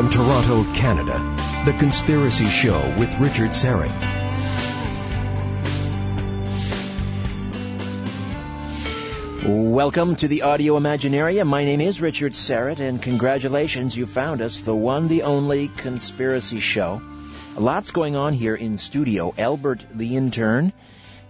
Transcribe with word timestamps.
From 0.00 0.08
Toronto, 0.08 0.64
Canada, 0.72 1.18
The 1.66 1.74
Conspiracy 1.78 2.46
Show 2.46 2.80
with 2.98 3.14
Richard 3.18 3.50
Syrett. 3.50 3.92
Welcome 9.44 10.16
to 10.16 10.26
the 10.26 10.40
Audio 10.40 10.78
Imaginaria. 10.78 11.44
My 11.44 11.66
name 11.66 11.82
is 11.82 12.00
Richard 12.00 12.32
Syrett, 12.32 12.80
and 12.80 13.02
congratulations, 13.02 13.94
you 13.94 14.06
found 14.06 14.40
us, 14.40 14.62
the 14.62 14.74
one, 14.74 15.08
the 15.08 15.24
only 15.24 15.68
Conspiracy 15.68 16.60
Show. 16.60 17.02
Lots 17.58 17.90
going 17.90 18.16
on 18.16 18.32
here 18.32 18.54
in 18.54 18.78
studio. 18.78 19.34
Albert, 19.36 19.84
the 19.94 20.16
intern, 20.16 20.72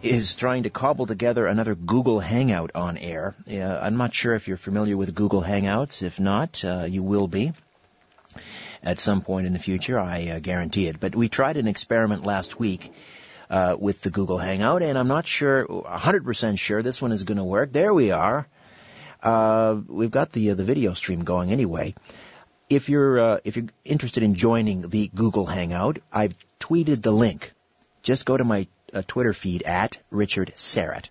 is 0.01 0.37
trying 0.37 0.63
to 0.63 0.71
cobble 0.71 1.07
together 1.07 1.45
another 1.45 1.75
Google 1.75 2.21
Hangout 2.21 2.71
on 2.77 2.99
air. 2.99 3.35
Uh, 3.51 3.81
I'm 3.83 3.97
not 3.97 4.15
sure 4.15 4.37
if 4.37 4.47
you're 4.47 4.57
familiar 4.57 4.97
with 4.97 5.13
Google 5.13 5.43
Hangouts. 5.43 6.05
If 6.05 6.21
not, 6.21 6.65
uh, 6.65 6.87
you 6.89 7.03
will 7.03 7.27
be 7.27 7.53
at 8.83 8.99
some 8.99 9.23
point 9.23 9.47
in 9.47 9.53
the 9.53 9.59
future. 9.59 9.99
I 9.99 10.29
uh, 10.29 10.39
guarantee 10.39 10.87
it. 10.89 11.01
But 11.01 11.15
we 11.15 11.29
tried 11.29 11.57
an 11.57 11.69
experiment 11.69 12.25
last 12.25 12.59
week 12.59 12.93
uh, 13.49 13.77
with 13.79 14.03
the 14.03 14.11
Google 14.11 14.39
Hangout, 14.39 14.83
and 14.83 14.97
I'm 14.97 15.09
not 15.09 15.27
sure, 15.27 15.67
100% 15.67 16.59
sure 16.59 16.83
this 16.83 17.03
one 17.03 17.13
is 17.13 17.25
going 17.25 17.39
to 17.39 17.45
work. 17.45 17.73
There 17.73 17.93
we 17.93 18.13
are. 18.13 18.47
Uh, 19.23 19.81
we've 19.87 20.11
got 20.11 20.33
the 20.33 20.51
uh, 20.51 20.55
the 20.55 20.65
video 20.65 20.95
stream 20.95 21.25
going 21.25 21.53
anyway. 21.53 21.95
If 22.71 22.89
you're 22.89 23.19
uh, 23.19 23.39
if 23.45 23.57
you're 23.57 23.67
interested 23.85 24.23
in 24.23 24.35
joining 24.35 24.89
the 24.89 25.11
Google 25.15 25.45
Hangout, 25.45 25.99
I've 26.11 26.35
tweeted 26.59 27.03
the 27.03 27.11
link. 27.11 27.53
Just 28.03 28.25
go 28.25 28.37
to 28.37 28.45
my 28.45 28.67
uh, 28.95 29.03
Twitter 29.07 29.35
feed 29.35 29.63
at 29.65 29.99
Richard 30.11 30.53
Syrett 30.57 31.11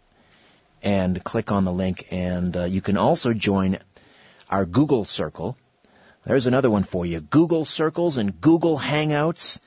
and 0.82 1.24
click 1.24 1.52
on 1.52 1.66
the 1.66 1.74
link, 1.74 2.08
and 2.10 2.56
uh, 2.58 2.64
you 2.64 2.82
can 2.82 2.98
also 2.98 3.34
join 3.34 3.78
our 4.50 4.66
Google 4.66 5.06
Circle 5.06 5.56
there's 6.26 6.48
another 6.48 6.70
one 6.70 6.84
for 6.84 7.06
you. 7.06 7.22
Google 7.22 7.66
Circles 7.66 8.18
and 8.18 8.40
Google 8.40 8.78
Hangouts. 8.78 9.60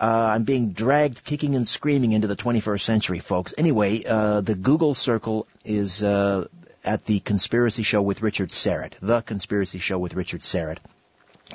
Uh, 0.00 0.30
I'm 0.32 0.44
being 0.44 0.70
dragged 0.70 1.24
kicking 1.24 1.56
and 1.56 1.66
screaming 1.66 2.12
into 2.12 2.28
the 2.28 2.36
21st 2.36 2.80
century, 2.82 3.18
folks. 3.18 3.52
Anyway, 3.58 4.04
uh, 4.04 4.40
the 4.40 4.54
Google 4.54 4.94
Circle 4.94 5.46
is 5.64 6.04
uh, 6.04 6.46
at 6.84 7.04
the 7.04 7.18
Conspiracy 7.20 7.82
Show 7.82 8.02
with 8.02 8.22
Richard 8.22 8.50
Syrett. 8.50 8.92
The 9.00 9.22
Conspiracy 9.22 9.78
Show 9.78 9.98
with 9.98 10.14
Richard 10.14 10.42
Syrett. 10.42 10.78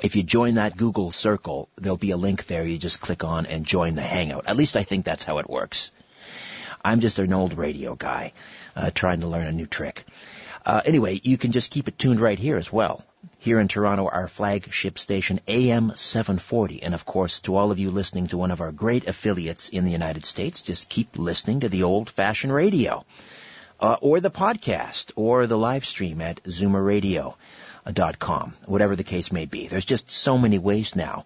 If 0.02 0.16
you 0.16 0.22
join 0.22 0.56
that 0.56 0.76
Google 0.76 1.12
Circle, 1.12 1.68
there'll 1.76 1.96
be 1.96 2.10
a 2.10 2.16
link 2.16 2.46
there. 2.46 2.64
You 2.64 2.78
just 2.78 3.00
click 3.00 3.24
on 3.24 3.46
and 3.46 3.64
join 3.64 3.94
the 3.94 4.02
Hangout. 4.02 4.46
At 4.46 4.56
least 4.56 4.76
I 4.76 4.82
think 4.82 5.04
that's 5.04 5.24
how 5.24 5.38
it 5.38 5.48
works. 5.48 5.92
I'm 6.84 7.00
just 7.00 7.18
an 7.18 7.32
old 7.32 7.56
radio 7.56 7.94
guy 7.94 8.32
uh, 8.76 8.90
trying 8.90 9.20
to 9.20 9.26
learn 9.26 9.46
a 9.46 9.52
new 9.52 9.66
trick. 9.66 10.04
Uh, 10.66 10.82
anyway, 10.84 11.20
you 11.22 11.38
can 11.38 11.52
just 11.52 11.70
keep 11.70 11.88
it 11.88 11.98
tuned 11.98 12.20
right 12.20 12.38
here 12.38 12.56
as 12.56 12.72
well. 12.72 13.04
Here 13.38 13.60
in 13.60 13.68
Toronto, 13.68 14.08
our 14.08 14.28
flagship 14.28 14.98
station, 14.98 15.40
AM 15.46 15.92
740. 15.94 16.82
And 16.82 16.94
of 16.94 17.04
course, 17.04 17.40
to 17.40 17.56
all 17.56 17.70
of 17.70 17.78
you 17.78 17.90
listening 17.90 18.28
to 18.28 18.38
one 18.38 18.50
of 18.50 18.60
our 18.60 18.72
great 18.72 19.06
affiliates 19.06 19.68
in 19.68 19.84
the 19.84 19.90
United 19.90 20.24
States, 20.24 20.62
just 20.62 20.88
keep 20.88 21.18
listening 21.18 21.60
to 21.60 21.68
the 21.68 21.82
old 21.82 22.10
fashioned 22.10 22.52
radio. 22.52 23.04
Uh, 23.80 23.96
or 24.00 24.20
the 24.20 24.30
podcast, 24.30 25.10
or 25.16 25.46
the 25.46 25.58
live 25.58 25.84
stream 25.84 26.20
at 26.20 26.42
zoomerradio.com, 26.44 28.54
whatever 28.66 28.96
the 28.96 29.04
case 29.04 29.32
may 29.32 29.46
be. 29.46 29.66
There's 29.66 29.84
just 29.84 30.10
so 30.10 30.38
many 30.38 30.58
ways 30.58 30.94
now 30.94 31.24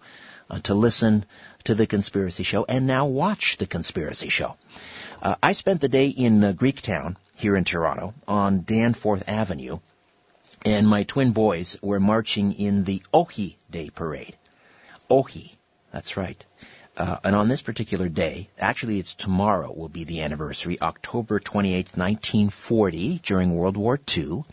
uh, 0.49 0.59
to 0.63 0.73
listen 0.73 1.25
to 1.65 1.75
The 1.75 1.85
Conspiracy 1.85 2.43
Show 2.43 2.65
and 2.67 2.87
now 2.87 3.05
watch 3.05 3.57
The 3.57 3.67
Conspiracy 3.67 4.29
Show. 4.29 4.55
Uh, 5.21 5.35
I 5.43 5.53
spent 5.53 5.81
the 5.81 5.89
day 5.89 6.07
in 6.07 6.43
uh, 6.43 6.53
Greektown 6.53 7.17
here 7.35 7.55
in 7.55 7.63
Toronto 7.63 8.13
on 8.27 8.63
Danforth 8.63 9.27
Avenue, 9.27 9.79
and 10.65 10.87
my 10.87 11.03
twin 11.03 11.31
boys 11.31 11.77
were 11.81 11.99
marching 11.99 12.53
in 12.53 12.83
the 12.83 13.01
Ohi 13.13 13.57
Day 13.69 13.89
Parade. 13.89 14.35
Ohi, 15.09 15.51
that's 15.91 16.17
right. 16.17 16.43
Uh, 16.97 17.17
and 17.23 17.35
on 17.35 17.47
this 17.47 17.61
particular 17.61 18.09
day, 18.09 18.49
actually 18.59 18.99
it's 18.99 19.13
tomorrow 19.13 19.71
will 19.71 19.89
be 19.89 20.03
the 20.03 20.21
anniversary, 20.21 20.81
October 20.81 21.39
28, 21.39 21.95
1940, 21.95 23.21
during 23.23 23.55
World 23.55 23.77
War 23.77 23.99
II. 24.17 24.43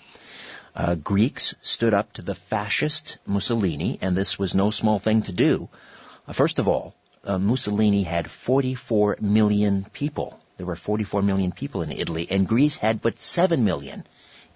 Uh, 0.74 0.94
Greeks 0.94 1.54
stood 1.62 1.94
up 1.94 2.12
to 2.12 2.22
the 2.22 2.34
fascist 2.34 3.18
Mussolini, 3.26 3.98
and 4.00 4.16
this 4.16 4.38
was 4.38 4.54
no 4.54 4.70
small 4.70 4.98
thing 4.98 5.22
to 5.22 5.32
do. 5.32 5.68
Uh, 6.28 6.32
first 6.32 6.58
of 6.58 6.68
all, 6.68 6.94
uh, 7.24 7.38
Mussolini 7.38 8.04
had 8.04 8.30
44 8.30 9.16
million 9.20 9.86
people 9.92 10.38
there 10.56 10.66
were 10.66 10.76
44 10.76 11.20
million 11.20 11.52
people 11.52 11.82
in 11.82 11.92
Italy, 11.92 12.26
and 12.30 12.48
Greece 12.48 12.76
had 12.76 13.02
but 13.02 13.18
7 13.18 13.62
million. 13.62 14.06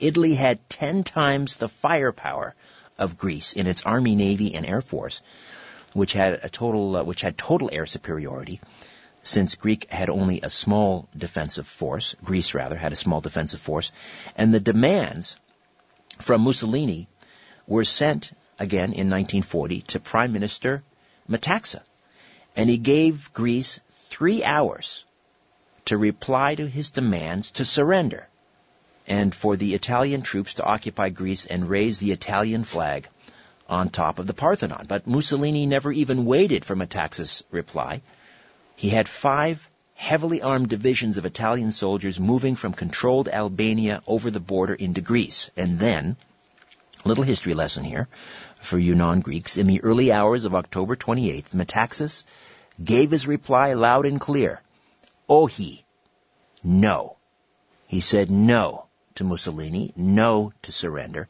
Italy 0.00 0.34
had 0.34 0.68
10 0.70 1.04
times 1.04 1.56
the 1.56 1.68
firepower 1.68 2.54
of 2.98 3.18
Greece 3.18 3.52
in 3.52 3.66
its 3.66 3.82
army, 3.82 4.14
navy, 4.14 4.54
and 4.54 4.66
air 4.66 4.80
force, 4.80 5.22
which 5.92 6.12
had 6.12 6.40
a 6.42 6.48
total, 6.48 6.96
uh, 6.96 7.02
which 7.02 7.20
had 7.20 7.36
total 7.36 7.70
air 7.72 7.86
superiority. 7.86 8.60
Since 9.22 9.56
Greek 9.56 9.90
had 9.90 10.08
only 10.08 10.40
a 10.40 10.50
small 10.50 11.08
defensive 11.16 11.66
force, 11.66 12.16
Greece 12.24 12.54
rather 12.54 12.76
had 12.76 12.92
a 12.92 12.96
small 12.96 13.20
defensive 13.20 13.60
force, 13.60 13.92
and 14.36 14.52
the 14.52 14.60
demands 14.60 15.36
from 16.18 16.42
Mussolini 16.42 17.06
were 17.66 17.84
sent 17.84 18.32
again 18.58 18.92
in 18.92 19.10
1940 19.10 19.82
to 19.82 20.00
Prime 20.00 20.32
Minister 20.32 20.82
Metaxa, 21.28 21.82
and 22.56 22.70
he 22.70 22.78
gave 22.78 23.32
Greece 23.32 23.80
three 23.90 24.42
hours 24.42 25.04
to 25.84 25.98
reply 25.98 26.54
to 26.54 26.66
his 26.66 26.90
demands 26.90 27.50
to 27.52 27.64
surrender 27.64 28.29
and 29.10 29.34
for 29.34 29.56
the 29.56 29.74
Italian 29.74 30.22
troops 30.22 30.54
to 30.54 30.64
occupy 30.64 31.08
Greece 31.08 31.44
and 31.44 31.68
raise 31.68 31.98
the 31.98 32.12
Italian 32.12 32.62
flag 32.62 33.08
on 33.68 33.90
top 33.90 34.20
of 34.20 34.26
the 34.28 34.32
Parthenon. 34.32 34.86
But 34.86 35.08
Mussolini 35.08 35.66
never 35.66 35.90
even 35.90 36.24
waited 36.24 36.64
for 36.64 36.76
Metaxas' 36.76 37.42
reply. 37.50 38.02
He 38.76 38.88
had 38.88 39.08
five 39.08 39.68
heavily 39.94 40.42
armed 40.42 40.68
divisions 40.68 41.18
of 41.18 41.26
Italian 41.26 41.72
soldiers 41.72 42.20
moving 42.20 42.54
from 42.54 42.72
controlled 42.72 43.28
Albania 43.28 44.00
over 44.06 44.30
the 44.30 44.38
border 44.38 44.74
into 44.74 45.00
Greece. 45.00 45.50
And 45.56 45.80
then, 45.80 46.16
little 47.04 47.24
history 47.24 47.54
lesson 47.54 47.82
here 47.82 48.06
for 48.60 48.78
you 48.78 48.94
non-Greeks. 48.94 49.56
In 49.56 49.66
the 49.66 49.82
early 49.82 50.12
hours 50.12 50.44
of 50.44 50.54
October 50.54 50.94
28th, 50.94 51.52
Metaxas 51.52 52.22
gave 52.82 53.10
his 53.10 53.26
reply 53.26 53.74
loud 53.74 54.06
and 54.06 54.20
clear. 54.20 54.62
Ohi. 55.28 55.84
No. 56.62 57.16
He 57.88 57.98
said 57.98 58.30
no 58.30 58.86
to 59.16 59.24
Mussolini, 59.24 59.92
no 59.96 60.52
to 60.62 60.72
surrender, 60.72 61.28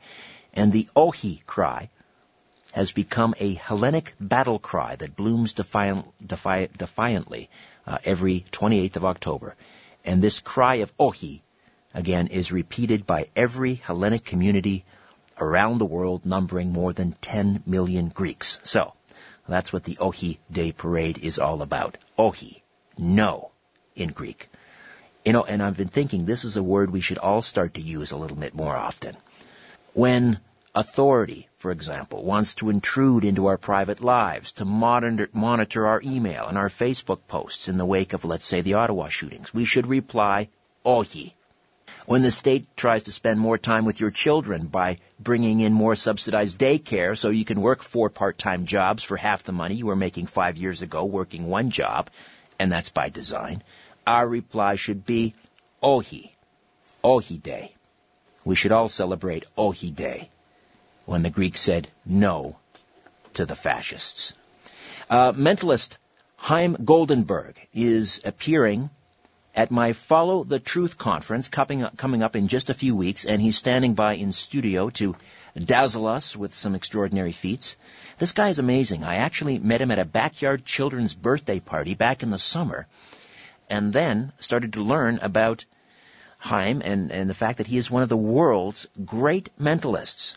and 0.52 0.72
the 0.72 0.88
Ohi 0.96 1.42
cry 1.46 1.90
has 2.72 2.92
become 2.92 3.34
a 3.38 3.54
Hellenic 3.54 4.14
battle 4.20 4.58
cry 4.58 4.96
that 4.96 5.16
blooms 5.16 5.52
defiant, 5.52 6.06
defiant, 6.24 6.76
defiantly 6.76 7.50
uh, 7.86 7.98
every 8.04 8.44
28th 8.52 8.96
of 8.96 9.04
October. 9.04 9.56
And 10.04 10.22
this 10.22 10.40
cry 10.40 10.76
of 10.76 10.92
Ohi, 10.98 11.42
again, 11.94 12.28
is 12.28 12.52
repeated 12.52 13.06
by 13.06 13.28
every 13.34 13.74
Hellenic 13.74 14.24
community 14.24 14.84
around 15.38 15.78
the 15.78 15.86
world, 15.86 16.24
numbering 16.24 16.72
more 16.72 16.92
than 16.92 17.12
10 17.20 17.64
million 17.66 18.08
Greeks. 18.08 18.60
So, 18.62 18.92
that's 19.48 19.72
what 19.72 19.84
the 19.84 19.98
Ohi 20.00 20.38
Day 20.50 20.70
Parade 20.70 21.18
is 21.18 21.38
all 21.38 21.62
about. 21.62 21.98
Ohi. 22.16 22.62
No 22.96 23.50
in 23.96 24.10
Greek. 24.10 24.48
You 25.24 25.34
know, 25.34 25.44
and 25.44 25.62
I've 25.62 25.76
been 25.76 25.88
thinking 25.88 26.24
this 26.24 26.44
is 26.44 26.56
a 26.56 26.62
word 26.62 26.90
we 26.90 27.02
should 27.02 27.18
all 27.18 27.42
start 27.42 27.74
to 27.74 27.82
use 27.82 28.10
a 28.10 28.16
little 28.16 28.36
bit 28.36 28.54
more 28.54 28.74
often. 28.74 29.16
When 29.92 30.40
authority, 30.74 31.48
for 31.58 31.70
example, 31.70 32.24
wants 32.24 32.54
to 32.54 32.70
intrude 32.70 33.24
into 33.24 33.46
our 33.46 33.58
private 33.58 34.00
lives, 34.00 34.52
to 34.52 34.64
monitor, 34.64 35.86
our 35.86 36.00
email 36.02 36.46
and 36.46 36.56
our 36.56 36.70
Facebook 36.70 37.20
posts 37.28 37.68
in 37.68 37.76
the 37.76 37.84
wake 37.84 38.14
of, 38.14 38.24
let's 38.24 38.44
say, 38.44 38.62
the 38.62 38.74
Ottawa 38.74 39.08
shootings, 39.08 39.52
we 39.52 39.66
should 39.66 39.86
reply, 39.86 40.48
ohi. 40.86 41.34
When 42.06 42.22
the 42.22 42.30
state 42.30 42.66
tries 42.76 43.02
to 43.04 43.12
spend 43.12 43.38
more 43.38 43.58
time 43.58 43.84
with 43.84 44.00
your 44.00 44.10
children 44.10 44.68
by 44.68 44.98
bringing 45.18 45.60
in 45.60 45.74
more 45.74 45.96
subsidized 45.96 46.56
daycare 46.56 47.16
so 47.16 47.28
you 47.28 47.44
can 47.44 47.60
work 47.60 47.82
four 47.82 48.08
part-time 48.08 48.64
jobs 48.64 49.04
for 49.04 49.18
half 49.18 49.42
the 49.42 49.52
money 49.52 49.74
you 49.74 49.86
were 49.86 49.96
making 49.96 50.26
five 50.26 50.56
years 50.56 50.80
ago 50.80 51.04
working 51.04 51.46
one 51.46 51.70
job, 51.70 52.08
and 52.58 52.72
that's 52.72 52.88
by 52.88 53.10
design, 53.10 53.62
our 54.10 54.28
reply 54.28 54.74
should 54.74 55.06
be 55.06 55.34
Ohi, 55.80 56.32
Ohi 57.04 57.38
Day. 57.38 57.72
We 58.44 58.56
should 58.56 58.72
all 58.72 58.88
celebrate 58.88 59.44
Ohi 59.56 59.90
Day, 59.92 60.30
when 61.06 61.22
the 61.22 61.30
Greeks 61.30 61.60
said 61.60 61.88
no 62.04 62.56
to 63.34 63.46
the 63.46 63.54
fascists. 63.54 64.34
Uh, 65.08 65.32
mentalist 65.32 65.98
Chaim 66.36 66.74
Goldenberg 66.76 67.54
is 67.72 68.20
appearing 68.24 68.90
at 69.54 69.70
my 69.70 69.92
Follow 69.92 70.42
the 70.42 70.58
Truth 70.58 70.98
conference 70.98 71.48
coming 71.48 71.82
up, 71.84 71.96
coming 71.96 72.24
up 72.24 72.34
in 72.34 72.48
just 72.48 72.70
a 72.70 72.74
few 72.82 72.96
weeks, 72.96 73.24
and 73.24 73.40
he's 73.40 73.56
standing 73.56 73.94
by 73.94 74.14
in 74.14 74.32
studio 74.32 74.90
to 74.90 75.14
dazzle 75.56 76.08
us 76.08 76.36
with 76.36 76.54
some 76.54 76.74
extraordinary 76.74 77.32
feats. 77.32 77.76
This 78.18 78.32
guy 78.32 78.48
is 78.48 78.58
amazing. 78.58 79.04
I 79.04 79.16
actually 79.16 79.58
met 79.60 79.80
him 79.80 79.90
at 79.92 79.98
a 80.00 80.04
backyard 80.04 80.64
children's 80.64 81.14
birthday 81.14 81.60
party 81.60 81.94
back 81.94 82.24
in 82.24 82.30
the 82.30 82.38
summer, 82.38 82.86
and 83.70 83.92
then 83.92 84.32
started 84.40 84.74
to 84.74 84.82
learn 84.82 85.18
about 85.22 85.64
Chaim 86.38 86.82
and, 86.84 87.12
and 87.12 87.30
the 87.30 87.34
fact 87.34 87.58
that 87.58 87.66
he 87.66 87.78
is 87.78 87.90
one 87.90 88.02
of 88.02 88.08
the 88.08 88.16
world's 88.16 88.86
great 89.04 89.50
mentalists. 89.58 90.36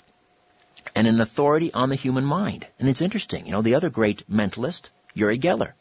and 0.95 1.07
an 1.07 1.21
authority 1.21 1.74
on 1.74 1.89
the 1.89 1.95
human 1.95 2.25
mind. 2.25 2.68
And 2.77 2.89
it's 2.89 3.01
interesting, 3.01 3.45
you 3.45 3.53
know, 3.53 3.62
the 3.62 3.75
other 3.75 3.89
great 3.89 4.30
mentalist, 4.30 4.89
Uri 5.13 5.39
Geller, 5.39 5.74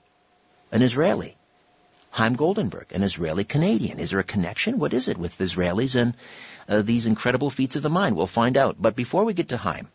an 0.70 0.82
Israeli. 0.82 1.36
Chaim 2.12 2.36
Goldenberg, 2.36 2.92
an 2.92 3.02
Israeli 3.02 3.42
Canadian. 3.42 3.98
Is 3.98 4.10
there 4.10 4.20
a 4.20 4.24
connection? 4.24 4.78
What 4.78 4.92
is 4.92 5.08
it 5.08 5.16
with 5.16 5.38
Israelis 5.38 5.96
and 5.96 6.14
uh, 6.68 6.82
these 6.82 7.06
incredible 7.06 7.48
feats 7.48 7.74
of 7.74 7.82
the 7.82 7.88
mind? 7.90 8.16
We'll 8.16 8.26
find 8.26 8.58
out. 8.58 8.76
But 8.78 8.94
before 8.94 9.24
we 9.24 9.32
get 9.32 9.48
to 9.48 9.56
Chaim, 9.56 9.88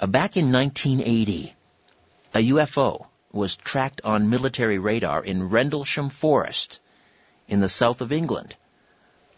uh, 0.00 0.08
back 0.08 0.36
in 0.36 0.50
1980, 0.52 1.54
a 2.34 2.38
UFO 2.50 3.06
was 3.36 3.54
tracked 3.54 4.00
on 4.02 4.30
military 4.30 4.78
radar 4.78 5.22
in 5.22 5.50
Rendlesham 5.50 6.08
Forest 6.08 6.80
in 7.46 7.60
the 7.60 7.68
south 7.68 8.00
of 8.00 8.10
England. 8.10 8.56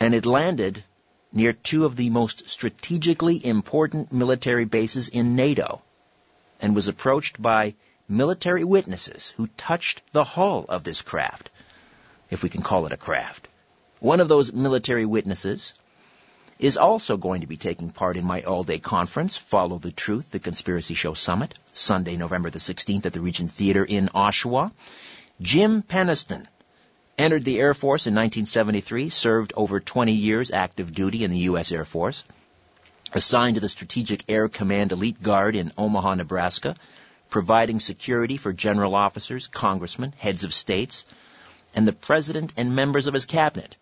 And 0.00 0.14
it 0.14 0.24
landed 0.24 0.84
near 1.32 1.52
two 1.52 1.84
of 1.84 1.96
the 1.96 2.08
most 2.08 2.48
strategically 2.48 3.44
important 3.44 4.12
military 4.12 4.64
bases 4.64 5.08
in 5.08 5.36
NATO 5.36 5.82
and 6.60 6.74
was 6.74 6.88
approached 6.88 7.40
by 7.42 7.74
military 8.08 8.64
witnesses 8.64 9.34
who 9.36 9.46
touched 9.48 10.00
the 10.12 10.24
hull 10.24 10.64
of 10.68 10.84
this 10.84 11.02
craft, 11.02 11.50
if 12.30 12.42
we 12.42 12.48
can 12.48 12.62
call 12.62 12.86
it 12.86 12.92
a 12.92 12.96
craft. 12.96 13.48
One 14.00 14.20
of 14.20 14.28
those 14.28 14.52
military 14.52 15.04
witnesses 15.04 15.74
is 16.58 16.76
also 16.76 17.16
going 17.16 17.42
to 17.42 17.46
be 17.46 17.56
taking 17.56 17.90
part 17.90 18.16
in 18.16 18.24
my 18.24 18.42
all-day 18.42 18.78
conference, 18.78 19.36
Follow 19.36 19.78
the 19.78 19.92
Truth, 19.92 20.30
the 20.30 20.38
Conspiracy 20.40 20.94
Show 20.94 21.14
Summit, 21.14 21.56
Sunday, 21.72 22.16
November 22.16 22.50
the 22.50 22.58
16th 22.58 23.06
at 23.06 23.12
the 23.12 23.20
Regent 23.20 23.52
Theater 23.52 23.84
in 23.84 24.08
Oshawa. 24.08 24.72
Jim 25.40 25.82
Penniston 25.82 26.46
entered 27.16 27.44
the 27.44 27.60
Air 27.60 27.74
Force 27.74 28.06
in 28.06 28.14
1973, 28.14 29.08
served 29.08 29.52
over 29.56 29.78
20 29.78 30.12
years 30.12 30.50
active 30.50 30.92
duty 30.92 31.22
in 31.22 31.30
the 31.30 31.38
U.S. 31.50 31.70
Air 31.70 31.84
Force, 31.84 32.24
assigned 33.12 33.54
to 33.54 33.60
the 33.60 33.68
Strategic 33.68 34.24
Air 34.28 34.48
Command 34.48 34.92
Elite 34.92 35.22
Guard 35.22 35.54
in 35.54 35.72
Omaha, 35.78 36.16
Nebraska, 36.16 36.74
providing 37.30 37.78
security 37.78 38.36
for 38.36 38.52
general 38.52 38.94
officers, 38.94 39.46
congressmen, 39.46 40.12
heads 40.18 40.44
of 40.44 40.52
states, 40.52 41.04
and 41.74 41.86
the 41.86 41.92
president 41.92 42.52
and 42.56 42.74
members 42.74 43.06
of 43.06 43.14
his 43.14 43.26
cabinet. 43.26 43.76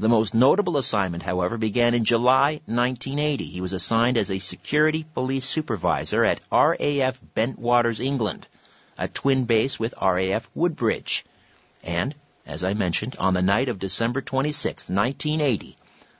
The 0.00 0.08
most 0.08 0.32
notable 0.32 0.76
assignment, 0.76 1.24
however, 1.24 1.58
began 1.58 1.92
in 1.92 2.04
July 2.04 2.60
1980. 2.66 3.46
He 3.46 3.60
was 3.60 3.72
assigned 3.72 4.16
as 4.16 4.30
a 4.30 4.38
security 4.38 5.04
police 5.12 5.44
supervisor 5.44 6.24
at 6.24 6.38
RAF 6.52 7.20
Bentwaters, 7.34 7.98
England, 7.98 8.46
a 8.96 9.08
twin 9.08 9.44
base 9.44 9.80
with 9.80 9.94
RAF 10.00 10.48
Woodbridge. 10.54 11.24
And, 11.82 12.14
as 12.46 12.62
I 12.62 12.74
mentioned, 12.74 13.16
on 13.18 13.34
the 13.34 13.42
night 13.42 13.68
of 13.68 13.80
December 13.80 14.20
26, 14.22 14.88
1980, 14.88 15.76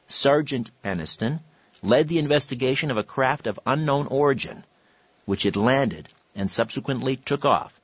Sergeant 0.08 0.72
Penniston 0.82 1.38
led 1.80 2.08
the 2.08 2.18
investigation 2.18 2.90
of 2.90 2.96
a 2.96 3.04
craft 3.04 3.46
of 3.46 3.60
unknown 3.64 4.08
origin, 4.08 4.64
which 5.24 5.44
had 5.44 5.54
landed 5.54 6.08
and 6.34 6.50
subsequently 6.50 7.16
took 7.16 7.44
off 7.44 7.80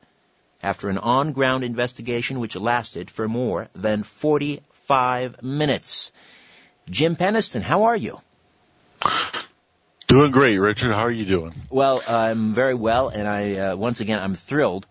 after 0.60 0.88
an 0.88 0.98
on-ground 0.98 1.62
investigation 1.62 2.40
which 2.40 2.56
lasted 2.56 3.12
for 3.12 3.28
more 3.28 3.68
than 3.74 4.02
40 4.02 4.60
five 4.86 5.42
minutes. 5.42 6.12
Jim 6.88 7.16
Penniston, 7.16 7.62
how 7.62 7.84
are 7.84 7.96
you? 7.96 8.20
Doing 10.06 10.30
great, 10.30 10.58
Richard. 10.58 10.92
How 10.92 11.02
are 11.02 11.10
you 11.10 11.24
doing? 11.24 11.54
Well, 11.70 12.02
I'm 12.06 12.52
very 12.52 12.74
well, 12.74 13.08
and 13.08 13.26
I 13.26 13.56
uh, 13.56 13.76
once 13.76 14.00
again 14.00 14.22
I'm 14.22 14.34
thrilled. 14.34 14.86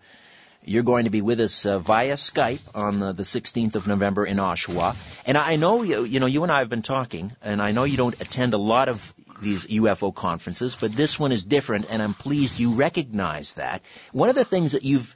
You're 0.66 0.82
going 0.82 1.04
to 1.04 1.10
be 1.10 1.20
with 1.20 1.40
us 1.40 1.66
uh, 1.66 1.78
via 1.78 2.14
Skype 2.14 2.60
on 2.74 2.98
the, 2.98 3.12
the 3.12 3.22
16th 3.22 3.74
of 3.74 3.86
November 3.86 4.24
in 4.24 4.38
Oshawa, 4.38 4.96
and 5.26 5.38
I 5.38 5.56
know 5.56 5.82
you. 5.82 6.04
You 6.04 6.20
know, 6.20 6.26
you 6.26 6.42
and 6.42 6.50
I 6.50 6.58
have 6.58 6.68
been 6.68 6.82
talking, 6.82 7.32
and 7.42 7.62
I 7.62 7.72
know 7.72 7.84
you 7.84 7.96
don't 7.96 8.20
attend 8.20 8.54
a 8.54 8.58
lot 8.58 8.88
of 8.88 9.14
these 9.40 9.66
UFO 9.66 10.14
conferences, 10.14 10.76
but 10.80 10.92
this 10.92 11.18
one 11.18 11.32
is 11.32 11.44
different, 11.44 11.86
and 11.90 12.02
I'm 12.02 12.14
pleased 12.14 12.58
you 12.58 12.74
recognize 12.74 13.54
that. 13.54 13.82
One 14.12 14.30
of 14.30 14.34
the 14.34 14.44
things 14.44 14.72
that 14.72 14.84
you've 14.84 15.14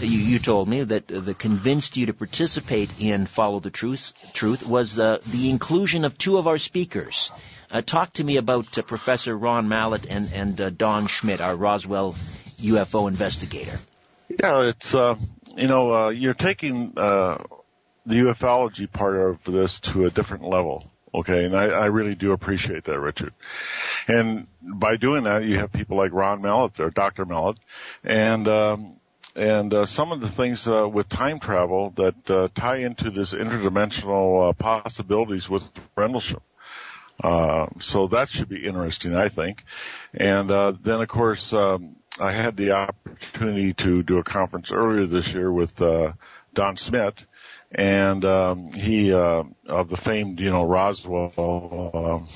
you, 0.00 0.18
you 0.18 0.38
told 0.38 0.68
me 0.68 0.82
that 0.82 1.10
uh, 1.10 1.20
that 1.20 1.38
convinced 1.38 1.96
you 1.96 2.06
to 2.06 2.14
participate 2.14 2.90
in 2.98 3.26
Follow 3.26 3.60
the 3.60 3.70
Truth, 3.70 4.12
truth 4.32 4.66
was 4.66 4.98
uh, 4.98 5.18
the 5.26 5.50
inclusion 5.50 6.04
of 6.04 6.16
two 6.18 6.38
of 6.38 6.46
our 6.46 6.58
speakers. 6.58 7.30
Uh, 7.70 7.82
talk 7.82 8.12
to 8.14 8.24
me 8.24 8.36
about 8.36 8.76
uh, 8.78 8.82
Professor 8.82 9.36
Ron 9.36 9.68
Mallett 9.68 10.06
and, 10.06 10.32
and 10.32 10.60
uh, 10.60 10.70
Don 10.70 11.06
Schmitt, 11.06 11.40
our 11.40 11.56
Roswell 11.56 12.14
UFO 12.58 13.08
investigator. 13.08 13.78
Yeah, 14.28 14.68
it's, 14.68 14.94
uh, 14.94 15.16
you 15.56 15.68
know, 15.68 16.08
you're 16.08 16.34
taking 16.34 16.92
the 16.94 17.38
ufology 18.06 18.90
part 18.90 19.16
of 19.16 19.44
this 19.44 19.80
to 19.80 20.06
a 20.06 20.10
different 20.10 20.44
level. 20.44 20.90
Okay, 21.14 21.44
and 21.44 21.56
I, 21.56 21.66
I 21.66 21.86
really 21.86 22.16
do 22.16 22.32
appreciate 22.32 22.84
that, 22.84 22.98
Richard. 22.98 23.32
And 24.08 24.48
by 24.60 24.96
doing 24.96 25.24
that, 25.24 25.44
you 25.44 25.58
have 25.58 25.72
people 25.72 25.96
like 25.96 26.12
Ron 26.12 26.42
Mallett 26.42 26.80
or 26.80 26.90
Dr. 26.90 27.24
Mallett, 27.24 27.58
and 28.02 28.48
um, 28.48 28.96
and 29.36 29.74
uh, 29.74 29.86
some 29.86 30.12
of 30.12 30.20
the 30.20 30.28
things 30.28 30.68
uh, 30.68 30.88
with 30.88 31.08
time 31.08 31.40
travel 31.40 31.90
that 31.96 32.30
uh, 32.30 32.48
tie 32.54 32.76
into 32.76 33.10
this 33.10 33.34
interdimensional 33.34 34.50
uh, 34.50 34.52
possibilities 34.52 35.48
with 35.48 35.68
Rendlesham. 35.96 36.40
Uh, 37.22 37.66
so 37.80 38.06
that 38.08 38.28
should 38.28 38.48
be 38.48 38.64
interesting, 38.64 39.14
I 39.14 39.28
think. 39.28 39.64
And 40.12 40.50
uh, 40.50 40.72
then, 40.80 41.00
of 41.00 41.08
course, 41.08 41.52
um, 41.52 41.96
I 42.20 42.32
had 42.32 42.56
the 42.56 42.72
opportunity 42.72 43.72
to 43.74 44.02
do 44.02 44.18
a 44.18 44.24
conference 44.24 44.72
earlier 44.72 45.06
this 45.06 45.32
year 45.32 45.50
with 45.52 45.76
Don 45.76 46.76
Schmitt, 46.76 47.24
and 47.72 48.24
um, 48.24 48.72
he 48.72 49.12
of 49.12 49.88
the 49.88 49.96
famed, 49.96 50.40
you 50.40 50.50
know, 50.50 50.64
Roswell 50.64 52.28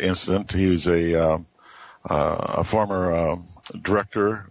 incident. 0.00 0.52
He 0.52 0.66
was 0.66 0.86
a 0.86 1.42
a 2.04 2.64
former 2.64 3.38
director 3.80 4.50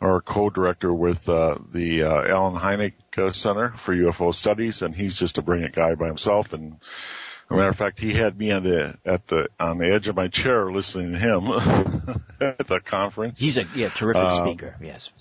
or 0.00 0.20
co-director 0.20 0.92
with 0.92 1.28
uh, 1.28 1.56
the 1.72 2.02
uh, 2.02 2.22
Allen 2.28 2.54
Hynek 2.54 2.94
uh, 3.16 3.32
Center 3.32 3.72
for 3.76 3.94
UFO 3.94 4.34
Studies, 4.34 4.82
and 4.82 4.94
he's 4.94 5.16
just 5.16 5.38
a 5.38 5.42
brilliant 5.42 5.74
guy 5.74 5.94
by 5.94 6.06
himself. 6.06 6.52
And 6.52 6.74
as 6.74 7.50
a 7.50 7.54
matter 7.54 7.68
of 7.68 7.76
fact, 7.76 8.00
he 8.00 8.12
had 8.12 8.38
me 8.38 8.50
on 8.50 8.62
the 8.62 8.96
at 9.04 9.26
the 9.28 9.48
on 9.58 9.78
the 9.78 9.92
edge 9.92 10.08
of 10.08 10.16
my 10.16 10.28
chair 10.28 10.70
listening 10.70 11.12
to 11.12 11.18
him 11.18 12.22
at 12.40 12.66
the 12.66 12.80
conference. 12.80 13.40
He's 13.40 13.56
a 13.56 13.64
yeah 13.74 13.88
terrific 13.88 14.24
um, 14.24 14.46
speaker. 14.46 14.76
Yes. 14.82 15.12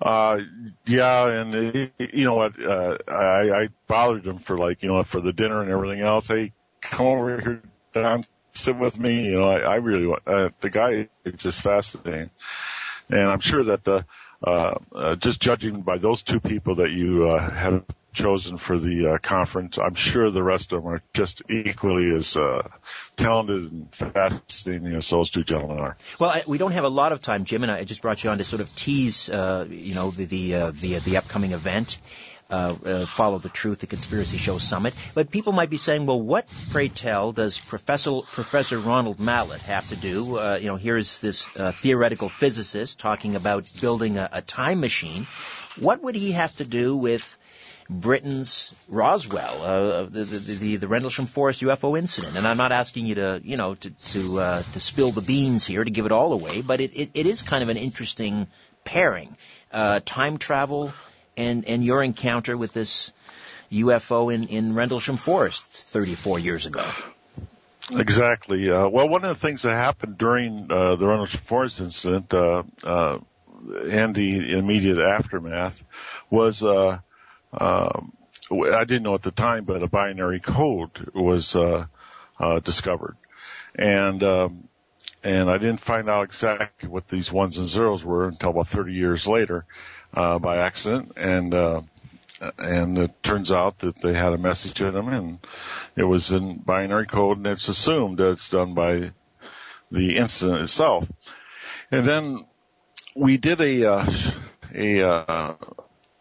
Uh, 0.00 0.40
yeah, 0.86 1.28
and 1.28 1.54
uh, 1.54 1.88
you 1.98 2.24
know 2.24 2.34
what? 2.34 2.60
Uh, 2.60 2.98
I, 3.06 3.62
I 3.62 3.68
bothered 3.86 4.26
him 4.26 4.38
for 4.38 4.58
like 4.58 4.82
you 4.82 4.88
know 4.88 5.02
for 5.04 5.20
the 5.20 5.32
dinner 5.32 5.62
and 5.62 5.70
everything 5.70 6.00
else. 6.00 6.28
Hey, 6.28 6.52
come 6.80 7.06
over 7.06 7.40
here, 7.40 7.62
Don, 7.92 8.24
sit 8.52 8.76
with 8.76 8.98
me. 8.98 9.24
You 9.24 9.38
know, 9.38 9.48
I, 9.48 9.60
I 9.60 9.74
really 9.76 10.06
want 10.06 10.22
uh, 10.26 10.50
the 10.60 10.70
guy 10.70 11.08
is 11.24 11.34
just 11.40 11.62
fascinating. 11.62 12.30
And 13.08 13.20
I'm 13.20 13.40
sure 13.40 13.64
that 13.64 13.84
the, 13.84 14.04
uh, 14.42 14.74
uh, 14.94 15.16
just 15.16 15.40
judging 15.40 15.82
by 15.82 15.98
those 15.98 16.22
two 16.22 16.40
people 16.40 16.76
that 16.76 16.90
you 16.90 17.28
uh, 17.28 17.50
have 17.50 17.84
chosen 18.12 18.56
for 18.56 18.78
the 18.78 19.14
uh, 19.14 19.18
conference, 19.18 19.78
I'm 19.78 19.94
sure 19.94 20.30
the 20.30 20.42
rest 20.42 20.72
of 20.72 20.82
them 20.82 20.92
are 20.92 21.02
just 21.12 21.42
equally 21.50 22.14
as 22.14 22.36
uh, 22.36 22.68
talented 23.16 23.72
and 23.72 23.94
fascinating 23.94 24.94
as 24.94 25.10
those 25.10 25.30
two 25.30 25.44
gentlemen 25.44 25.80
are. 25.80 25.96
Well, 26.18 26.30
I, 26.30 26.42
we 26.46 26.58
don't 26.58 26.72
have 26.72 26.84
a 26.84 26.88
lot 26.88 27.12
of 27.12 27.20
time, 27.20 27.44
Jim, 27.44 27.62
and 27.62 27.72
I 27.72 27.84
just 27.84 28.02
brought 28.02 28.22
you 28.22 28.30
on 28.30 28.38
to 28.38 28.44
sort 28.44 28.62
of 28.62 28.74
tease, 28.74 29.28
uh, 29.28 29.66
you 29.68 29.94
know, 29.94 30.10
the 30.10 30.24
the 30.24 30.54
uh, 30.54 30.70
the, 30.70 30.98
the 31.00 31.16
upcoming 31.16 31.52
event 31.52 31.98
uh, 32.50 32.74
uh, 32.84 33.06
follow 33.06 33.38
the 33.38 33.48
truth, 33.48 33.80
the 33.80 33.86
conspiracy 33.86 34.36
show 34.36 34.58
summit. 34.58 34.94
But 35.14 35.30
people 35.30 35.52
might 35.52 35.70
be 35.70 35.76
saying, 35.76 36.06
well, 36.06 36.20
what, 36.20 36.46
pray 36.70 36.88
tell, 36.88 37.32
does 37.32 37.58
Professor 37.58 38.20
Professor 38.32 38.78
Ronald 38.78 39.18
Mallett 39.18 39.62
have 39.62 39.88
to 39.88 39.96
do? 39.96 40.38
Uh, 40.38 40.58
you 40.60 40.68
know, 40.68 40.76
here's 40.76 41.20
this 41.20 41.54
uh, 41.56 41.72
theoretical 41.72 42.28
physicist 42.28 43.00
talking 43.00 43.34
about 43.34 43.70
building 43.80 44.18
a, 44.18 44.28
a 44.32 44.42
time 44.42 44.80
machine. 44.80 45.26
What 45.78 46.02
would 46.02 46.14
he 46.14 46.32
have 46.32 46.54
to 46.56 46.64
do 46.64 46.96
with 46.96 47.36
Britain's 47.90 48.74
Roswell, 48.88 49.62
uh, 49.62 50.02
the, 50.04 50.24
the, 50.24 50.38
the, 50.38 50.76
the 50.76 50.88
Rendlesham 50.88 51.26
Forest 51.26 51.60
UFO 51.62 51.98
incident. 51.98 52.36
And 52.36 52.48
I'm 52.48 52.56
not 52.56 52.72
asking 52.72 53.06
you 53.06 53.16
to, 53.16 53.40
you 53.44 53.56
know, 53.56 53.74
to, 53.74 53.90
to, 53.90 54.40
uh, 54.40 54.62
to 54.62 54.80
spill 54.80 55.10
the 55.10 55.20
beans 55.20 55.66
here, 55.66 55.84
to 55.84 55.90
give 55.90 56.06
it 56.06 56.12
all 56.12 56.32
away, 56.32 56.62
but 56.62 56.80
it, 56.80 56.92
it, 56.94 57.10
it 57.14 57.26
is 57.26 57.42
kind 57.42 57.62
of 57.62 57.68
an 57.68 57.76
interesting 57.76 58.46
pairing. 58.84 59.36
Uh, 59.70 60.00
time 60.04 60.38
travel, 60.38 60.94
and 61.36 61.64
and 61.66 61.84
your 61.84 62.02
encounter 62.02 62.56
with 62.56 62.72
this 62.72 63.12
UFO 63.72 64.32
in 64.32 64.48
in 64.48 64.74
Rendlesham 64.74 65.16
Forest 65.16 65.64
34 65.64 66.38
years 66.38 66.66
ago. 66.66 66.84
Exactly. 67.90 68.70
Uh, 68.70 68.88
well, 68.88 69.08
one 69.08 69.24
of 69.24 69.28
the 69.28 69.40
things 69.46 69.62
that 69.62 69.74
happened 69.74 70.16
during 70.16 70.68
uh, 70.70 70.96
the 70.96 71.06
Rendlesham 71.06 71.40
Forest 71.40 71.80
incident 71.80 72.32
uh, 72.32 72.62
uh 72.82 73.18
and 73.86 74.14
the 74.14 74.52
immediate 74.58 74.98
aftermath 74.98 75.82
was 76.28 76.62
uh, 76.62 76.98
um, 77.52 78.12
I 78.50 78.84
didn't 78.84 79.04
know 79.04 79.14
at 79.14 79.22
the 79.22 79.30
time, 79.30 79.64
but 79.64 79.82
a 79.82 79.86
binary 79.86 80.40
code 80.40 81.10
was 81.14 81.56
uh, 81.56 81.86
discovered, 82.62 83.16
and 83.74 84.22
um, 84.22 84.68
and 85.22 85.50
I 85.50 85.56
didn't 85.56 85.80
find 85.80 86.10
out 86.10 86.24
exactly 86.24 86.88
what 86.90 87.08
these 87.08 87.32
ones 87.32 87.56
and 87.56 87.66
zeros 87.66 88.04
were 88.04 88.28
until 88.28 88.50
about 88.50 88.68
30 88.68 88.92
years 88.92 89.26
later 89.26 89.64
uh, 90.14 90.38
by 90.38 90.58
accident, 90.58 91.12
and 91.16 91.52
uh, 91.52 91.82
and 92.58 92.98
it 92.98 93.22
turns 93.22 93.50
out 93.52 93.78
that 93.78 94.00
they 94.00 94.14
had 94.14 94.32
a 94.32 94.38
message 94.38 94.80
in 94.80 94.92
them, 94.92 95.08
and 95.08 95.38
it 95.96 96.04
was 96.04 96.30
in 96.32 96.58
binary 96.58 97.06
code, 97.06 97.38
and 97.38 97.46
it's 97.46 97.68
assumed 97.68 98.18
that 98.18 98.32
it's 98.32 98.48
done 98.48 98.74
by 98.74 99.12
the 99.90 100.16
incident 100.16 100.62
itself. 100.62 101.10
And 101.90 102.06
then 102.06 102.46
we 103.14 103.36
did 103.36 103.60
a 103.60 103.90
uh, 103.90 104.12
a 104.74 105.02
uh, 105.02 105.54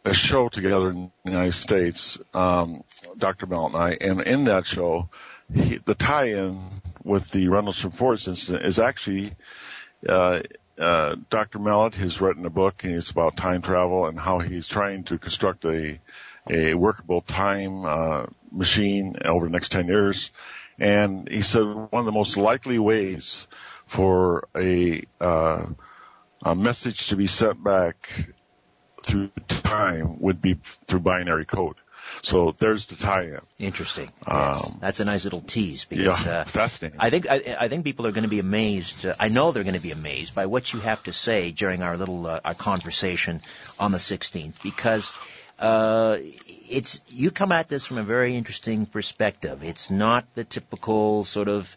a 0.05 0.13
show 0.13 0.50
together 0.50 0.89
in 0.89 1.12
the 1.23 1.31
United 1.31 1.53
States, 1.53 2.19
um, 2.33 2.83
Dr. 3.17 3.45
Mel 3.45 3.67
and 3.67 3.75
I, 3.75 3.97
and 4.00 4.21
in 4.21 4.45
that 4.45 4.65
show, 4.65 5.09
he, 5.53 5.79
the 5.83 5.95
tie-in 5.95 6.59
with 7.03 7.29
the 7.31 7.47
Rendlesham 7.47 7.91
Forest 7.91 8.27
incident 8.27 8.65
is 8.65 8.79
actually 8.79 9.33
uh, 10.07 10.41
uh, 10.77 11.15
Dr. 11.29 11.59
Mallett 11.59 11.95
has 11.95 12.19
written 12.21 12.45
a 12.45 12.49
book 12.49 12.83
and 12.83 12.93
it's 12.93 13.11
about 13.11 13.37
time 13.37 13.61
travel 13.61 14.05
and 14.05 14.19
how 14.19 14.39
he's 14.39 14.67
trying 14.67 15.03
to 15.05 15.17
construct 15.17 15.65
a 15.65 15.99
a 16.49 16.73
workable 16.73 17.21
time 17.21 17.85
uh, 17.85 18.25
machine 18.51 19.15
over 19.23 19.45
the 19.45 19.51
next 19.51 19.71
10 19.71 19.87
years. 19.87 20.31
And 20.79 21.29
he 21.29 21.41
said 21.41 21.63
one 21.63 21.89
of 21.93 22.05
the 22.05 22.11
most 22.11 22.37
likely 22.37 22.79
ways 22.79 23.47
for 23.85 24.47
a, 24.55 25.03
uh, 25.21 25.67
a 26.41 26.55
message 26.55 27.07
to 27.07 27.15
be 27.15 27.27
sent 27.27 27.63
back 27.63 28.09
through 29.05 29.29
time 29.47 30.19
would 30.19 30.41
be 30.41 30.59
through 30.87 31.01
binary 31.01 31.45
code. 31.45 31.75
So 32.23 32.55
there's 32.57 32.85
the 32.85 32.95
tie-in. 32.95 33.41
Interesting. 33.59 34.09
Yes. 34.25 34.65
Um, 34.65 34.77
That's 34.79 35.01
a 35.01 35.05
nice 35.05 35.25
little 35.25 35.41
tease 35.41 35.83
because 35.83 36.25
yeah, 36.25 36.31
uh, 36.31 36.43
fascinating. 36.45 36.99
I 37.01 37.09
think 37.09 37.29
I, 37.29 37.57
I, 37.59 37.67
think 37.67 37.83
people 37.83 38.07
are 38.07 38.13
going 38.13 38.23
to 38.23 38.29
be 38.29 38.39
amazed. 38.39 39.05
Uh, 39.05 39.13
I 39.19 39.27
know 39.27 39.51
they're 39.51 39.65
going 39.65 39.75
to 39.75 39.81
be 39.81 39.91
amazed 39.91 40.33
by 40.33 40.45
what 40.45 40.71
you 40.71 40.79
have 40.79 41.03
to 41.03 41.11
say 41.11 41.51
during 41.51 41.83
our 41.83 41.97
little 41.97 42.25
uh, 42.25 42.39
our 42.45 42.53
conversation 42.53 43.41
on 43.77 43.91
the 43.91 43.97
16th 43.97 44.63
because 44.63 45.11
uh, 45.59 46.17
it's 46.69 47.01
you 47.09 47.29
come 47.29 47.51
at 47.51 47.67
this 47.67 47.85
from 47.85 47.97
a 47.97 48.03
very 48.03 48.37
interesting 48.37 48.85
perspective. 48.85 49.61
It's 49.61 49.91
not 49.91 50.23
the 50.33 50.45
typical 50.45 51.25
sort 51.25 51.49
of 51.49 51.75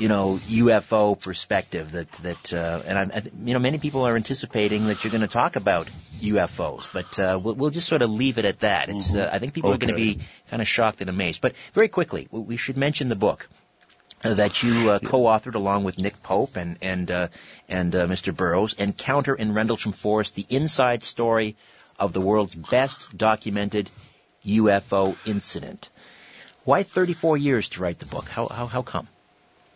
you 0.00 0.08
know 0.08 0.40
UFO 0.48 1.20
perspective 1.20 1.92
that 1.92 2.10
that 2.22 2.52
uh, 2.54 2.82
and 2.86 2.98
I'm, 2.98 3.10
you 3.44 3.52
know 3.52 3.60
many 3.60 3.78
people 3.78 4.06
are 4.06 4.16
anticipating 4.16 4.86
that 4.86 5.04
you're 5.04 5.10
going 5.10 5.20
to 5.20 5.28
talk 5.28 5.56
about 5.56 5.90
UFOs, 6.20 6.90
but 6.92 7.18
uh, 7.18 7.38
we'll, 7.42 7.54
we'll 7.54 7.70
just 7.70 7.86
sort 7.86 8.02
of 8.02 8.10
leave 8.10 8.38
it 8.38 8.46
at 8.46 8.60
that. 8.60 8.88
It's 8.88 9.14
uh, 9.14 9.28
I 9.30 9.38
think 9.38 9.52
people 9.52 9.70
okay. 9.70 9.76
are 9.76 9.78
going 9.78 9.94
to 9.94 10.02
be 10.16 10.20
kind 10.48 10.62
of 10.62 10.68
shocked 10.68 11.02
and 11.02 11.10
amazed. 11.10 11.42
But 11.42 11.54
very 11.74 11.88
quickly, 11.88 12.28
we 12.30 12.56
should 12.56 12.76
mention 12.76 13.08
the 13.08 13.16
book. 13.16 13.48
Uh, 14.22 14.34
that 14.34 14.62
you 14.62 14.90
uh, 14.90 14.98
co-authored 14.98 15.54
along 15.54 15.82
with 15.82 15.98
Nick 15.98 16.22
Pope 16.22 16.56
and 16.56 16.76
and 16.82 17.10
uh, 17.10 17.28
and 17.70 17.94
uh, 17.94 18.06
Mr. 18.06 18.36
Burroughs, 18.36 18.74
Encounter 18.74 19.34
in 19.34 19.54
Rendlesham 19.54 19.92
Forest: 19.92 20.34
The 20.34 20.46
Inside 20.50 21.02
Story 21.02 21.56
of 21.98 22.12
the 22.12 22.20
world's 22.20 22.54
best 22.54 23.16
documented 23.16 23.90
UFO 24.44 25.16
incident. 25.26 25.88
Why 26.64 26.82
34 26.82 27.38
years 27.38 27.70
to 27.70 27.82
write 27.82 27.98
the 27.98 28.06
book? 28.06 28.28
How, 28.28 28.46
how, 28.46 28.66
how 28.66 28.82
come? 28.82 29.08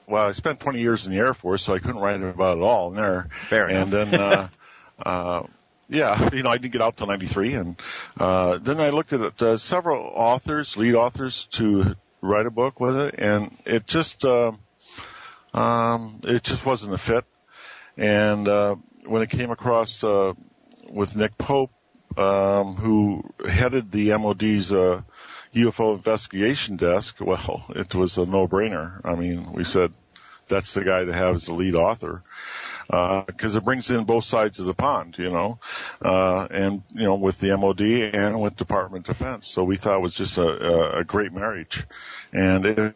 Well, 0.06 0.26
I 0.26 0.32
spent 0.32 0.60
20 0.60 0.80
years 0.80 1.06
in 1.06 1.12
the 1.12 1.18
Air 1.18 1.34
Force, 1.34 1.62
so 1.62 1.74
I 1.74 1.78
couldn't 1.78 2.00
write 2.00 2.22
about 2.22 2.58
it 2.58 2.62
all 2.62 2.90
in 2.90 2.96
there. 2.96 3.28
Fair 3.42 3.68
enough. 3.68 3.92
And 3.92 4.12
then, 4.12 4.20
uh, 4.20 4.48
uh, 5.04 5.42
yeah, 5.88 6.30
you 6.32 6.42
know, 6.42 6.50
I 6.50 6.58
didn't 6.58 6.72
get 6.72 6.82
out 6.82 6.96
till 6.96 7.06
93 7.06 7.54
and, 7.54 7.76
uh, 8.18 8.58
then 8.58 8.80
I 8.80 8.90
looked 8.90 9.12
at 9.12 9.42
uh, 9.42 9.56
several 9.56 10.02
authors, 10.14 10.76
lead 10.76 10.94
authors 10.94 11.46
to 11.52 11.96
write 12.20 12.46
a 12.46 12.50
book 12.50 12.80
with 12.80 12.96
it 12.96 13.14
and 13.18 13.56
it 13.64 13.86
just, 13.86 14.24
uh, 14.24 14.52
um, 15.52 16.20
it 16.24 16.42
just 16.42 16.64
wasn't 16.64 16.94
a 16.94 16.98
fit. 16.98 17.24
And, 17.96 18.48
uh, 18.48 18.76
when 19.06 19.22
it 19.22 19.30
came 19.30 19.50
across, 19.50 20.02
uh, 20.02 20.32
with 20.88 21.16
Nick 21.16 21.36
Pope, 21.36 21.70
um, 22.16 22.76
who 22.76 23.22
headed 23.48 23.90
the 23.90 24.16
MOD's 24.16 24.72
uh, 24.72 25.02
UFO 25.54 25.94
investigation 25.94 26.76
desk, 26.76 27.16
well, 27.20 27.64
it 27.76 27.94
was 27.94 28.18
a 28.18 28.26
no-brainer. 28.26 29.00
I 29.04 29.14
mean, 29.14 29.52
we 29.52 29.64
said 29.64 29.92
that's 30.48 30.74
the 30.74 30.84
guy 30.84 31.04
to 31.04 31.12
have 31.12 31.36
as 31.36 31.46
the 31.46 31.54
lead 31.54 31.74
author 31.74 32.22
because 32.86 33.56
uh, 33.56 33.58
it 33.58 33.64
brings 33.64 33.90
in 33.90 34.04
both 34.04 34.24
sides 34.24 34.58
of 34.58 34.66
the 34.66 34.74
pond, 34.74 35.16
you 35.18 35.30
know, 35.30 35.58
uh, 36.02 36.46
and 36.50 36.82
you 36.92 37.04
know 37.04 37.14
with 37.14 37.38
the 37.38 37.56
MOD 37.56 37.80
and 37.80 38.40
with 38.40 38.56
Department 38.56 39.08
of 39.08 39.16
Defense. 39.16 39.48
So 39.48 39.64
we 39.64 39.76
thought 39.76 39.96
it 39.96 40.02
was 40.02 40.14
just 40.14 40.38
a, 40.38 40.98
a 40.98 41.04
great 41.04 41.32
marriage, 41.32 41.84
and 42.32 42.66
it 42.66 42.94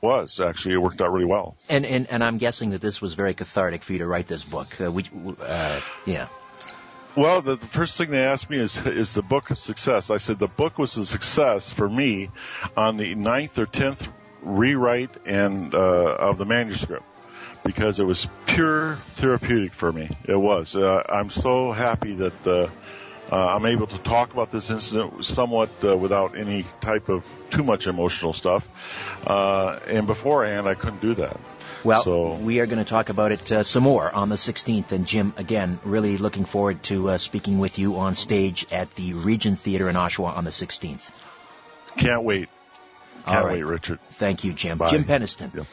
was 0.00 0.40
actually 0.40 0.74
it 0.74 0.78
worked 0.78 1.00
out 1.00 1.12
really 1.12 1.24
well. 1.24 1.56
And 1.68 1.86
and 1.86 2.08
and 2.10 2.24
I'm 2.24 2.38
guessing 2.38 2.70
that 2.70 2.80
this 2.80 3.00
was 3.00 3.14
very 3.14 3.34
cathartic 3.34 3.82
for 3.82 3.92
you 3.92 4.00
to 4.00 4.06
write 4.06 4.26
this 4.26 4.44
book. 4.44 4.80
Uh, 4.80 4.90
we, 4.90 5.04
uh, 5.40 5.80
yeah. 6.04 6.28
Well, 7.18 7.42
the, 7.42 7.56
the, 7.56 7.66
first 7.66 7.98
thing 7.98 8.12
they 8.12 8.22
asked 8.22 8.48
me 8.48 8.58
is, 8.58 8.76
is 8.86 9.12
the 9.12 9.22
book 9.22 9.50
a 9.50 9.56
success? 9.56 10.08
I 10.08 10.18
said 10.18 10.38
the 10.38 10.46
book 10.46 10.78
was 10.78 10.96
a 10.96 11.04
success 11.04 11.68
for 11.68 11.88
me 11.88 12.30
on 12.76 12.96
the 12.96 13.16
ninth 13.16 13.58
or 13.58 13.66
tenth 13.66 14.06
rewrite 14.40 15.10
and 15.26 15.74
uh, 15.74 15.78
of 15.78 16.38
the 16.38 16.44
manuscript 16.44 17.02
because 17.64 17.98
it 17.98 18.04
was 18.04 18.28
pure 18.46 18.98
therapeutic 19.16 19.72
for 19.72 19.90
me. 19.90 20.08
It 20.28 20.36
was. 20.36 20.76
Uh, 20.76 21.02
I'm 21.08 21.28
so 21.28 21.72
happy 21.72 22.14
that 22.14 22.46
uh, 22.46 22.70
uh, 23.32 23.46
I'm 23.56 23.66
able 23.66 23.88
to 23.88 23.98
talk 23.98 24.32
about 24.32 24.52
this 24.52 24.70
incident 24.70 25.24
somewhat 25.24 25.70
uh, 25.82 25.96
without 25.96 26.38
any 26.38 26.66
type 26.80 27.08
of 27.08 27.26
too 27.50 27.64
much 27.64 27.88
emotional 27.88 28.32
stuff. 28.32 28.68
Uh, 29.26 29.80
and 29.88 30.06
beforehand, 30.06 30.68
I 30.68 30.74
couldn't 30.74 31.00
do 31.00 31.14
that. 31.14 31.36
Well, 31.84 32.02
so, 32.02 32.34
we 32.34 32.60
are 32.60 32.66
going 32.66 32.84
to 32.84 32.88
talk 32.88 33.08
about 33.08 33.32
it 33.32 33.52
uh, 33.52 33.62
some 33.62 33.84
more 33.84 34.10
on 34.10 34.28
the 34.28 34.36
16th. 34.36 34.92
And 34.92 35.06
Jim, 35.06 35.32
again, 35.36 35.78
really 35.84 36.18
looking 36.18 36.44
forward 36.44 36.82
to 36.84 37.10
uh, 37.10 37.18
speaking 37.18 37.58
with 37.58 37.78
you 37.78 37.98
on 37.98 38.14
stage 38.14 38.66
at 38.72 38.94
the 38.96 39.14
Regent 39.14 39.60
Theater 39.60 39.88
in 39.88 39.94
Oshawa 39.94 40.36
on 40.36 40.44
the 40.44 40.50
16th. 40.50 41.10
Can't 41.96 42.24
wait. 42.24 42.48
Can't 43.26 43.46
wait, 43.46 43.64
Richard. 43.64 44.00
Thank 44.10 44.44
you, 44.44 44.52
Jim. 44.52 44.78
Bye. 44.78 44.88
Jim 44.88 45.04
Penniston. 45.04 45.54
Yep. 45.54 45.66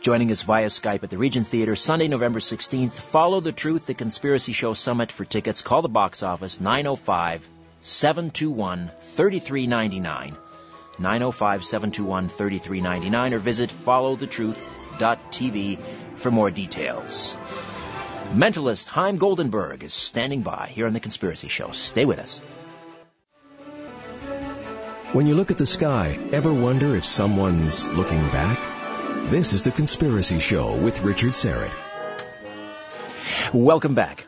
Joining 0.00 0.32
us 0.32 0.42
via 0.42 0.66
Skype 0.66 1.02
at 1.02 1.10
the 1.10 1.18
Regent 1.18 1.46
Theater 1.46 1.76
Sunday, 1.76 2.08
November 2.08 2.40
16th. 2.40 2.92
Follow 2.92 3.40
the 3.40 3.52
Truth, 3.52 3.86
the 3.86 3.94
Conspiracy 3.94 4.52
Show 4.52 4.74
Summit 4.74 5.12
for 5.12 5.24
tickets. 5.24 5.62
Call 5.62 5.82
the 5.82 5.88
box 5.88 6.22
office 6.22 6.60
905 6.60 7.48
721 7.80 8.90
3399. 8.98 10.36
905 10.98 11.64
721 11.64 12.28
3399 12.28 13.34
or 13.34 13.38
visit 13.38 13.70
followthetruth.com 13.70 14.81
TV 15.02 15.78
for 16.16 16.30
more 16.30 16.50
details. 16.50 17.36
Mentalist 18.32 18.88
Haim 18.88 19.18
Goldenberg 19.18 19.82
is 19.82 19.92
standing 19.92 20.42
by 20.42 20.70
here 20.74 20.86
on 20.86 20.92
The 20.92 21.00
Conspiracy 21.00 21.48
Show. 21.48 21.70
Stay 21.72 22.04
with 22.04 22.18
us. 22.18 22.38
When 25.12 25.26
you 25.26 25.34
look 25.34 25.50
at 25.50 25.58
the 25.58 25.66
sky, 25.66 26.18
ever 26.32 26.52
wonder 26.52 26.96
if 26.96 27.04
someone's 27.04 27.86
looking 27.88 28.22
back? 28.28 28.58
This 29.30 29.52
is 29.52 29.62
The 29.62 29.70
Conspiracy 29.70 30.38
Show 30.38 30.74
with 30.76 31.02
Richard 31.02 31.32
Syrett. 31.32 31.74
Welcome 33.52 33.94
back. 33.94 34.24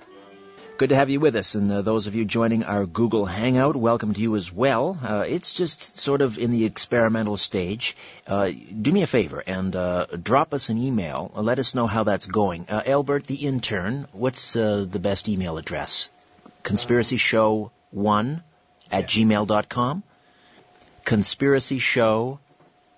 Good 0.76 0.88
to 0.88 0.96
have 0.96 1.08
you 1.08 1.20
with 1.20 1.36
us, 1.36 1.54
and 1.54 1.70
uh, 1.70 1.82
those 1.82 2.08
of 2.08 2.16
you 2.16 2.24
joining 2.24 2.64
our 2.64 2.84
Google 2.84 3.26
Hangout, 3.26 3.76
welcome 3.76 4.12
to 4.12 4.20
you 4.20 4.34
as 4.34 4.52
well. 4.52 4.98
Uh, 5.00 5.24
it's 5.24 5.52
just 5.52 5.98
sort 5.98 6.20
of 6.20 6.36
in 6.36 6.50
the 6.50 6.64
experimental 6.64 7.36
stage. 7.36 7.96
Uh, 8.26 8.50
do 8.82 8.90
me 8.90 9.02
a 9.02 9.06
favor 9.06 9.40
and 9.46 9.76
uh, 9.76 10.06
drop 10.20 10.52
us 10.52 10.70
an 10.70 10.78
email. 10.78 11.30
let 11.36 11.60
us 11.60 11.76
know 11.76 11.86
how 11.86 12.02
that's 12.02 12.26
going. 12.26 12.66
Uh, 12.68 12.82
Albert, 12.86 13.28
the 13.28 13.36
intern, 13.36 14.08
what's 14.10 14.56
uh, 14.56 14.84
the 14.90 14.98
best 14.98 15.28
email 15.28 15.58
address? 15.58 16.10
Conspiracyshow1 16.64 18.42
at 18.90 19.16
yeah. 19.16 19.24
gmail.com. 19.24 20.02
Conspiracy 21.04 21.78
Show, 21.78 22.40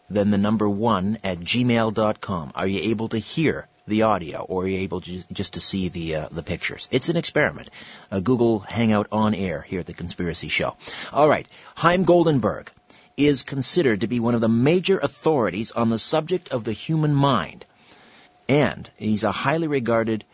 then 0.09 0.31
the 0.31 0.39
number 0.39 0.67
one 0.67 1.19
at 1.23 1.41
gmail.com. 1.41 2.53
Are 2.55 2.67
you 2.67 2.81
able 2.91 3.09
to 3.09 3.19
hear 3.19 3.69
the 3.87 4.03
audio, 4.03 4.41
or 4.41 4.65
are 4.65 4.69
you're 4.69 4.81
able 4.81 5.01
to, 5.01 5.23
just 5.33 5.55
to 5.55 5.61
see 5.61 5.89
the 5.89 6.17
uh, 6.17 6.29
the 6.31 6.43
pictures. 6.43 6.89
It's 6.91 7.09
an 7.09 7.17
experiment. 7.17 7.71
A 8.11 8.21
Google 8.21 8.61
Hangout 8.61 9.07
on 9.13 9.35
air 9.35 9.63
here 9.63 9.81
at 9.81 9.87
the 9.87 9.95
Conspiracy 9.95 10.49
Show. 10.49 10.77
All 11.13 11.29
right, 11.29 11.47
Haim 11.77 12.05
Goldenberg 12.05 12.69
is 13.17 13.43
considered 13.43 14.01
to 14.01 14.07
be 14.07 14.21
one 14.21 14.35
of 14.35 14.41
the 14.41 14.49
major 14.49 14.99
authorities 14.99 15.71
on 15.71 15.89
the 15.89 15.99
subject 15.99 16.51
of 16.51 16.65
the 16.65 16.73
human 16.73 17.15
mind, 17.15 17.65
and 18.49 18.91
he's 18.97 19.25
a 19.25 19.33
highly 19.33 19.69
regarded 19.69 20.25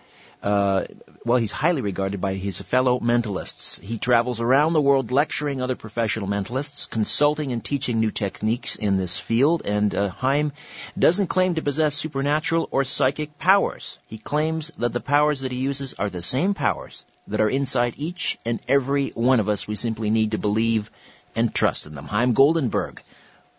uh, 0.43 0.85
well, 1.25 1.39
he's 1.39 1.53
highly 1.53 1.83
regarded 1.83 2.21
by 2.21 2.35
his 2.35 2.61
fellow 2.61 2.99
mentalists. 2.99 3.81
He 3.81 3.99
travels 3.99 4.41
around 4.41 4.73
the 4.73 4.81
world 4.81 5.13
lecturing 5.13 5.63
other 5.63 5.77
professional 5.77 6.27
mentalists, 6.29 6.91
consulting 6.91 7.53
and 7.53 7.65
teaching 7.65 8.01
new 8.01 8.11
techniques 8.11 8.75
in 8.75 8.97
this 8.97 9.19
field, 9.19 9.63
and 9.65 9.95
uh, 9.95 10.09
Chaim 10.11 10.53
doesn't 10.99 11.29
claim 11.29 11.55
to 11.55 11.63
possess 11.63 11.95
supernatural 11.95 12.69
or 12.73 12.83
psychic 12.83 13.39
powers. 13.39 14.01
He 14.09 14.19
claims 14.19 14.73
that 14.79 14.93
the 14.93 15.01
powers 15.01 15.41
that 15.41 15.53
he 15.53 15.59
uses 15.59 15.95
are 15.95 16.11
the 16.11 16.23
same 16.23 16.55
powers 16.55 17.05
that 17.29 17.41
are 17.41 17.49
inside 17.49 17.95
each 17.97 18.37
and 18.45 18.59
every 18.67 19.11
one 19.11 19.39
of 19.39 19.49
us. 19.49 19.69
We 19.69 19.77
simply 19.77 20.11
need 20.11 20.33
to 20.33 20.39
believe 20.39 20.91
and 21.37 21.55
trust 21.55 21.87
in 21.87 21.95
them. 21.95 22.07
Haim 22.07 22.35
Goldenberg. 22.35 22.99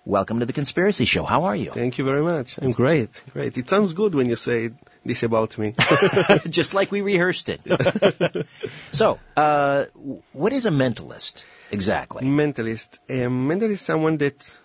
Welcome 0.05 0.41
to 0.41 0.45
the 0.45 0.51
Conspiracy 0.51 1.05
Show. 1.05 1.23
How 1.23 1.45
are 1.45 1.55
you? 1.55 1.71
Thank 1.71 1.97
you 1.97 2.03
very 2.03 2.21
much. 2.21 2.59
I'm 2.61 2.71
great. 2.71 3.23
Great. 3.31 3.57
It 3.57 3.69
sounds 3.69 3.93
good 3.93 4.13
when 4.13 4.27
you 4.27 4.35
say 4.35 4.71
this 5.05 5.23
about 5.23 5.57
me. 5.57 5.75
Just 6.49 6.73
like 6.73 6.91
we 6.91 6.99
rehearsed 6.99 7.47
it. 7.47 7.61
so, 8.91 9.17
uh, 9.37 9.85
what 10.33 10.51
is 10.51 10.65
a 10.65 10.71
mentalist 10.71 11.45
exactly? 11.71 12.27
Mentalist. 12.27 12.99
A 13.07 13.27
mentalist 13.29 13.71
is 13.71 13.81
someone 13.81 14.17
that 14.17 14.57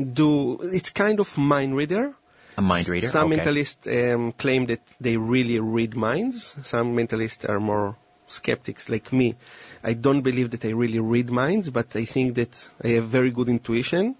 do, 0.00 0.58
it's 0.60 0.90
kind 0.90 1.20
of 1.20 1.38
mind 1.38 1.76
reader, 1.76 2.12
A 2.56 2.60
mind 2.60 2.88
reader. 2.88 3.06
Some 3.06 3.32
okay. 3.32 3.44
mentalists 3.44 3.86
um, 3.86 4.32
claim 4.32 4.66
that 4.66 4.80
they 5.00 5.16
really 5.16 5.60
read 5.60 5.94
minds. 5.94 6.56
Some 6.64 6.96
mentalists 6.96 7.48
are 7.48 7.60
more 7.60 7.94
skeptics, 8.26 8.88
like 8.88 9.12
me. 9.12 9.36
I 9.84 9.92
don't 9.92 10.22
believe 10.22 10.50
that 10.50 10.64
I 10.64 10.70
really 10.70 10.98
read 10.98 11.30
minds, 11.30 11.70
but 11.70 11.94
I 11.94 12.04
think 12.04 12.34
that 12.34 12.70
I 12.82 12.88
have 12.98 13.04
very 13.04 13.30
good 13.30 13.48
intuition. 13.48 14.16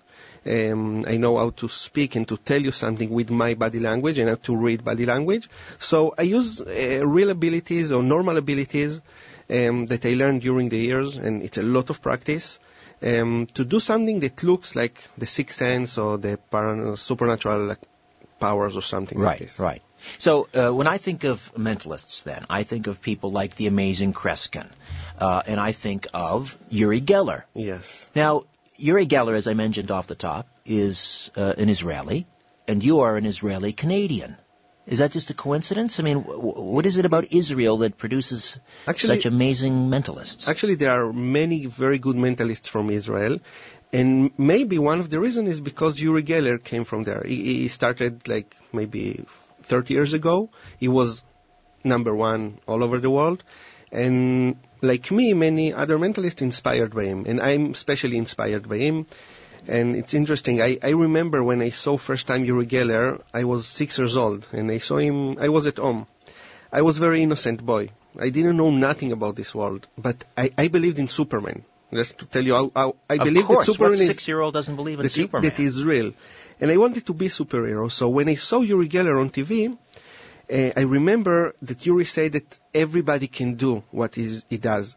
Um, 0.47 1.05
I 1.07 1.17
know 1.17 1.37
how 1.39 1.51
to 1.51 1.69
speak 1.69 2.15
and 2.17 2.27
to 2.29 2.37
tell 2.37 2.63
you 2.63 2.71
something 2.71 3.11
with 3.11 3.31
my 3.31 3.55
body 3.55 3.81
language 3.81 4.19
and 4.21 4.29
how 4.29 4.37
to 4.37 4.57
read 4.57 4.85
body 4.85 5.05
language. 5.07 5.49
So 5.79 6.15
I 6.17 6.23
use 6.23 6.61
uh, 6.61 7.03
real 7.05 7.31
abilities 7.31 7.91
or 7.93 8.03
normal 8.03 8.37
abilities 8.37 9.01
um, 9.51 9.87
that 9.87 10.07
I 10.07 10.15
learned 10.15 10.43
during 10.43 10.69
the 10.69 10.79
years, 10.79 11.17
and 11.17 11.43
it's 11.43 11.59
a 11.59 11.63
lot 11.63 11.91
of 11.91 12.01
practice. 12.01 12.59
Um, 13.03 13.47
to 13.55 13.65
do 13.65 13.79
something 13.81 14.21
that 14.21 14.43
looks 14.43 14.75
like 14.77 15.03
the 15.19 15.27
sixth 15.27 15.59
sense 15.59 15.99
or 15.99 16.17
the 16.17 16.39
paran- 16.51 16.97
supernatural 16.97 17.67
like, 17.67 17.79
powers 18.41 18.77
or 18.77 18.83
something 18.83 19.19
like 19.19 19.27
Right, 19.27 19.39
this. 19.41 19.59
right. 19.59 19.83
So 20.19 20.49
uh, 20.55 20.71
when 20.73 20.87
I 20.87 20.99
think 20.99 21.25
of 21.25 21.53
mentalists, 21.57 22.25
then 22.25 22.47
I 22.49 22.63
think 22.63 22.87
of 22.87 23.01
people 23.01 23.33
like 23.33 23.57
the 23.57 23.67
amazing 23.67 24.13
Kreskin, 24.13 24.69
uh, 25.19 25.43
and 25.47 25.59
I 25.59 25.73
think 25.73 26.07
of 26.15 26.57
Uri 26.71 27.01
Geller. 27.01 27.43
Yes. 27.55 28.11
Now, 28.15 28.45
Uri 28.79 29.07
Geller, 29.07 29.35
as 29.37 29.47
I 29.47 29.55
mentioned 29.55 29.91
off 29.91 30.07
the 30.07 30.15
top, 30.15 30.47
is 30.65 31.31
uh, 31.37 31.55
an 31.59 31.69
Israeli, 31.69 32.27
and 32.69 32.85
you 32.85 33.01
are 33.01 33.17
an 33.17 33.27
Israeli 33.27 33.73
Canadian. 33.73 34.37
Is 34.87 35.01
that 35.01 35.11
just 35.13 35.31
a 35.31 35.35
coincidence? 35.35 35.99
I 35.99 36.03
mean, 36.05 36.23
w- 36.23 36.61
what 36.77 36.87
is 36.87 36.97
it 36.97 37.05
about 37.05 37.33
Israel 37.33 37.79
that 37.79 37.97
produces 37.97 38.61
Actually- 38.87 39.17
such 39.17 39.27
amazing 39.27 39.75
mentalists? 39.91 40.49
Actually, 40.49 40.77
there 40.77 40.91
are 40.91 41.13
many 41.13 41.67
very 41.67 41.99
good 41.99 42.17
mentalists 42.17 42.69
from 42.69 42.91
Israel, 42.91 43.39
and 43.93 44.31
maybe 44.39 44.79
one 44.79 45.01
of 45.01 45.11
the 45.11 45.19
reasons 45.19 45.49
is 45.49 45.61
because 45.61 46.01
Uri 46.01 46.23
Geller 46.23 46.63
came 46.63 46.85
from 46.85 47.03
there. 47.03 47.23
He, 47.27 47.37
he 47.63 47.69
started 47.69 48.29
like 48.29 48.55
maybe 48.73 49.25
30 49.63 49.95
years 49.95 50.13
ago. 50.13 50.51
He 50.79 50.89
was 50.89 51.25
number 51.83 52.15
one 52.15 52.59
all 52.67 52.85
over 52.85 52.99
the 53.01 53.11
world, 53.11 53.43
and 53.91 54.57
like 54.87 55.11
me, 55.11 55.35
many 55.35 55.73
other 55.73 55.99
mentalists 55.99 56.43
inspired 56.43 56.95
by 56.95 57.05
him, 57.05 57.25
and 57.27 57.41
I'm 57.41 57.73
especially 57.73 58.17
inspired 58.17 58.69
by 58.69 58.79
him. 58.79 59.07
And 59.69 59.97
it's 59.97 60.15
interesting. 60.15 60.63
I, 60.63 60.79
I 60.83 60.91
remember 60.91 61.43
when 61.43 61.61
I 61.61 61.71
saw 61.71 61.97
first 61.97 62.27
time 62.29 62.45
Uri 62.45 62.67
Geller, 62.67 63.21
I 63.35 63.45
was 63.45 63.67
six 63.67 63.99
years 63.99 64.17
old, 64.17 64.47
and 64.53 64.71
I 64.71 64.79
saw 64.79 64.99
him. 64.99 65.39
I 65.39 65.49
was 65.49 65.67
at 65.67 65.79
home. 65.79 66.07
I 66.73 66.83
was 66.83 66.99
very 66.99 67.23
innocent 67.23 67.65
boy. 67.65 67.91
I 68.19 68.31
didn't 68.31 68.57
know 68.57 68.71
nothing 68.71 69.13
about 69.13 69.37
this 69.37 69.55
world, 69.55 69.87
but 69.99 70.25
I, 70.37 70.53
I 70.57 70.69
believed 70.69 70.99
in 70.99 71.09
Superman. 71.09 71.65
Just 71.93 72.19
to 72.19 72.27
tell 72.27 72.45
you 72.45 72.55
how, 72.55 72.73
how 72.75 72.97
I 73.09 73.15
of 73.15 73.25
believe 73.25 73.45
course, 73.45 73.67
that 73.67 73.73
Superman 73.73 73.99
what 73.99 74.07
six-year-old 74.07 74.55
doesn't 74.55 74.77
believe 74.77 74.99
in 74.99 75.05
that, 75.05 75.13
Superman? 75.13 75.49
that 75.49 75.61
is 75.61 75.85
real. 75.85 76.13
And 76.61 76.71
I 76.71 76.77
wanted 76.77 77.07
to 77.07 77.15
be 77.15 77.27
a 77.27 77.29
superhero. 77.29 77.91
So 77.91 78.09
when 78.09 78.29
I 78.29 78.35
saw 78.35 78.61
Uri 78.61 78.89
Geller 78.89 79.21
on 79.21 79.31
TV, 79.31 79.77
uh, 80.53 80.71
I 80.77 80.83
remember 80.83 81.55
that 81.63 81.87
Uri 81.87 82.05
said 82.05 82.33
that 82.33 82.59
everybody 82.75 83.27
can 83.27 83.55
do 83.55 83.83
what 83.91 84.15
he 84.15 84.41
does. 84.59 84.97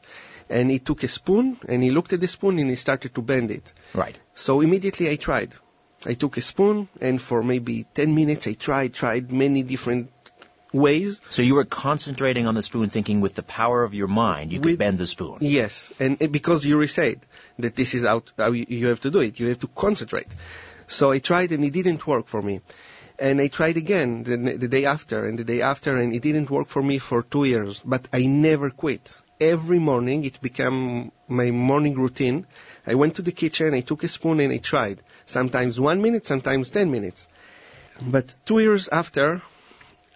And 0.49 0.71
he 0.71 0.79
took 0.79 1.03
a 1.03 1.07
spoon 1.07 1.59
and 1.67 1.83
he 1.83 1.91
looked 1.91 2.11
at 2.13 2.19
the 2.21 2.27
spoon 2.27 2.57
and 2.59 2.69
he 2.69 2.75
started 2.75 3.13
to 3.15 3.21
bend 3.21 3.51
it. 3.51 3.71
right. 3.93 4.17
So 4.33 4.61
immediately 4.61 5.09
I 5.09 5.15
tried. 5.15 5.53
I 6.05 6.13
took 6.15 6.37
a 6.37 6.41
spoon 6.41 6.87
and 7.01 7.21
for 7.21 7.43
maybe 7.43 7.85
10 7.93 8.15
minutes 8.15 8.47
I 8.47 8.53
tried, 8.53 8.93
tried 8.93 9.31
many 9.31 9.61
different 9.63 10.09
ways. 10.73 11.19
So 11.29 11.41
you 11.41 11.55
were 11.55 11.65
concentrating 11.65 12.47
on 12.47 12.55
the 12.55 12.63
spoon, 12.63 12.89
thinking 12.89 13.21
with 13.21 13.35
the 13.35 13.43
power 13.43 13.83
of 13.83 13.93
your 13.93 14.07
mind, 14.07 14.51
you 14.51 14.59
could 14.59 14.71
With- 14.71 14.79
bend 14.79 14.97
the 14.97 15.07
spoon. 15.07 15.37
Yes, 15.41 15.91
and 15.99 16.21
and 16.21 16.31
because 16.31 16.65
Uri 16.65 16.87
said 16.87 17.19
that 17.59 17.75
this 17.75 17.93
is 17.93 18.03
how, 18.03 18.23
how 18.37 18.51
you 18.51 18.87
have 18.87 19.01
to 19.01 19.11
do 19.11 19.19
it. 19.19 19.39
You 19.39 19.47
have 19.49 19.59
to 19.59 19.67
concentrate. 19.67 20.27
So 20.88 21.12
I 21.12 21.19
tried 21.19 21.51
and 21.51 21.63
it 21.65 21.71
didn't 21.71 22.05
work 22.07 22.27
for 22.27 22.41
me. 22.41 22.62
And 23.19 23.41
I 23.41 23.47
tried 23.47 23.77
again 23.77 24.23
the, 24.23 24.38
the 24.38 24.67
day 24.67 24.86
after 24.86 25.25
and 25.25 25.38
the 25.38 25.43
day 25.43 25.62
after 25.62 25.97
and 25.97 26.13
it 26.13 26.21
didn't 26.21 26.49
work 26.49 26.67
for 26.67 26.82
me 26.82 26.99
for 26.99 27.21
two 27.21 27.43
years. 27.43 27.82
But 27.84 28.08
I 28.13 28.25
never 28.25 28.69
quit. 28.69 29.17
Every 29.41 29.79
morning 29.79 30.23
it 30.23 30.41
became 30.41 31.12
my 31.27 31.51
morning 31.51 31.95
routine. 31.95 32.45
I 32.88 32.95
went 32.95 33.15
to 33.15 33.21
the 33.21 33.32
kitchen, 33.32 33.73
I 33.73 33.82
took 33.82 34.03
a 34.03 34.08
spoon 34.08 34.39
and 34.39 34.53
I 34.53 34.58
tried. 34.58 35.01
Sometimes 35.25 35.79
one 35.79 36.01
minute, 36.01 36.25
sometimes 36.25 36.69
ten 36.69 36.91
minutes. 36.91 37.27
But 38.01 38.34
two 38.45 38.60
years 38.60 38.88
after, 38.88 39.41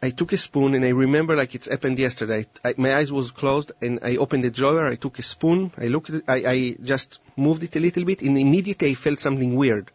I 0.02 0.10
took 0.10 0.34
a 0.34 0.38
spoon 0.38 0.74
and 0.74 0.84
I 0.84 0.90
remember 0.90 1.36
like 1.36 1.56
it's 1.56 1.68
happened 1.68 2.00
yesterday. 2.00 2.46
I, 2.64 2.74
my 2.78 2.94
eyes 2.96 3.12
was 3.12 3.32
closed 3.32 3.72
and 3.82 4.00
I 4.02 4.18
opened 4.18 4.44
the 4.44 4.52
drawer. 4.52 4.88
I 4.88 4.96
took 4.96 5.20
a 5.20 5.24
spoon. 5.24 5.72
I 5.78 5.88
looked 5.88 6.10
at. 6.10 6.24
I, 6.28 6.38
I 6.56 6.78
just 6.82 7.22
moved 7.38 7.64
it 7.64 7.76
a 7.78 7.80
little 7.80 8.04
bit 8.04 8.22
and 8.22 8.38
immediately 8.38 8.92
I 8.92 8.96
felt 8.96 9.20
something 9.20 9.56
weird. 9.56 9.92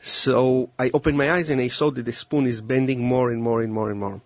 So 0.00 0.70
I 0.78 0.90
opened 0.94 1.18
my 1.18 1.30
eyes 1.32 1.50
and 1.50 1.60
I 1.60 1.68
saw 1.68 1.90
that 1.90 2.02
the 2.04 2.12
spoon 2.12 2.46
is 2.46 2.60
bending 2.60 3.02
more 3.04 3.30
and 3.30 3.42
more 3.42 3.62
and 3.62 3.72
more 3.72 3.90
and 3.90 3.98
more. 4.00 4.20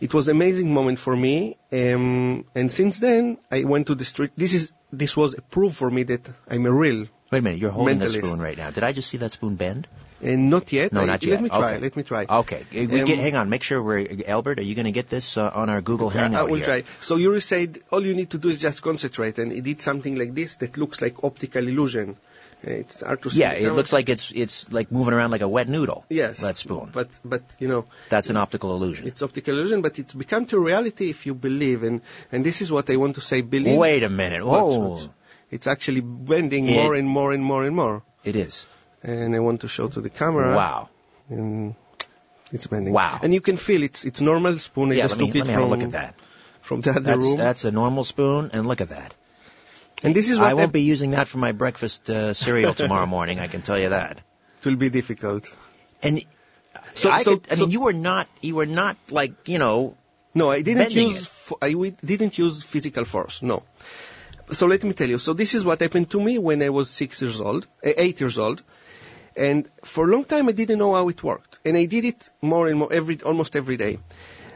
It 0.00 0.12
was 0.12 0.28
an 0.28 0.36
amazing 0.36 0.72
moment 0.74 0.98
for 0.98 1.16
me. 1.16 1.56
Um, 1.72 2.44
and 2.54 2.70
since 2.70 2.98
then, 2.98 3.38
I 3.50 3.64
went 3.64 3.86
to 3.86 3.94
the 3.94 4.04
street. 4.04 4.32
This 4.36 4.52
is 4.52 4.72
this 4.92 5.16
was 5.16 5.34
a 5.34 5.40
proof 5.40 5.74
for 5.74 5.90
me 5.90 6.02
that 6.04 6.28
I'm 6.48 6.66
a 6.66 6.72
real 6.72 7.06
Wait 7.32 7.38
a 7.40 7.42
minute, 7.42 7.58
you're 7.58 7.72
holding 7.72 7.98
Mentalist. 7.98 8.22
a 8.22 8.26
spoon 8.26 8.40
right 8.40 8.56
now. 8.56 8.70
Did 8.70 8.84
I 8.84 8.92
just 8.92 9.08
see 9.08 9.16
that 9.18 9.32
spoon 9.32 9.56
bend? 9.56 9.88
and 10.22 10.48
not 10.48 10.72
yet. 10.72 10.92
No, 10.92 11.00
I- 11.02 11.06
not 11.06 11.24
Let 11.24 11.42
me 11.42 11.48
try. 11.48 11.72
Okay. 11.72 11.78
Let 11.80 11.96
me 11.96 12.02
try. 12.04 12.24
Okay, 12.28 12.64
we 12.72 13.00
Um, 13.00 13.04
get, 13.04 13.18
hang 13.18 13.34
on. 13.36 13.50
Make 13.50 13.62
sure 13.62 13.82
we're 13.82 14.06
Albert. 14.26 14.58
Are 14.60 14.62
you 14.62 14.74
going 14.74 14.86
to 14.86 14.92
get 14.92 15.10
this 15.10 15.36
uh, 15.36 15.50
on 15.54 15.68
our 15.68 15.82
Google 15.82 16.08
I 16.08 16.12
Hangout 16.14 16.48
will 16.48 16.56
here? 16.56 16.64
try. 16.64 16.84
So 17.02 17.16
Uri 17.16 17.40
said 17.42 17.80
all 17.90 18.02
you 18.06 18.14
need 18.14 18.30
to 18.30 18.38
do 18.38 18.48
is 18.48 18.58
just 18.60 18.80
concentrate, 18.82 19.38
and 19.38 19.52
he 19.52 19.60
did 19.60 19.82
something 19.82 20.16
like 20.16 20.34
this 20.34 20.54
that 20.56 20.78
looks 20.78 21.02
like 21.02 21.22
optical 21.24 21.66
illusion. 21.68 22.16
It's 22.62 23.00
hard 23.02 23.22
to 23.22 23.30
see. 23.30 23.40
Yeah, 23.40 23.52
it 23.52 23.72
looks 23.72 23.92
like 23.92 24.08
it's 24.08 24.32
it's 24.32 24.72
like 24.72 24.90
moving 24.90 25.14
around 25.14 25.30
like 25.30 25.42
a 25.42 25.48
wet 25.48 25.68
noodle. 25.68 26.04
yes, 26.08 26.40
that 26.40 26.56
spoon. 26.56 26.88
But 26.92 27.08
but 27.24 27.42
you 27.60 27.68
know, 27.68 27.84
That's 28.08 28.30
an 28.30 28.36
optical 28.36 28.74
illusion. 28.74 29.06
it's 29.06 29.22
optical 29.22 29.54
illusion, 29.54 29.82
but 29.82 29.98
it's 29.98 30.12
become 30.14 30.46
to 30.46 30.58
reality 30.58 31.10
if 31.10 31.26
you 31.26 31.34
believe, 31.34 31.82
and 31.82 32.00
and 32.32 32.44
this 32.44 32.62
is 32.62 32.72
what 32.72 32.88
I 32.90 32.96
want 32.96 33.14
to 33.16 33.20
say. 33.20 33.42
Believe. 33.42 33.76
Wait 33.78 34.02
a 34.02 34.08
minute. 34.08 34.44
Whoa. 34.44 34.96
Oh. 34.96 35.08
It's 35.50 35.66
actually 35.66 36.00
bending 36.00 36.66
It- 36.68 36.74
more 36.82 36.94
and 36.94 37.06
more 37.08 37.32
and 37.32 37.44
more 37.44 37.64
and 37.64 37.76
more. 37.76 38.02
it 38.24 38.34
is. 38.36 38.66
And 39.02 39.36
I 39.36 39.38
want 39.40 39.60
to 39.60 39.68
show 39.68 39.86
to 39.88 40.00
the 40.00 40.10
camera. 40.10 40.56
Wow. 40.56 40.88
And 41.28 41.74
it's 42.52 42.66
bending. 42.66 42.92
Wow. 42.94 43.20
And 43.22 43.32
you 43.34 43.40
can 43.40 43.56
feel 43.58 43.82
it's 43.82 44.04
it's 44.04 44.20
normal 44.20 44.58
spoon. 44.58 44.90
I 44.92 44.94
Yeah, 44.96 45.02
just 45.02 45.16
let 45.16 45.20
me, 45.20 45.26
took 45.26 45.34
let 45.34 45.44
it 45.44 45.48
me 45.48 45.52
have 45.54 45.62
a 45.62 45.66
look 45.74 45.82
at 45.82 45.92
that. 45.92 46.14
from 46.62 46.80
the 46.80 46.90
other 46.90 47.00
That's 47.00 47.18
room. 47.28 47.36
that's 47.36 47.64
a 47.64 47.70
normal 47.70 48.02
spoon, 48.04 48.50
and 48.54 48.66
look 48.66 48.80
at 48.80 48.88
that. 48.88 49.14
And 50.02 50.14
this 50.14 50.28
is 50.30 50.38
what 50.38 50.48
I 50.48 50.54
won't 50.54 50.72
be 50.72 50.82
using 50.82 51.10
that 51.12 51.28
for 51.28 51.38
my 51.38 51.52
breakfast 51.52 52.08
uh, 52.10 52.34
cereal 52.34 52.74
tomorrow 52.74 53.06
morning. 53.06 53.38
I 53.40 53.46
can 53.48 53.62
tell 53.62 53.78
you 53.78 53.90
that. 53.90 54.18
it 54.60 54.66
will 54.66 54.76
be 54.76 54.90
difficult. 54.90 55.50
And 56.02 56.22
So- 56.94 57.10
I, 57.10 57.22
so- 57.22 57.36
could, 57.36 57.52
I 57.52 57.54
so- 57.54 57.62
mean, 57.64 57.70
you 57.72 57.80
were 57.80 57.92
not 57.92 58.28
you 58.40 58.54
were 58.54 58.66
not 58.66 58.96
like 59.10 59.48
you 59.48 59.58
know. 59.58 59.96
No, 60.34 60.50
I 60.50 60.60
didn't 60.62 60.92
use. 60.92 61.22
it. 61.50 61.56
I 61.62 61.72
didn't 62.12 62.36
use 62.38 62.62
physical 62.62 63.04
force. 63.06 63.42
No. 63.42 63.62
So 64.50 64.66
let 64.66 64.84
me 64.84 64.92
tell 64.92 65.08
you. 65.08 65.18
So 65.18 65.32
this 65.32 65.54
is 65.54 65.64
what 65.64 65.80
happened 65.80 66.10
to 66.10 66.20
me 66.20 66.38
when 66.38 66.62
I 66.62 66.68
was 66.68 66.90
six 66.90 67.22
years 67.22 67.40
old, 67.40 67.66
uh, 67.84 67.92
eight 67.96 68.20
years 68.20 68.36
old, 68.38 68.62
and 69.36 69.66
for 69.94 70.04
a 70.08 70.12
long 70.12 70.24
time 70.24 70.48
I 70.50 70.52
didn't 70.52 70.78
know 70.78 70.92
how 70.98 71.08
it 71.08 71.22
worked, 71.30 71.58
and 71.64 71.76
I 71.76 71.86
did 71.86 72.04
it 72.04 72.28
more 72.42 72.68
and 72.68 72.78
more 72.78 72.92
every, 72.92 73.16
almost 73.22 73.56
every 73.56 73.76
day. 73.78 73.98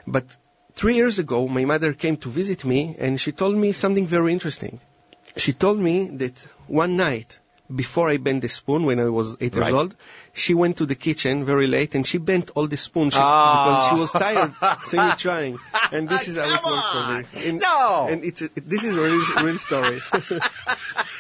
But 0.07 0.37
three 0.75 0.95
years 0.97 1.19
ago, 1.19 1.49
my 1.49 1.65
mother 1.65 1.93
came 1.95 2.17
to 2.19 2.29
visit 2.29 2.65
me, 2.65 2.95
and 2.99 3.21
she 3.21 3.33
told 3.33 3.57
me 3.57 3.73
something 3.73 4.07
very 4.07 4.33
interesting. 4.33 4.79
She 5.41 5.53
told 5.53 5.79
me 5.79 6.09
that 6.23 6.39
one 6.67 6.97
night 6.97 7.39
before 7.75 8.09
I 8.11 8.17
bent 8.17 8.43
the 8.43 8.49
spoon 8.49 8.85
when 8.85 8.99
I 8.99 9.09
was 9.09 9.37
eight 9.41 9.55
years 9.55 9.69
old, 9.73 9.95
she 10.33 10.55
went 10.55 10.79
to 10.79 10.87
the 10.87 10.97
kitchen 10.97 11.45
very 11.45 11.69
late 11.69 11.95
and 11.95 12.05
she 12.07 12.19
bent 12.19 12.51
all 12.57 12.67
the 12.67 12.77
spoons 12.77 13.15
she, 13.15 13.21
Oh. 13.23 13.65
because 13.65 13.89
she 13.89 14.01
was 14.01 14.11
tired 14.11 14.53
seeing 14.83 15.11
trying. 15.13 15.59
And 15.93 16.09
this 16.09 16.27
is 16.27 16.37
how 16.37 16.47
it 16.47 16.65
worked 16.65 16.89
for 16.95 17.39
me. 17.39 17.49
And, 17.49 17.61
No. 17.61 18.09
And 18.11 18.25
it's 18.25 18.43
a, 18.43 18.49
this 18.57 18.83
is 18.83 18.97
a 18.97 19.03
real, 19.03 19.45
real 19.47 19.59
story. 19.59 20.01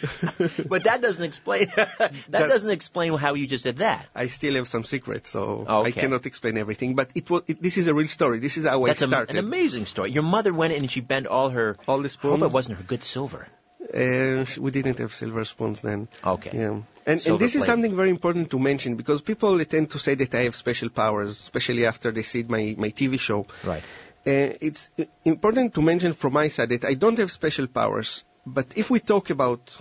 But 0.68 0.84
that 0.84 1.00
doesn't 1.02 1.22
explain. 1.22 1.68
that, 1.76 2.12
That- 2.28 2.48
doesn't 2.48 2.70
explain 2.70 3.16
how 3.16 3.34
you 3.34 3.46
just 3.46 3.64
did 3.64 3.78
that. 3.78 4.06
I 4.14 4.26
still 4.28 4.54
have 4.54 4.68
some 4.68 4.84
secrets, 4.84 5.30
so 5.30 5.64
I 5.68 5.90
cannot 5.90 6.26
explain 6.26 6.58
everything. 6.58 6.94
But 6.94 7.10
it 7.14 7.28
was, 7.30 7.42
it, 7.46 7.62
this 7.62 7.76
is 7.78 7.88
a 7.88 7.94
real 7.94 8.08
story. 8.08 8.40
This 8.40 8.56
is 8.56 8.66
how 8.66 8.84
That's 8.86 9.02
I 9.02 9.06
started. 9.06 9.36
an 9.36 9.44
amazing 9.44 9.86
story. 9.86 10.10
Your 10.10 10.22
mother 10.22 10.52
went 10.52 10.72
in 10.72 10.82
and 10.82 10.90
she 10.90 11.00
bent 11.00 11.26
all 11.26 11.50
her. 11.50 11.76
all 11.86 11.98
the 11.98 12.02
I 12.02 12.02
hope 12.02 12.10
spoons. 12.10 12.42
it 12.42 12.52
wasn't 12.52 12.78
her 12.78 12.84
good 12.84 13.02
silver. 13.02 13.46
Uh, 13.92 14.44
we 14.58 14.70
didn't 14.70 14.98
have 14.98 15.12
silver 15.12 15.44
spoons 15.44 15.82
then. 15.82 16.06
Okay. 16.24 16.50
Yeah. 16.54 16.80
And, 17.06 17.26
and 17.26 17.38
this 17.38 17.56
is 17.56 17.64
something 17.64 17.96
very 17.96 18.10
important 18.10 18.50
to 18.50 18.58
mention 18.58 18.94
because 18.94 19.20
people 19.20 19.64
tend 19.64 19.90
to 19.90 19.98
say 19.98 20.14
that 20.14 20.34
I 20.34 20.42
have 20.42 20.54
special 20.54 20.90
powers, 20.90 21.40
especially 21.42 21.86
after 21.86 22.12
they 22.12 22.22
see 22.22 22.44
my, 22.44 22.74
my 22.78 22.90
TV 22.90 23.18
show. 23.18 23.46
Right. 23.64 23.82
Uh, 24.26 24.54
it's 24.60 24.90
important 25.24 25.74
to 25.74 25.82
mention 25.82 26.12
from 26.12 26.34
my 26.34 26.48
side 26.48 26.68
that 26.68 26.84
I 26.84 26.94
don't 26.94 27.18
have 27.18 27.30
special 27.32 27.66
powers. 27.66 28.24
But 28.46 28.76
if 28.76 28.90
we 28.90 29.00
talk 29.00 29.30
about 29.30 29.80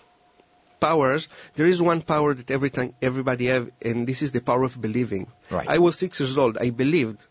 powers, 0.80 1.28
there 1.56 1.66
is 1.66 1.82
one 1.82 2.02
power 2.02 2.34
that 2.34 2.52
every 2.52 2.70
time 2.70 2.94
everybody 3.02 3.48
have, 3.48 3.70
and 3.82 4.08
this 4.08 4.22
is 4.22 4.32
the 4.32 4.42
power 4.42 4.64
of 4.64 4.80
believing. 4.80 5.28
Right. 5.50 5.68
I 5.68 5.80
was 5.80 5.98
six 5.98 6.20
years 6.20 6.38
old. 6.38 6.58
I 6.58 6.70
believed. 6.70 7.26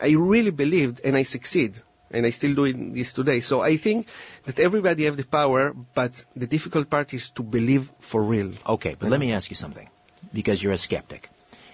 I 0.00 0.10
really 0.10 0.50
believed, 0.50 1.00
and 1.04 1.16
I 1.16 1.24
succeed. 1.24 1.74
And 2.14 2.26
I 2.26 2.30
still 2.30 2.54
doing 2.54 2.92
this 2.92 3.14
today. 3.14 3.40
So 3.40 3.62
I 3.62 3.78
think 3.78 4.06
that 4.44 4.58
everybody 4.58 5.04
have 5.04 5.16
the 5.16 5.24
power, 5.24 5.72
but 5.94 6.24
the 6.36 6.46
difficult 6.46 6.90
part 6.90 7.14
is 7.14 7.30
to 7.30 7.42
believe 7.42 7.90
for 8.00 8.22
real. 8.22 8.50
Okay, 8.66 8.96
but 8.98 9.08
let 9.08 9.18
me 9.18 9.32
ask 9.32 9.48
you 9.48 9.56
something, 9.56 9.88
because 10.32 10.62
you're 10.62 10.74
a 10.74 10.78
skeptic, 10.78 11.30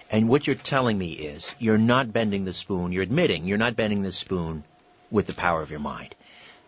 And 0.09 0.27
what 0.27 0.47
you're 0.47 0.55
telling 0.55 0.97
me 0.97 1.11
is 1.11 1.55
you're 1.59 1.77
not 1.77 2.11
bending 2.11 2.45
the 2.45 2.53
spoon. 2.53 2.91
You're 2.91 3.03
admitting 3.03 3.45
you're 3.45 3.59
not 3.59 3.75
bending 3.75 4.01
the 4.01 4.11
spoon 4.11 4.63
with 5.11 5.27
the 5.27 5.33
power 5.33 5.61
of 5.61 5.69
your 5.69 5.79
mind. 5.79 6.15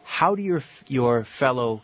How 0.03 0.35
do 0.35 0.41
your 0.41 0.61
your 0.87 1.23
fellow 1.23 1.81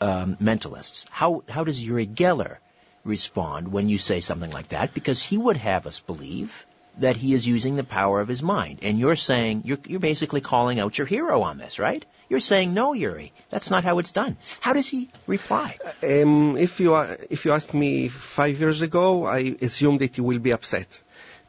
um, 0.00 0.36
mentalists? 0.36 1.06
How 1.10 1.42
how 1.48 1.64
does 1.64 1.80
Uri 1.80 2.06
Geller 2.06 2.56
respond 3.04 3.68
when 3.68 3.88
you 3.88 3.98
say 3.98 4.20
something 4.20 4.50
like 4.50 4.68
that? 4.68 4.94
Because 4.94 5.22
he 5.22 5.38
would 5.38 5.56
have 5.56 5.86
us 5.86 6.00
believe 6.00 6.66
that 6.98 7.16
he 7.16 7.34
is 7.34 7.46
using 7.46 7.76
the 7.76 7.84
power 7.84 8.20
of 8.20 8.28
his 8.28 8.42
mind, 8.42 8.80
and 8.82 8.98
you're 8.98 9.16
saying 9.16 9.62
you're 9.64 9.78
you're 9.86 10.00
basically 10.00 10.40
calling 10.40 10.80
out 10.80 10.98
your 10.98 11.06
hero 11.06 11.42
on 11.42 11.58
this, 11.58 11.78
right? 11.78 12.04
You're 12.28 12.40
saying 12.40 12.74
no, 12.74 12.92
Uri. 12.92 13.32
That's 13.50 13.70
not 13.70 13.84
how 13.84 13.98
it's 13.98 14.12
done. 14.12 14.36
How 14.60 14.72
does 14.72 14.88
he 14.88 15.08
reply? 15.26 15.78
Um, 16.02 16.56
if 16.56 16.80
you 16.80 16.94
if 16.96 17.44
you 17.44 17.52
asked 17.52 17.74
me 17.74 18.08
five 18.08 18.60
years 18.60 18.82
ago, 18.82 19.24
I 19.24 19.56
assumed 19.60 20.00
that 20.00 20.16
he 20.16 20.20
will 20.20 20.38
be 20.38 20.52
upset. 20.52 21.02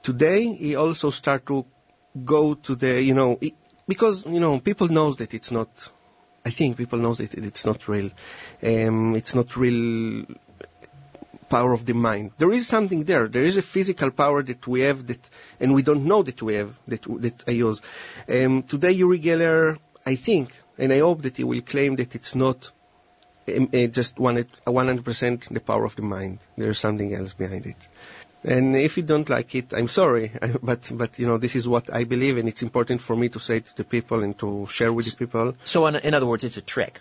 Today, 0.03 0.53
he 0.53 0.75
also 0.75 1.11
start 1.11 1.45
to 1.47 1.65
go 2.25 2.55
to 2.55 2.75
the, 2.75 3.01
you 3.01 3.13
know, 3.13 3.39
because 3.87 4.25
you 4.25 4.39
know 4.39 4.59
people 4.59 4.87
knows 4.87 5.17
that 5.17 5.33
it's 5.33 5.51
not. 5.51 5.91
I 6.45 6.49
think 6.49 6.77
people 6.77 6.99
knows 6.99 7.19
that 7.19 7.34
it's 7.34 7.65
not 7.65 7.88
real. 7.88 8.10
Um, 8.63 9.15
it's 9.15 9.36
not 9.36 9.56
real 9.56 10.25
power 11.49 11.73
of 11.73 11.86
the 11.86 11.93
mind. 11.93 12.32
There 12.38 12.51
is 12.51 12.67
something 12.67 13.04
there. 13.04 13.27
There 13.27 13.43
is 13.43 13.58
a 13.58 13.62
physical 13.62 14.10
power 14.10 14.41
that 14.41 14.65
we 14.65 14.82
have 14.82 15.08
that, 15.08 15.30
and 15.60 15.75
we 15.75 15.84
don't 15.84 16.06
know 16.06 16.23
that 16.23 16.41
we 16.41 16.56
have 16.56 16.80
that 16.88 17.04
that 17.21 17.43
I 17.47 17.51
use. 17.51 17.82
Um, 18.27 18.63
today, 18.63 18.93
Uri 18.93 19.19
Geller, 19.19 19.77
I 20.06 20.15
think, 20.15 20.49
and 20.77 20.91
I 20.93 20.99
hope 20.99 21.23
that 21.23 21.38
he 21.38 21.43
will 21.43 21.62
claim 21.62 21.97
that 21.97 22.15
it's 22.15 22.36
not 22.36 22.71
um, 23.47 23.69
uh, 23.73 23.88
just 23.88 24.15
100% 24.15 25.49
the 25.49 25.60
power 25.60 25.86
of 25.86 25.95
the 25.95 26.01
mind. 26.01 26.39
There 26.58 26.69
is 26.69 26.80
something 26.80 27.13
else 27.13 27.34
behind 27.34 27.65
it. 27.65 27.88
And 28.43 28.75
if 28.75 28.97
you 28.97 29.04
don't 29.04 29.30
like 29.30 29.54
it, 29.54 29.71
I'm 29.71 29.88
sorry, 29.88 30.32
but 30.63 30.91
but 30.93 31.19
you 31.19 31.27
know 31.27 31.38
this 31.38 31.56
is 31.56 31.67
what 31.67 31.93
I 31.93 32.06
believe, 32.06 32.38
and 32.38 32.49
it's 32.49 32.63
important 32.63 32.99
for 33.01 33.15
me 33.15 33.30
to 33.30 33.39
say 33.39 33.60
to 33.60 33.75
the 33.77 33.84
people 33.84 34.23
and 34.23 34.38
to 34.39 34.65
share 34.67 34.91
with 34.91 35.06
the 35.06 35.15
people. 35.15 35.56
So, 35.63 35.86
in, 35.86 35.95
in 35.97 36.13
other 36.15 36.25
words, 36.25 36.43
it's 36.43 36.58
a 36.58 36.62
trick. 36.62 36.99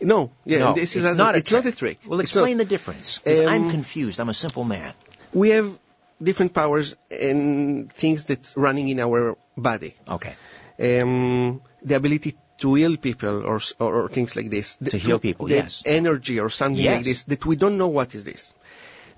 No, 0.00 0.30
yeah, 0.44 0.58
no, 0.58 0.74
this 0.74 0.94
it's 0.96 1.04
is 1.04 1.16
not 1.16 1.34
a 1.34 1.38
it's 1.38 1.48
trick. 1.50 1.64
not 1.64 1.72
a 1.72 1.76
trick. 1.76 1.98
Well, 2.06 2.20
explain 2.20 2.58
the 2.58 2.66
difference. 2.66 3.20
Um, 3.26 3.48
I'm 3.48 3.70
confused. 3.70 4.20
I'm 4.20 4.28
a 4.28 4.34
simple 4.34 4.64
man. 4.64 4.92
We 5.32 5.50
have 5.50 5.78
different 6.22 6.52
powers 6.52 6.94
and 7.10 7.90
things 7.90 8.26
that 8.26 8.52
running 8.54 8.88
in 8.88 9.00
our 9.00 9.36
body. 9.56 9.94
Okay. 10.06 10.34
Um, 10.78 11.62
the 11.82 11.94
ability 11.96 12.36
to 12.58 12.74
heal 12.74 12.96
people 12.96 13.44
or, 13.44 13.60
or, 13.78 14.02
or 14.02 14.08
things 14.08 14.36
like 14.36 14.50
this. 14.50 14.76
To 14.76 14.96
heal 14.98 15.18
people, 15.18 15.46
the 15.46 15.54
yes. 15.54 15.82
Energy 15.86 16.38
or 16.38 16.48
something 16.50 16.82
Yes. 16.82 16.96
like 16.96 17.04
this 17.04 17.24
that 17.24 17.44
we 17.46 17.56
don't 17.56 17.76
know 17.78 17.88
what 17.88 18.14
is 18.14 18.24
this. 18.24 18.54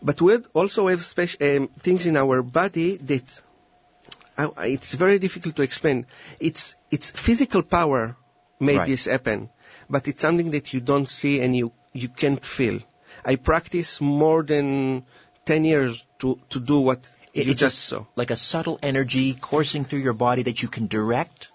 But 0.05 0.21
we 0.21 0.37
also 0.53 0.89
have 0.89 1.01
special 1.03 1.47
um, 1.49 1.69
things 1.79 2.07
in 2.07 2.17
our 2.17 2.43
body 2.43 2.97
that 3.13 3.41
uh, 4.37 4.51
it's 4.59 4.95
very 4.95 5.19
difficult 5.19 5.57
to 5.57 5.63
explain. 5.63 6.07
It's 6.41 6.75
it's 6.91 7.11
physical 7.11 7.63
power 7.63 8.17
made 8.61 8.79
Right. 8.79 8.87
this 8.89 9.07
happen, 9.07 9.49
but 9.89 10.07
it's 10.09 10.21
something 10.23 10.51
that 10.51 10.73
you 10.75 10.81
don't 10.81 11.09
see 11.09 11.41
and 11.41 11.57
you 11.57 11.73
you 11.93 12.09
can't 12.09 12.45
feel. 12.45 12.81
I 13.25 13.37
practice 13.37 14.01
more 14.01 14.43
than 14.43 15.05
ten 15.47 15.65
years 15.65 16.05
to 16.19 16.39
to 16.51 16.61
do 16.61 16.81
what 16.81 17.09
It- 17.33 17.47
you 17.47 17.55
just 17.55 17.79
saw. 17.91 18.05
like 18.23 18.31
a 18.31 18.37
subtle 18.37 18.79
energy 18.83 19.27
coursing 19.49 19.85
through 19.87 20.01
your 20.09 20.13
body 20.27 20.43
that 20.51 20.63
you 20.63 20.69
can 20.69 20.87
direct. 20.99 21.49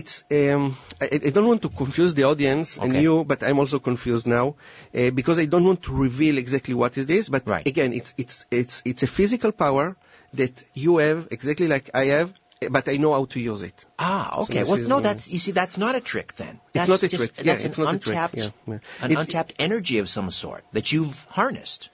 It's 0.00 0.24
um, 0.30 0.76
I, 1.00 1.06
I 1.26 1.30
don't 1.30 1.46
want 1.52 1.62
to 1.62 1.68
confuse 1.82 2.12
the 2.14 2.24
audience 2.24 2.76
and 2.78 2.92
Okay. 2.92 3.02
you, 3.02 3.24
but 3.24 3.42
I'm 3.42 3.58
also 3.58 3.78
confused 3.78 4.26
now 4.26 4.46
uh, 4.94 5.10
because 5.10 5.38
I 5.38 5.46
don't 5.46 5.64
want 5.70 5.82
to 5.84 5.92
reveal 6.06 6.38
exactly 6.38 6.74
what 6.74 6.98
is 6.98 7.06
this. 7.06 7.28
But 7.28 7.46
Right. 7.46 7.66
again, 7.74 7.92
it's 8.00 8.14
it's 8.18 8.44
it's 8.50 8.82
it's 8.84 9.02
a 9.02 9.06
physical 9.18 9.52
power 9.52 9.96
that 10.34 10.62
you 10.74 10.96
have 10.98 11.28
exactly 11.30 11.68
like 11.68 11.90
I 11.94 12.04
have, 12.16 12.32
eh, 12.60 12.68
but 12.76 12.88
I 12.88 12.96
know 12.96 13.12
how 13.12 13.24
to 13.36 13.40
use 13.40 13.62
it. 13.70 13.86
Ah, 13.98 14.40
okay. 14.42 14.60
this 14.60 14.68
well, 14.68 14.88
no, 14.94 15.00
that's 15.00 15.28
you 15.28 15.38
see, 15.38 15.52
that's 15.52 15.78
not 15.86 15.94
a 15.94 16.00
trick 16.12 16.34
then. 16.42 16.54
It's 16.54 16.72
That's 16.74 16.88
not 16.94 17.02
a 17.04 17.08
just, 17.08 17.22
trick. 17.22 17.32
Yeah, 17.38 17.52
That's 17.52 17.64
it's 17.70 17.78
an 17.78 17.84
not 17.84 17.94
a 17.94 17.98
trick. 17.98 18.16
Yeah. 18.34 18.78
an 19.00 19.10
It's- 19.12 19.20
untapped 19.24 19.54
energy 19.70 19.98
of 20.04 20.08
some 20.18 20.30
sort 20.30 20.64
that 20.72 20.90
you've 20.92 21.24
harnessed, 21.40 21.90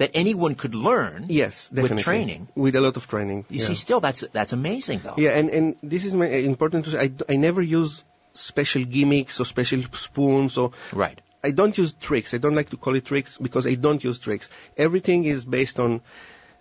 that 0.00 0.10
anyone 0.20 0.54
could 0.60 0.74
learn. 0.74 1.26
Yes, 1.28 1.56
definitely. 1.68 1.96
With 1.96 2.04
training. 2.04 2.48
with 2.66 2.74
a 2.76 2.80
lot 2.80 2.96
of 3.00 3.06
training. 3.14 3.44
You 3.48 3.58
yeah. 3.60 3.66
see, 3.66 3.74
still 3.80 4.00
that's 4.04 4.22
that's 4.36 4.54
amazing 4.56 5.00
though. 5.06 5.14
Yeah, 5.24 5.32
and, 5.40 5.50
and 5.58 5.76
this 5.94 6.06
is 6.10 6.14
my, 6.22 6.26
uh, 6.26 6.38
important 6.52 6.86
to 6.86 6.92
say. 6.92 7.00
I, 7.06 7.34
I 7.34 7.36
never 7.36 7.60
use 7.72 8.02
special 8.32 8.84
gimmicks 8.94 9.40
or 9.40 9.44
special 9.50 9.82
spoons 10.04 10.56
or 10.64 10.70
Right. 11.04 11.20
I 11.48 11.50
don't 11.58 11.76
use 11.82 11.92
tricks. 12.06 12.34
I 12.38 12.38
don't 12.46 12.54
like 12.60 12.70
to 12.70 12.78
call 12.86 12.96
it 13.00 13.04
tricks 13.12 13.36
because 13.48 13.66
I 13.66 13.74
don't 13.74 14.02
use 14.08 14.18
tricks. 14.26 14.48
Everything 14.86 15.24
is 15.34 15.44
based 15.58 15.78
on 15.86 16.00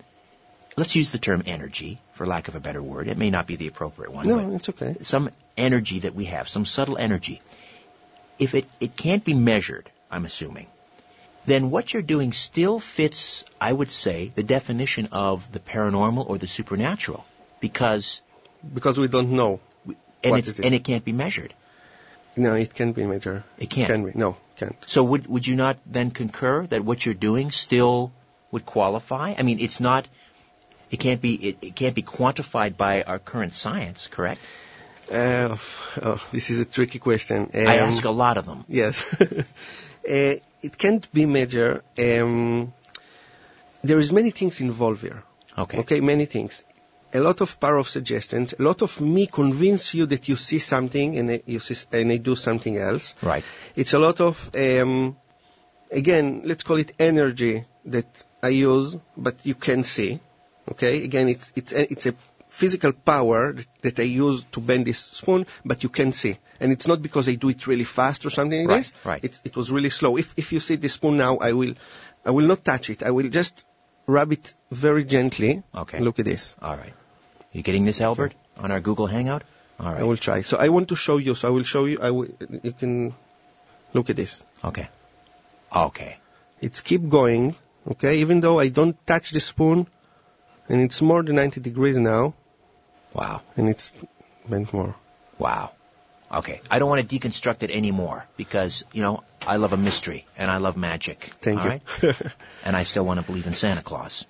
let's 0.76 0.96
use 0.96 1.12
the 1.12 1.18
term 1.18 1.42
energy, 1.46 1.98
for 2.14 2.26
lack 2.26 2.48
of 2.48 2.56
a 2.56 2.60
better 2.60 2.82
word. 2.82 3.08
It 3.08 3.18
may 3.18 3.30
not 3.30 3.46
be 3.46 3.56
the 3.56 3.66
appropriate 3.66 4.12
one. 4.12 4.26
No, 4.26 4.54
it's 4.54 4.68
okay. 4.70 4.96
some 5.02 5.30
energy 5.56 6.00
that 6.00 6.14
we 6.14 6.26
have, 6.26 6.48
some 6.48 6.64
subtle 6.64 6.96
energy. 6.96 7.42
If 8.38 8.54
it, 8.54 8.66
it 8.80 8.96
can't 8.96 9.24
be 9.24 9.34
measured, 9.34 9.90
I'm 10.10 10.24
assuming, 10.24 10.66
then 11.46 11.70
what 11.70 11.92
you're 11.92 12.02
doing 12.02 12.32
still 12.32 12.78
fits, 12.78 13.44
I 13.60 13.72
would 13.72 13.90
say, 13.90 14.32
the 14.34 14.42
definition 14.42 15.08
of 15.12 15.52
the 15.52 15.60
paranormal 15.60 16.28
or 16.28 16.38
the 16.38 16.46
supernatural. 16.46 17.24
Because, 17.60 18.22
Because 18.72 18.98
we 18.98 19.08
don't 19.08 19.32
know. 19.32 19.60
and, 19.86 20.38
it 20.38 20.48
is. 20.48 20.60
and 20.60 20.74
it 20.74 20.84
can't 20.84 21.04
be 21.04 21.12
measured. 21.12 21.52
No, 22.36 22.54
it 22.54 22.74
can't 22.74 22.94
be 22.94 23.04
major. 23.04 23.44
It 23.58 23.70
can't. 23.70 23.86
Can 23.88 24.04
be. 24.04 24.12
No, 24.14 24.36
can't. 24.56 24.76
So 24.86 25.04
would, 25.04 25.26
would 25.26 25.46
you 25.46 25.56
not 25.56 25.78
then 25.86 26.10
concur 26.10 26.66
that 26.66 26.84
what 26.84 27.04
you're 27.04 27.14
doing 27.14 27.50
still 27.50 28.12
would 28.50 28.66
qualify? 28.66 29.34
I 29.38 29.42
mean, 29.42 29.60
it's 29.60 29.80
not, 29.80 30.08
it 30.90 30.98
can't 30.98 31.20
be, 31.20 31.34
it, 31.34 31.58
it 31.62 31.76
can't 31.76 31.94
be 31.94 32.02
quantified 32.02 32.76
by 32.76 33.02
our 33.02 33.18
current 33.18 33.52
science, 33.52 34.08
correct? 34.08 34.40
Uh, 35.12 35.56
oh, 36.02 36.28
this 36.32 36.50
is 36.50 36.60
a 36.60 36.64
tricky 36.64 36.98
question. 36.98 37.50
I 37.54 37.78
Um, 37.78 37.88
ask 37.88 38.04
a 38.04 38.10
lot 38.10 38.36
of 38.36 38.46
them. 38.46 38.64
Yes. 38.68 39.14
uh, 39.20 39.44
it 40.04 40.78
can't 40.78 41.12
be 41.12 41.26
measured. 41.26 41.82
Um, 41.98 42.72
there 43.82 43.98
is 43.98 44.12
many 44.12 44.30
things 44.30 44.60
involved 44.60 45.02
here. 45.02 45.22
Okay. 45.56 45.78
Okay, 45.78 46.00
many 46.00 46.24
things. 46.24 46.64
A 47.14 47.20
lot 47.20 47.40
of 47.40 47.58
power 47.60 47.76
of 47.76 47.88
suggestions. 47.88 48.54
A 48.58 48.62
lot 48.62 48.82
of 48.82 49.00
me 49.00 49.26
convince 49.26 49.94
you 49.94 50.06
that 50.06 50.28
you 50.28 50.36
see 50.36 50.58
something 50.58 51.16
and 51.18 51.42
you 51.46 51.60
see, 51.60 51.76
and 51.92 52.10
I 52.12 52.16
do 52.16 52.34
something 52.34 52.76
else. 52.76 53.14
Right. 53.22 53.44
It's 53.76 53.94
a 53.94 53.98
lot 54.00 54.20
of, 54.20 54.50
um, 54.54 55.16
again, 55.90 56.42
let's 56.44 56.64
call 56.64 56.78
it 56.78 56.92
energy 56.98 57.64
that 57.86 58.24
I 58.42 58.48
use, 58.48 58.96
but 59.16 59.46
you 59.46 59.54
can 59.54 59.84
see. 59.84 60.20
Okay, 60.70 61.04
again, 61.04 61.28
it's 61.28 61.52
it's 61.54 61.72
a, 61.74 61.92
it's 61.92 62.06
a 62.06 62.14
physical 62.48 62.92
power 62.92 63.52
that, 63.52 63.66
that 63.82 64.00
I 64.00 64.04
use 64.04 64.44
to 64.52 64.60
bend 64.60 64.86
this 64.86 64.98
spoon, 64.98 65.46
but 65.64 65.82
you 65.82 65.90
can 65.90 66.12
see, 66.12 66.38
and 66.58 66.72
it's 66.72 66.86
not 66.88 67.02
because 67.02 67.28
I 67.28 67.34
do 67.34 67.50
it 67.50 67.66
really 67.66 67.84
fast 67.84 68.24
or 68.24 68.30
something 68.30 68.60
like 68.60 68.68
Right, 68.68 68.78
this. 68.78 68.92
right. 69.04 69.24
It, 69.24 69.40
it 69.44 69.56
was 69.56 69.70
really 69.70 69.90
slow. 69.90 70.16
If 70.16 70.32
if 70.38 70.52
you 70.52 70.60
see 70.60 70.76
the 70.76 70.88
spoon 70.88 71.18
now, 71.18 71.36
I 71.36 71.52
will, 71.52 71.74
I 72.24 72.30
will 72.30 72.46
not 72.48 72.64
touch 72.64 72.88
it. 72.90 73.02
I 73.02 73.10
will 73.10 73.28
just 73.28 73.66
rub 74.06 74.32
it 74.32 74.54
very 74.70 75.04
gently. 75.04 75.62
Okay. 75.74 76.00
Look 76.00 76.18
at 76.18 76.24
this. 76.24 76.56
All 76.62 76.76
right. 76.76 76.94
You 77.54 77.62
getting 77.62 77.84
this, 77.84 78.00
Albert, 78.00 78.34
on 78.58 78.70
our 78.70 78.80
Google 78.80 79.06
Hangout? 79.06 79.44
All 79.80 79.92
right. 79.92 80.00
I 80.00 80.02
will 80.04 80.16
try. 80.16 80.42
So 80.42 80.56
I 80.58 80.68
want 80.68 80.88
to 80.88 80.96
show 80.96 81.16
you. 81.16 81.34
So 81.34 81.48
I 81.48 81.50
will 81.52 81.62
show 81.62 81.84
you. 81.86 81.98
I 82.02 82.10
will. 82.10 82.28
You 82.62 82.72
can 82.72 83.14
look 83.94 84.10
at 84.10 84.16
this. 84.16 84.42
Okay. 84.62 84.88
Okay. 85.74 86.18
It's 86.60 86.80
keep 86.80 87.08
going, 87.08 87.54
okay, 87.92 88.18
even 88.18 88.40
though 88.40 88.58
I 88.58 88.68
don't 88.68 88.96
touch 89.06 89.30
the 89.30 89.40
spoon, 89.40 89.86
and 90.68 90.80
it's 90.80 91.00
more 91.02 91.22
than 91.22 91.36
90 91.36 91.60
degrees 91.60 91.96
now, 91.98 92.34
Wow. 93.12 93.42
and 93.56 93.68
it's 93.68 93.92
bent 94.48 94.72
more. 94.72 94.94
Wow. 95.38 95.72
Okay. 96.32 96.60
I 96.70 96.78
don't 96.78 96.88
want 96.88 97.08
to 97.08 97.18
deconstruct 97.18 97.62
it 97.62 97.70
anymore 97.70 98.26
because, 98.36 98.84
you 98.92 99.02
know, 99.02 99.22
I 99.46 99.56
love 99.56 99.72
a 99.72 99.76
mystery 99.76 100.26
and 100.38 100.50
I 100.50 100.56
love 100.56 100.76
magic. 100.76 101.22
Thank 101.42 101.60
all 101.60 101.66
you. 101.66 101.70
right? 101.72 102.16
and 102.64 102.74
I 102.74 102.82
still 102.84 103.04
want 103.04 103.20
to 103.20 103.26
believe 103.26 103.46
in 103.46 103.54
Santa 103.54 103.82
Claus. 103.82 104.26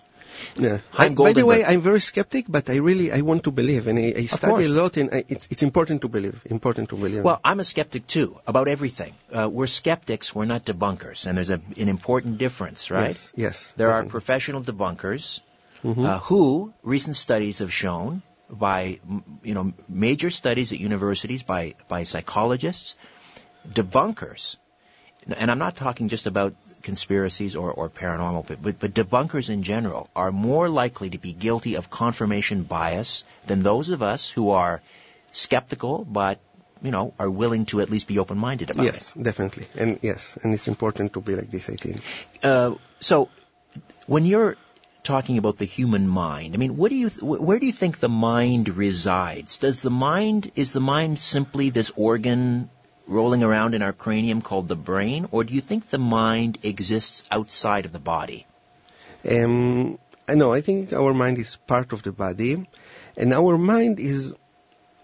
Yeah. 0.57 0.79
I- 0.97 1.09
by 1.11 1.33
the 1.33 1.45
way, 1.47 1.65
I'm 1.65 1.81
very 1.81 2.01
skeptic, 2.01 2.47
but 2.49 2.71
I 2.71 2.77
really 2.77 3.11
I 3.13 3.21
want 3.23 3.45
to 3.45 3.51
believe, 3.51 3.87
and 3.87 3.99
I, 3.99 4.13
I 4.17 4.27
study 4.27 4.65
a 4.67 4.69
lot, 4.69 4.97
and 4.97 5.11
I, 5.13 5.25
it's 5.29 5.49
it's 5.51 5.63
important 5.63 6.03
to 6.03 6.09
believe. 6.09 6.43
Important 6.59 6.89
to 6.91 6.97
believe. 6.97 7.23
Well, 7.25 7.41
I'm 7.45 7.61
a 7.61 7.65
skeptic 7.65 8.07
too 8.07 8.29
about 8.47 8.69
everything. 8.69 9.15
Uh, 9.33 9.49
we're 9.49 9.67
skeptics, 9.67 10.35
we're 10.35 10.45
not 10.55 10.65
debunkers, 10.65 11.27
and 11.27 11.37
there's 11.39 11.51
a, 11.51 11.61
an 11.87 11.89
important 11.89 12.39
difference, 12.39 12.91
right? 12.91 13.09
Yes. 13.09 13.33
Yes. 13.37 13.73
There 13.77 13.89
are 13.89 14.03
definitely. 14.03 14.09
Mm-hmm. 14.09 14.19
professional 14.19 14.63
debunkers 14.63 15.41
uh, 15.85 16.19
who 16.31 16.73
recent 16.83 17.17
studies 17.17 17.59
have 17.59 17.73
shown 17.73 18.23
by 18.51 19.01
you 19.43 19.55
know 19.55 19.73
major 19.89 20.31
studies 20.31 20.73
at 20.73 20.79
universities 20.81 21.43
by 21.43 21.75
by 21.89 22.05
psychologists, 22.05 22.97
debunkers, 23.69 24.57
and 25.27 25.51
I'm 25.51 25.59
not 25.59 25.77
talking 25.77 26.09
just 26.09 26.27
about 26.27 26.55
conspiracies 26.85 27.57
or, 27.57 27.73
or 27.73 27.91
paranormal, 27.91 28.47
but, 28.47 28.63
but, 28.63 28.79
but 28.79 28.95
debunkers 28.95 29.51
in 29.51 29.63
general 29.63 30.09
are 30.15 30.31
more 30.31 30.69
likely 30.69 31.11
to 31.11 31.19
be 31.19 31.33
guilty 31.33 31.75
of 31.75 31.91
confirmation 31.91 32.63
bias 32.63 33.25
than 33.47 33.63
those 33.63 33.89
of 33.89 34.03
us 34.03 34.31
who 34.31 34.51
are 34.51 34.81
skeptical 35.33 36.05
but 36.05 36.39
you 36.83 36.91
know 36.91 37.13
are 37.19 37.31
willing 37.31 37.65
to 37.67 37.81
at 37.81 37.91
least 37.91 38.07
be 38.07 38.19
open-minded 38.19 38.71
about 38.71 38.87
it. 38.87 38.95
Yes, 38.95 39.15
definitely, 39.15 39.67
and 39.75 39.99
yes, 40.03 40.39
and 40.43 40.55
it's 40.55 40.69
important 40.69 41.15
to 41.15 41.21
be 41.21 41.35
like 41.35 41.51
this. 41.51 41.71
I 41.71 41.75
think. 41.75 42.03
Uh, 42.43 42.75
so, 43.01 43.31
when 44.07 44.27
you're 44.27 44.57
talking 45.03 45.39
about 45.39 45.59
the 45.59 45.65
human 45.65 46.07
mind, 46.09 46.55
I 46.55 46.57
mean, 46.59 46.77
what 46.77 46.91
do 46.91 46.97
you, 46.97 47.09
wh- 47.09 47.43
where 47.43 47.59
do 47.59 47.67
you 47.67 47.73
think 47.73 47.99
the 47.99 48.09
mind 48.09 48.69
resides? 48.77 49.59
Does 49.59 49.83
the 49.83 49.91
mind, 49.91 50.51
is 50.57 50.73
the 50.73 50.81
mind 50.81 51.19
simply 51.19 51.71
this 51.71 51.93
organ 51.97 52.71
rolling 53.07 53.43
around 53.43 53.75
in 53.75 53.83
our 53.83 53.93
cranium 53.93 54.43
called 54.43 54.69
the 54.69 54.77
brain, 54.77 55.29
or 55.31 55.45
do 55.45 55.55
you 55.55 55.61
think 55.61 55.87
the 55.87 55.99
mind 55.99 56.59
exists 56.63 57.27
outside 57.31 57.85
of 57.85 57.93
the 57.93 57.99
body? 57.99 58.47
Um, 59.29 59.99
I 60.29 60.35
know. 60.35 60.53
I 60.53 60.61
think 60.61 60.93
our 60.93 61.13
mind 61.15 61.39
is 61.39 61.57
part 61.57 61.93
of 61.93 62.03
the 62.03 62.13
body, 62.13 62.67
and 63.17 63.33
our 63.33 63.59
mind 63.59 64.01
is. 64.01 64.35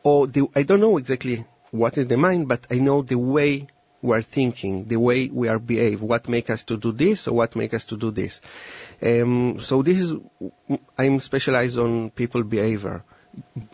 Oh, 0.02 0.24
the, 0.24 0.48
I 0.56 0.62
don't 0.62 0.80
know 0.80 0.96
exactly 0.96 1.44
what 1.70 1.98
is 1.98 2.08
the 2.08 2.16
mind, 2.16 2.48
but 2.48 2.66
I 2.70 2.78
know 2.78 3.02
the 3.02 3.18
way 3.18 3.66
we 4.02 4.16
are 4.16 4.22
thinking, 4.22 4.86
the 4.86 4.96
way 4.96 5.28
we 5.28 5.48
are 5.48 5.58
behave, 5.58 6.00
what 6.00 6.26
make 6.26 6.48
us 6.48 6.64
to 6.64 6.78
do 6.78 6.90
this 6.92 7.28
or 7.28 7.34
what 7.34 7.54
make 7.54 7.74
us 7.74 7.84
to 7.86 7.98
do 7.98 8.10
this. 8.10 8.40
Um, 9.02 9.60
so 9.60 9.82
this 9.82 10.00
is. 10.00 10.14
I'm 10.98 11.20
specialized 11.20 11.78
on 11.78 12.10
people 12.10 12.42
behavior. 12.42 13.04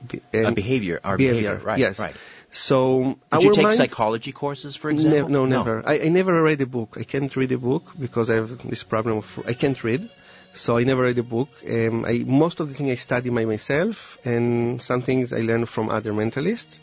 Be- 0.08 0.20
Uh, 0.34 0.48
um, 0.48 0.54
behavior, 0.54 1.00
our 1.04 1.16
behavior, 1.16 1.40
behavior, 1.42 1.66
right? 1.66 1.78
yes. 1.78 1.98
Right. 1.98 2.16
So 2.56 3.18
Did 3.32 3.42
you 3.42 3.54
take 3.54 3.64
mind, 3.64 3.76
psychology 3.76 4.32
courses, 4.32 4.76
for 4.76 4.90
Ne- 4.90 4.96
example? 4.98 5.28
no, 5.28 5.44
never. 5.46 5.82
I, 5.86 6.00
I 6.00 6.08
never 6.08 6.42
read 6.42 6.60
a 6.62 6.66
book. 6.66 6.96
I 6.98 7.04
can't 7.04 7.34
read 7.36 7.52
a 7.52 7.58
book 7.58 7.84
because 8.00 8.30
I 8.30 8.36
have 8.36 8.50
this 8.66 8.82
problem 8.82 9.18
of 9.18 9.42
I 9.46 9.52
can't 9.52 9.82
read. 9.84 10.08
So 10.54 10.78
I 10.78 10.84
never 10.84 11.02
read 11.02 11.18
a 11.18 11.22
book. 11.22 11.50
Um, 11.68 12.06
I, 12.06 12.24
most 12.26 12.60
of 12.60 12.68
the 12.68 12.74
things 12.74 12.90
I 12.90 12.94
study 12.94 13.28
by 13.28 13.44
myself, 13.44 14.16
and 14.24 14.80
some 14.80 15.02
things 15.02 15.34
I 15.34 15.40
learn 15.42 15.66
from 15.66 15.90
other 15.90 16.14
mentalists. 16.14 16.78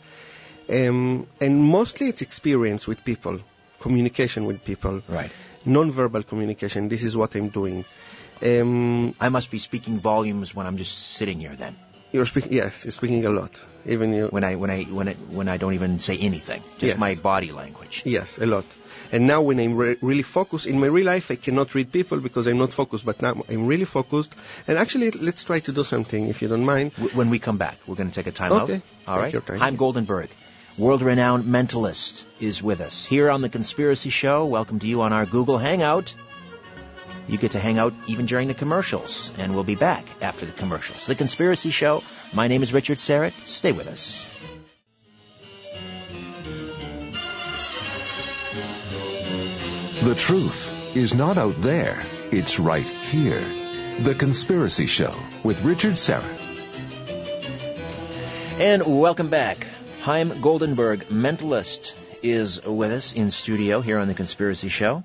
Um, 0.70 1.26
and 1.40 1.60
mostly 1.64 2.06
it's 2.08 2.22
experience 2.22 2.86
with 2.86 3.04
people, 3.04 3.40
communication 3.80 4.44
with 4.46 4.64
people, 4.64 5.02
Right. 5.08 5.32
non-verbal 5.66 6.22
communication. 6.22 6.88
This 6.88 7.02
is 7.02 7.16
what 7.16 7.34
I'm 7.34 7.48
doing. 7.48 7.84
Um, 8.40 9.14
I 9.20 9.28
must 9.28 9.50
be 9.50 9.58
speaking 9.58 9.98
volumes 9.98 10.54
when 10.54 10.66
I'm 10.68 10.76
just 10.76 10.96
sitting 11.18 11.40
here 11.40 11.56
then. 11.56 11.74
You're 12.14 12.24
speaking, 12.30 12.52
yes, 12.52 12.84
you're 12.84 12.92
speaking 12.96 13.24
a 13.26 13.30
lot. 13.30 13.54
Even 13.94 14.12
you, 14.16 14.26
When 14.36 14.44
I 14.48 14.54
when 14.62 14.70
I 14.70 14.84
when 14.98 15.08
I 15.12 15.14
when 15.38 15.48
I 15.54 15.56
don't 15.62 15.74
even 15.78 15.98
say 15.98 16.16
anything, 16.28 16.62
just 16.82 16.94
Yes. 16.94 16.98
my 17.04 17.14
body 17.26 17.50
language. 17.60 18.02
Yes, 18.12 18.38
a 18.38 18.46
lot. 18.46 18.64
And 19.12 19.26
now 19.30 19.40
when 19.48 19.58
I'm 19.64 19.74
re- 19.80 19.96
really 20.10 20.22
focused, 20.22 20.66
in 20.74 20.78
my 20.84 20.86
real 20.98 21.06
life 21.06 21.30
I 21.34 21.36
cannot 21.46 21.74
read 21.74 21.90
people 21.96 22.18
because 22.28 22.46
I'm 22.52 22.58
not 22.64 22.72
focused, 22.78 23.04
but 23.10 23.20
now 23.26 23.34
I'm 23.48 23.66
really 23.72 23.84
focused. 23.96 24.32
And 24.68 24.78
actually, 24.84 25.10
let's 25.30 25.44
try 25.50 25.60
to 25.68 25.72
do 25.80 25.84
something, 25.90 26.28
if 26.28 26.40
you 26.42 26.48
don't 26.54 26.64
mind. 26.64 26.92
W- 26.96 27.14
When 27.22 27.30
we 27.34 27.38
come 27.48 27.58
back, 27.58 27.76
we're 27.86 27.96
going 28.02 28.10
to 28.10 28.14
take 28.22 28.26
a 28.32 28.36
time 28.40 28.52
Okay. 28.62 28.80
out. 29.06 29.14
All 29.14 29.20
right. 29.20 29.34
Chaim 29.64 29.76
Goldenberg, 29.76 30.28
world-renowned 30.78 31.44
mentalist, 31.44 32.24
is 32.40 32.62
with 32.62 32.80
us 32.80 33.04
here 33.04 33.30
on 33.30 33.42
the 33.42 33.48
Conspiracy 33.58 34.10
Show. 34.10 34.46
Welcome 34.46 34.78
to 34.80 34.86
you 34.86 35.02
on 35.02 35.12
our 35.12 35.26
Google 35.26 35.58
Hangout. 35.58 36.14
You 37.26 37.38
get 37.38 37.52
to 37.52 37.58
hang 37.58 37.78
out 37.78 37.94
even 38.06 38.26
during 38.26 38.48
the 38.48 38.54
commercials, 38.54 39.32
and 39.38 39.54
we'll 39.54 39.64
be 39.64 39.76
back 39.76 40.06
after 40.20 40.44
the 40.44 40.52
commercials. 40.52 41.06
The 41.06 41.14
Conspiracy 41.14 41.70
Show. 41.70 42.02
My 42.34 42.48
name 42.48 42.62
is 42.62 42.72
Richard 42.72 42.98
Syrett. 42.98 43.32
Stay 43.46 43.72
with 43.72 43.86
us. 43.86 44.26
The 50.02 50.14
truth 50.14 50.70
is 50.94 51.14
not 51.14 51.38
out 51.38 51.62
there, 51.62 52.04
it's 52.30 52.60
right 52.60 52.84
here. 52.84 53.40
The 54.00 54.14
Conspiracy 54.14 54.86
Show 54.86 55.14
with 55.42 55.62
Richard 55.62 55.94
Syrett. 55.94 56.38
And 58.58 58.82
welcome 59.00 59.30
back. 59.30 59.66
Haim 60.02 60.30
Goldenberg, 60.42 61.04
mentalist, 61.04 61.94
is 62.22 62.62
with 62.62 62.90
us 62.90 63.14
in 63.14 63.30
studio 63.30 63.80
here 63.80 63.98
on 63.98 64.08
the 64.08 64.14
Conspiracy 64.14 64.68
Show. 64.68 65.04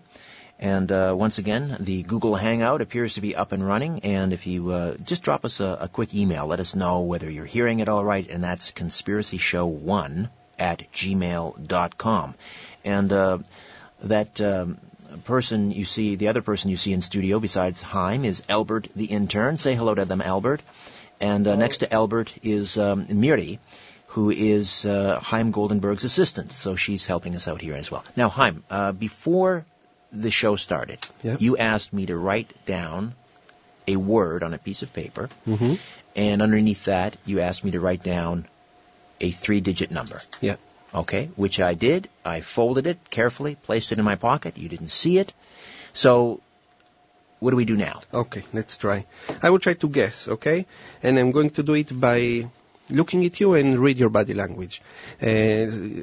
And 0.60 0.92
uh, 0.92 1.16
once 1.18 1.38
again, 1.38 1.78
the 1.80 2.04
Google 2.04 2.36
Hangout 2.36 2.82
appears 2.82 3.14
to 3.14 3.22
be 3.22 3.34
up 3.36 3.54
and 3.54 3.66
running. 3.66 4.02
And 4.02 4.34
if 4.34 4.46
you 4.46 4.72
uh, 4.72 4.98
just 4.98 5.24
drop 5.24 5.46
us 5.46 5.62
a, 5.62 5.78
a 5.82 5.88
quick 5.88 6.14
email, 6.14 6.48
let 6.48 6.60
us 6.60 6.76
know 6.76 7.02
whether 7.02 7.30
you're 7.30 7.46
hearing 7.46 7.80
it 7.80 7.88
all 7.88 8.04
right. 8.04 8.30
And 8.30 8.44
that's 8.44 8.72
conspiracyshow1 8.72 10.30
at 10.60 10.92
gmail.com. 10.92 12.36
And 12.84 13.14
uh, 13.14 13.38
that 14.04 14.42
um, 14.42 14.78
person 15.24 15.72
you 15.72 15.86
see, 15.86 16.16
the 16.16 16.28
other 16.28 16.42
person 16.42 16.70
you 16.70 16.78
see 16.78 16.92
in 16.92 17.02
studio 17.02 17.40
besides 17.40 17.82
Haim 17.82 18.26
is 18.26 18.44
Albert 18.50 18.90
the 18.98 19.06
intern. 19.06 19.58
Say 19.58 19.76
hello 19.76 19.96
to 19.96 20.04
them, 20.04 20.22
Albert. 20.22 20.62
And 21.22 21.48
uh, 21.48 21.56
next 21.56 21.78
to 21.78 21.94
Albert 21.94 22.34
is 22.44 22.78
um, 22.78 23.06
Miri, 23.10 23.60
who 24.08 24.30
is 24.30 24.86
uh, 24.86 25.20
Chaim 25.22 25.54
Goldenberg's 25.54 26.04
assistant. 26.04 26.52
So 26.52 26.76
she's 26.76 27.06
helping 27.06 27.36
us 27.36 27.48
out 27.48 27.62
here 27.62 27.76
as 27.76 27.90
well. 27.90 28.04
Now, 28.18 28.28
Chaim, 28.28 28.64
uh, 28.70 28.92
before 28.92 29.66
the 30.12 30.32
show 30.32 30.56
started, 30.56 31.00
Yeah. 31.24 31.38
you 31.40 31.58
asked 31.58 31.94
me 31.94 32.06
to 32.08 32.18
write 32.18 32.52
down 32.66 33.14
a 33.88 33.96
word 33.96 34.44
on 34.44 34.54
a 34.54 34.58
piece 34.58 34.82
of 34.82 34.94
paper, 34.94 35.30
hmm 35.46 35.76
and 36.16 36.42
underneath 36.42 36.86
that, 36.86 37.16
you 37.26 37.40
asked 37.40 37.64
me 37.64 37.72
to 37.72 37.80
write 37.80 38.04
down 38.04 38.48
a 39.22 39.30
three-digit 39.32 39.92
number. 39.92 40.20
Yeah. 40.42 40.56
Okay, 40.94 41.30
which 41.36 41.60
I 41.60 41.76
did. 41.76 42.10
I 42.26 42.42
folded 42.42 42.88
it 42.88 42.98
carefully, 43.12 43.56
placed 43.56 43.92
it 43.92 44.00
in 44.00 44.06
my 44.06 44.16
pocket. 44.16 44.58
You 44.58 44.70
didn't 44.70 44.90
see 44.90 45.20
it. 45.20 45.32
So, 45.94 46.42
what 47.40 47.52
do 47.52 47.58
we 47.58 47.66
do 47.66 47.78
now? 47.78 48.02
Okay, 48.12 48.44
let's 48.54 48.76
try. 48.78 49.06
I 49.44 49.52
will 49.52 49.60
try 49.60 49.74
to 49.76 49.88
guess, 49.88 50.28
okay? 50.28 50.66
And 51.04 51.20
I'm 51.20 51.32
going 51.32 51.52
to 51.52 51.64
do 51.64 51.76
it 51.76 51.98
by 51.98 52.48
looking 52.90 53.26
at 53.26 53.40
you 53.40 53.54
and 53.54 53.80
read 53.80 53.98
your 53.98 54.10
body 54.10 54.34
language. 54.34 54.82
Uh, 55.22 55.28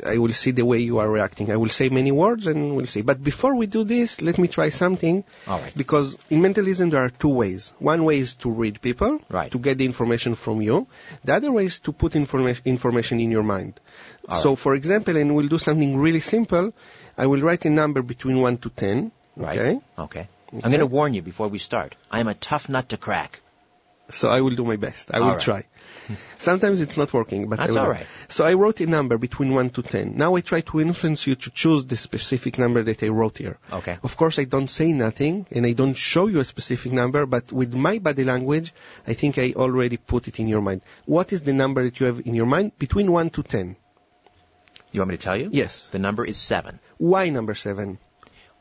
I 0.06 0.18
will 0.18 0.32
see 0.32 0.50
the 0.52 0.64
way 0.64 0.78
you 0.78 0.98
are 0.98 1.08
reacting. 1.10 1.50
I 1.50 1.56
will 1.56 1.68
say 1.68 1.88
many 1.88 2.12
words 2.12 2.46
and 2.46 2.76
we'll 2.76 2.86
see. 2.86 3.02
But 3.02 3.22
before 3.22 3.54
we 3.56 3.66
do 3.66 3.84
this, 3.84 4.20
let 4.20 4.38
me 4.38 4.48
try 4.48 4.70
something. 4.70 5.24
All 5.46 5.58
right. 5.60 5.72
Because 5.76 6.16
in 6.30 6.42
mentalism 6.42 6.90
there 6.90 7.04
are 7.04 7.10
two 7.10 7.28
ways. 7.28 7.72
One 7.78 8.04
way 8.04 8.18
is 8.20 8.34
to 8.36 8.50
read 8.50 8.80
people, 8.80 9.20
Right. 9.28 9.50
to 9.50 9.58
get 9.58 9.78
the 9.78 9.84
information 9.84 10.34
from 10.34 10.62
you. 10.62 10.86
The 11.24 11.34
other 11.34 11.52
way 11.52 11.66
is 11.66 11.78
to 11.80 11.92
put 11.92 12.12
informa- 12.12 12.64
information 12.64 13.20
in 13.20 13.30
your 13.30 13.42
mind. 13.42 13.80
All 14.28 14.40
so, 14.42 14.48
right. 14.50 14.58
for 14.58 14.74
example, 14.74 15.16
and 15.16 15.34
we'll 15.34 15.48
do 15.48 15.58
something 15.58 15.96
really 15.96 16.20
simple. 16.20 16.72
I 17.18 17.26
will 17.26 17.40
write 17.40 17.64
a 17.64 17.70
number 17.70 18.02
between 18.02 18.40
1 18.40 18.58
to 18.58 18.70
10. 18.70 19.12
Right? 19.36 19.58
Okay? 19.58 19.80
Okay. 19.98 20.28
I'm 20.52 20.60
going 20.70 20.80
to 20.80 20.86
warn 20.86 21.12
you 21.14 21.22
before 21.22 21.48
we 21.48 21.58
start. 21.58 21.96
I 22.10 22.20
am 22.20 22.28
a 22.28 22.34
tough 22.34 22.68
nut 22.68 22.88
to 22.90 22.96
crack. 22.96 23.40
So 24.10 24.28
I 24.28 24.40
will 24.40 24.54
do 24.54 24.64
my 24.64 24.76
best. 24.76 25.10
I 25.12 25.18
All 25.18 25.24
will 25.24 25.32
right. 25.32 25.40
try. 25.40 25.62
Sometimes 26.38 26.80
it's 26.80 26.96
not 26.96 27.12
working, 27.12 27.48
but 27.48 27.58
That's 27.58 27.76
I 27.76 27.80
all 27.80 27.88
right. 27.88 28.06
So 28.28 28.44
I 28.44 28.54
wrote 28.54 28.80
a 28.80 28.86
number 28.86 29.18
between 29.18 29.54
1 29.54 29.70
to 29.70 29.82
10. 29.82 30.16
Now 30.16 30.36
I 30.36 30.40
try 30.40 30.60
to 30.62 30.80
influence 30.80 31.26
you 31.26 31.34
to 31.36 31.50
choose 31.50 31.84
the 31.84 31.96
specific 31.96 32.58
number 32.58 32.82
that 32.82 33.02
I 33.02 33.08
wrote 33.08 33.38
here. 33.38 33.58
Okay. 33.72 33.98
Of 34.02 34.16
course, 34.16 34.38
I 34.38 34.44
don't 34.44 34.68
say 34.68 34.92
nothing 34.92 35.46
and 35.50 35.66
I 35.66 35.72
don't 35.72 35.94
show 35.94 36.26
you 36.26 36.40
a 36.40 36.44
specific 36.44 36.92
number, 36.92 37.26
but 37.26 37.52
with 37.52 37.74
my 37.74 37.98
body 37.98 38.24
language, 38.24 38.72
I 39.06 39.14
think 39.14 39.38
I 39.38 39.52
already 39.56 39.96
put 39.96 40.28
it 40.28 40.38
in 40.40 40.48
your 40.48 40.62
mind. 40.62 40.82
What 41.04 41.32
is 41.32 41.42
the 41.42 41.52
number 41.52 41.84
that 41.84 42.00
you 42.00 42.06
have 42.06 42.20
in 42.26 42.34
your 42.34 42.46
mind 42.46 42.78
between 42.78 43.10
1 43.12 43.30
to 43.30 43.42
10? 43.42 43.76
You 44.92 45.00
want 45.00 45.10
me 45.10 45.16
to 45.16 45.22
tell 45.22 45.36
you? 45.36 45.50
Yes. 45.52 45.86
The 45.86 45.98
number 45.98 46.24
is 46.24 46.36
seven. 46.36 46.78
Why 46.98 47.28
number 47.28 47.54
7? 47.54 47.98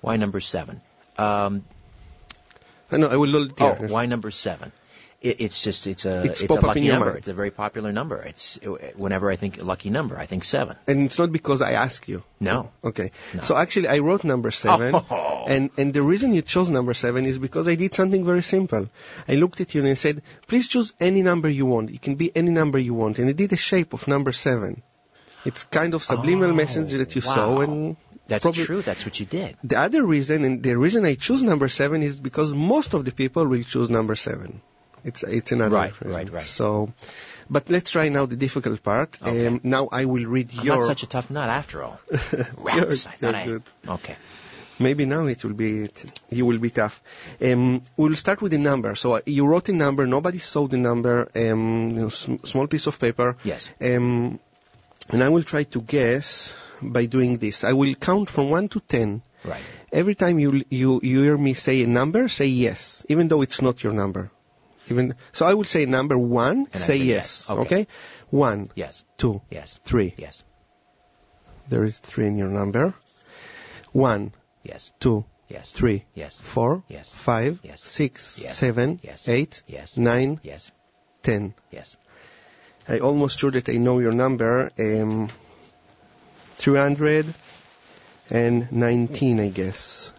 Why 0.06 0.18
number 0.18 0.40
seven? 0.40 0.82
Um, 1.18 1.66
I 2.92 2.98
know, 2.98 3.08
I 3.08 3.16
will 3.16 3.50
oh, 3.60 3.74
why 3.88 4.06
number 4.06 4.30
seven? 4.30 4.72
It, 5.26 5.42
it's 5.46 5.62
just 5.64 5.88
it's 5.88 6.06
a 6.06 6.24
It's 6.24 6.42
it's, 6.42 6.54
a 6.54 6.60
lucky 6.68 6.88
number. 6.88 7.06
mind. 7.08 7.18
It's 7.18 7.28
a 7.28 7.34
very 7.34 7.52
popular 7.52 7.92
number. 7.92 8.18
It's 8.32 8.60
whenever 8.96 9.32
I 9.32 9.36
think 9.36 9.62
lucky 9.72 9.90
number, 9.90 10.18
I 10.24 10.26
think 10.32 10.44
seven. 10.44 10.76
And 10.88 11.06
it's 11.08 11.18
not 11.20 11.32
because 11.32 11.62
I 11.62 11.72
ask 11.74 12.08
you. 12.08 12.24
No. 12.40 12.72
Okay. 12.84 13.12
No. 13.34 13.42
So 13.42 13.56
actually, 13.64 13.88
I 13.88 14.00
wrote 14.00 14.24
number 14.24 14.52
seven, 14.52 14.94
Oh. 14.96 15.46
and 15.48 15.70
and 15.78 15.94
the 16.00 16.02
reason 16.12 16.34
you 16.34 16.42
chose 16.56 16.70
number 16.80 16.94
seven 16.94 17.26
is 17.26 17.40
because 17.48 17.68
I 17.68 17.76
did 17.76 17.96
something 18.02 18.24
very 18.32 18.44
simple. 18.44 18.90
I 19.28 19.36
looked 19.36 19.62
at 19.62 19.74
you 19.76 19.82
and 19.82 19.90
I 19.90 19.96
said, 19.96 20.22
please 20.48 20.68
choose 20.68 20.94
any 21.00 21.22
number 21.32 21.50
you 21.50 21.66
want. 21.66 21.90
It 22.00 22.02
can 22.02 22.16
be 22.16 22.32
any 22.44 22.52
number 22.52 22.78
you 22.80 22.94
want, 22.94 23.20
and 23.20 23.30
I 23.30 23.34
did 23.44 23.54
a 23.54 23.58
shape 23.70 23.94
of 23.94 24.08
number 24.08 24.32
seven. 24.32 24.82
It's 25.46 25.64
kind 25.64 25.94
of 25.94 26.04
subliminal 26.04 26.52
Oh, 26.52 26.60
message 26.64 26.92
that 26.94 27.16
you 27.16 27.22
wow. 27.26 27.36
saw, 27.36 27.62
and 27.62 27.98
That's 28.28 28.42
probably- 28.42 28.66
true. 28.66 28.82
That's 28.82 29.06
what 29.06 29.20
you 29.20 29.26
did. 29.34 29.58
The 29.64 29.78
other 29.80 30.04
reason, 30.06 30.44
and 30.44 30.64
the 30.64 30.76
reason 30.86 31.06
I 31.06 31.14
choose 31.16 31.44
number 31.44 31.68
seven 31.70 32.02
is 32.02 32.20
because 32.20 32.54
most 32.54 32.96
of 32.96 33.06
the 33.06 33.12
people 33.12 33.46
will 33.46 33.62
choose 33.74 33.90
number 33.98 34.16
seven. 34.16 34.62
It's 35.06 35.24
it's 35.24 35.52
another. 35.52 35.76
Right, 35.76 36.02
right, 36.02 36.30
right. 36.30 36.44
So, 36.44 36.92
but 37.50 37.70
let's 37.70 37.92
try 37.92 38.10
now 38.10 38.26
the 38.26 38.36
difficult 38.36 38.82
part. 38.84 39.18
Okay. 39.22 39.48
Um, 39.48 39.62
now 39.64 39.88
I 39.92 40.06
will 40.06 40.26
read 40.26 40.50
I'm 40.58 40.66
your. 40.66 40.78
not 40.78 40.86
such 40.86 41.04
a 41.04 41.08
tough 41.08 41.30
nut 41.30 41.48
after 41.48 41.84
all. 41.84 42.00
Rats. 42.58 43.06
I 43.06 43.12
thought 43.12 43.36
I. 43.36 43.46
good. 43.46 43.64
Okay. 43.88 44.16
Maybe 44.80 45.06
now 45.06 45.28
it 45.28 45.44
will 45.46 45.54
be 45.54 45.90
you 46.30 46.46
will 46.46 46.58
be 46.58 46.70
tough. 46.72 47.02
Um, 47.42 47.84
we'll 47.96 48.16
start 48.16 48.42
with 48.42 48.52
the 48.52 48.58
number. 48.58 48.96
So 48.96 49.14
uh, 49.14 49.22
you 49.26 49.46
wrote 49.46 49.70
a 49.70 49.74
number. 49.74 50.08
Nobody 50.08 50.40
saw 50.40 50.68
the 50.68 50.78
number. 50.78 51.30
Um, 51.36 51.90
you 51.92 52.02
know, 52.02 52.10
sm- 52.10 52.44
small 52.44 52.68
piece 52.68 52.88
of 52.88 53.00
paper. 53.00 53.38
Yes. 53.44 53.70
Um, 53.80 54.40
and 55.10 55.24
I 55.24 55.30
will 55.30 55.44
try 55.44 55.64
to 55.64 55.82
guess 55.82 56.52
by 56.82 57.06
doing 57.06 57.38
this. 57.38 57.64
I 57.64 57.74
will 57.74 57.94
count 57.96 58.30
from 58.30 58.50
one 58.50 58.68
to 58.70 58.80
ten. 58.80 59.22
Right. 59.46 59.62
Every 59.92 60.16
time 60.16 60.40
you 60.40 60.64
you 60.70 61.00
you 61.04 61.22
hear 61.22 61.38
me 61.38 61.54
say 61.54 61.84
a 61.84 61.88
number, 61.88 62.28
say 62.28 62.48
yes, 62.48 63.06
even 63.08 63.28
though 63.30 63.44
it's 63.44 63.62
not 63.62 63.84
your 63.84 63.94
number. 63.94 64.32
Even 64.90 65.16
so, 65.32 65.46
I 65.46 65.54
would 65.54 65.68
say 65.68 65.86
number 65.86 66.18
one. 66.18 66.68
And 66.74 66.82
say, 66.82 66.98
say 67.00 67.04
yes. 67.04 67.46
yes. 67.50 67.50
Okay. 67.50 67.88
One, 68.30 68.68
Yes. 68.76 69.04
two, 69.18 69.42
Yes. 69.50 69.80
three. 69.84 70.14
Yes. 70.18 70.44
There 71.70 71.84
is 71.84 72.00
three 72.00 72.28
in 72.28 72.38
your 72.38 72.50
number. 72.50 72.94
One, 73.92 74.34
Yes. 74.64 74.92
two, 75.00 75.26
Yes. 75.48 75.72
three, 75.72 76.06
Yes. 76.14 76.40
four, 76.40 76.84
Yes. 76.88 77.12
five, 77.14 77.60
Yes. 77.64 77.82
six, 77.82 78.40
Yes. 78.42 78.58
seven, 78.58 79.00
Yes. 79.04 79.28
eight, 79.28 79.64
Yes. 79.68 79.98
nine, 79.98 80.40
Yes. 80.44 80.72
ten. 81.24 81.54
Yes. 81.72 81.96
I 82.88 83.00
almost 83.00 83.40
sure 83.40 83.52
that 83.52 83.70
I 83.70 83.78
know 83.78 83.98
your 84.00 84.12
number. 84.14 84.70
Um, 84.78 85.28
319, 86.58 89.40
I 89.40 89.50
guess. 89.50 90.12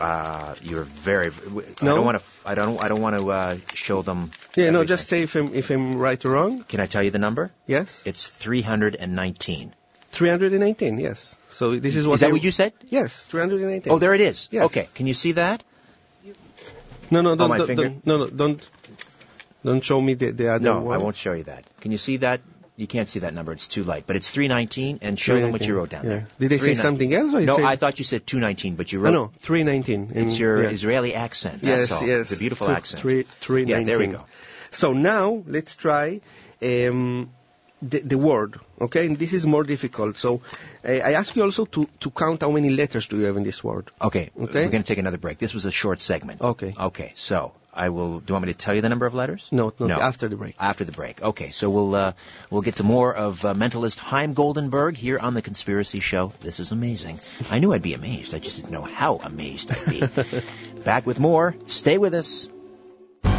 Uh, 0.00 0.54
you're 0.62 0.84
very. 0.84 1.28
I 1.28 1.84
No? 1.84 1.94
don't 1.96 2.04
want 2.06 2.18
to. 2.18 2.24
I 2.46 2.54
don't. 2.54 2.82
I 2.82 2.88
don't 2.88 3.02
want 3.02 3.16
to 3.16 3.30
uh, 3.30 3.56
show 3.74 4.00
them. 4.02 4.30
Yeah, 4.56 4.70
no, 4.70 4.82
just 4.84 5.08
say 5.08 5.22
if 5.22 5.34
I'm, 5.36 5.54
if 5.54 5.70
I'm 5.70 5.98
right 5.98 6.24
or 6.24 6.30
wrong. 6.30 6.64
Can 6.64 6.80
I 6.80 6.86
tell 6.86 7.02
you 7.02 7.10
the 7.10 7.18
number? 7.18 7.50
Yes? 7.66 8.00
It's 8.06 8.26
319. 8.26 9.74
319, 10.12 10.98
yes. 10.98 11.36
So 11.52 11.76
this 11.76 11.96
is 11.96 12.06
what 12.06 12.14
Is 12.14 12.20
that 12.20 12.30
I- 12.30 12.32
what 12.32 12.42
you 12.42 12.50
said? 12.50 12.72
Yes, 12.88 13.22
319. 13.24 13.92
Oh, 13.92 13.98
there 13.98 14.14
it 14.14 14.22
is. 14.22 14.48
Yes. 14.50 14.64
Okay. 14.64 14.88
Can 14.94 15.06
you 15.06 15.14
see 15.14 15.32
that? 15.32 15.62
No, 17.10 17.20
no, 17.20 17.36
don't, 17.36 17.48
my 17.50 17.58
don't, 17.58 17.76
don't- 17.76 18.06
no, 18.06 18.16
no, 18.18 18.26
don't, 18.28 18.68
don't 19.64 19.84
show 19.84 20.00
me 20.00 20.14
the, 20.14 20.30
the 20.30 20.48
other 20.54 20.64
No, 20.64 20.80
one. 20.80 20.94
I 20.98 21.02
won't 21.02 21.16
show 21.16 21.32
you 21.34 21.44
that. 21.44 21.64
Can 21.80 21.92
you 21.92 21.98
see 21.98 22.16
that? 22.18 22.40
You 22.80 22.86
can't 22.92 23.08
see 23.12 23.20
that 23.20 23.34
number. 23.34 23.52
It's 23.52 23.68
too 23.68 23.84
light. 23.84 24.04
But 24.06 24.16
it's 24.16 24.30
319, 24.30 25.00
and 25.02 25.18
show 25.18 25.38
them 25.40 25.52
what 25.52 25.66
you 25.66 25.74
wrote 25.78 25.90
down 25.94 26.04
Yeah. 26.04 26.10
there. 26.10 26.26
Did 26.38 26.48
they 26.52 26.58
say 26.58 26.74
something 26.82 27.12
else? 27.18 27.34
Or 27.34 27.40
No, 27.48 27.56
said- 27.56 27.64
I 27.72 27.76
thought 27.76 27.98
you 27.98 28.06
said 28.10 28.26
219, 28.26 28.76
but 28.76 28.92
you 28.92 29.00
Oh, 29.00 29.02
wrote. 29.02 29.12
no, 29.18 29.24
319. 29.48 30.12
It's 30.14 30.38
your 30.38 30.62
yeah. 30.62 30.70
Israeli 30.70 31.12
accent. 31.24 31.60
Yes, 31.62 31.92
all. 31.92 32.06
yes. 32.06 32.20
It's 32.22 32.32
a 32.32 32.38
beautiful 32.44 32.68
Two- 32.68 32.72
accent. 32.78 33.02
Three, 33.02 33.22
three 33.48 33.64
Yeah, 33.64 33.82
there 33.90 33.98
we 33.98 34.06
go. 34.06 34.24
So 34.70 34.92
now 34.94 35.42
let's 35.58 35.74
try 35.84 36.20
um, 36.62 37.30
the, 37.82 38.00
the 38.00 38.18
word. 38.18 38.58
Okay, 38.80 39.06
and 39.06 39.18
this 39.18 39.32
is 39.34 39.46
more 39.46 39.62
difficult. 39.64 40.16
So 40.16 40.40
uh, 40.84 40.88
I 41.10 41.12
ask 41.20 41.36
you 41.36 41.42
also 41.42 41.64
to, 41.76 41.86
to 42.00 42.10
count 42.10 42.42
how 42.42 42.50
many 42.50 42.70
letters 42.70 43.06
do 43.08 43.18
you 43.18 43.24
have 43.24 43.36
in 43.36 43.42
this 43.42 43.62
word. 43.64 43.90
Okay, 44.00 44.30
Okay. 44.38 44.64
we're 44.64 44.70
going 44.70 44.82
to 44.82 44.88
take 44.94 44.98
another 44.98 45.18
break. 45.18 45.38
This 45.38 45.52
was 45.54 45.64
a 45.66 45.70
short 45.70 46.00
segment. 46.00 46.40
Okay. 46.40 46.72
Okay, 46.78 47.12
so 47.14 47.52
I 47.72 47.88
will. 47.90 48.18
Do 48.20 48.24
you 48.28 48.34
want 48.34 48.46
me 48.46 48.52
to 48.52 48.58
tell 48.58 48.74
you 48.74 48.80
the 48.80 48.88
number 48.88 49.06
of 49.06 49.14
letters? 49.14 49.48
No, 49.52 49.72
no, 49.78 49.86
No. 49.86 50.00
after 50.00 50.28
the 50.28 50.36
break. 50.36 50.56
After 50.58 50.84
the 50.84 50.92
break. 50.92 51.22
Okay, 51.22 51.50
so 51.50 51.70
we'll 51.70 51.94
uh, 51.94 52.12
we'll 52.50 52.62
get 52.62 52.76
to 52.76 52.82
more 52.84 53.14
of 53.14 53.44
uh, 53.44 53.54
mentalist 53.54 53.98
Haim 53.98 54.34
Goldenberg 54.34 54.96
here 54.96 55.18
on 55.18 55.34
the 55.34 55.42
Conspiracy 55.42 56.00
Show. 56.00 56.32
This 56.40 56.58
is 56.60 56.72
amazing. 56.72 57.20
I 57.50 57.58
knew 57.60 57.72
I'd 57.72 57.82
be 57.82 57.94
amazed. 57.94 58.34
I 58.34 58.38
just 58.38 58.56
didn't 58.56 58.72
know 58.72 58.82
how 58.82 59.16
amazed 59.16 59.70
I'd 59.72 59.86
be. 59.86 60.02
Back 60.84 61.06
with 61.06 61.20
more. 61.20 61.54
Stay 61.68 61.98
with 61.98 62.14
us. 62.14 62.48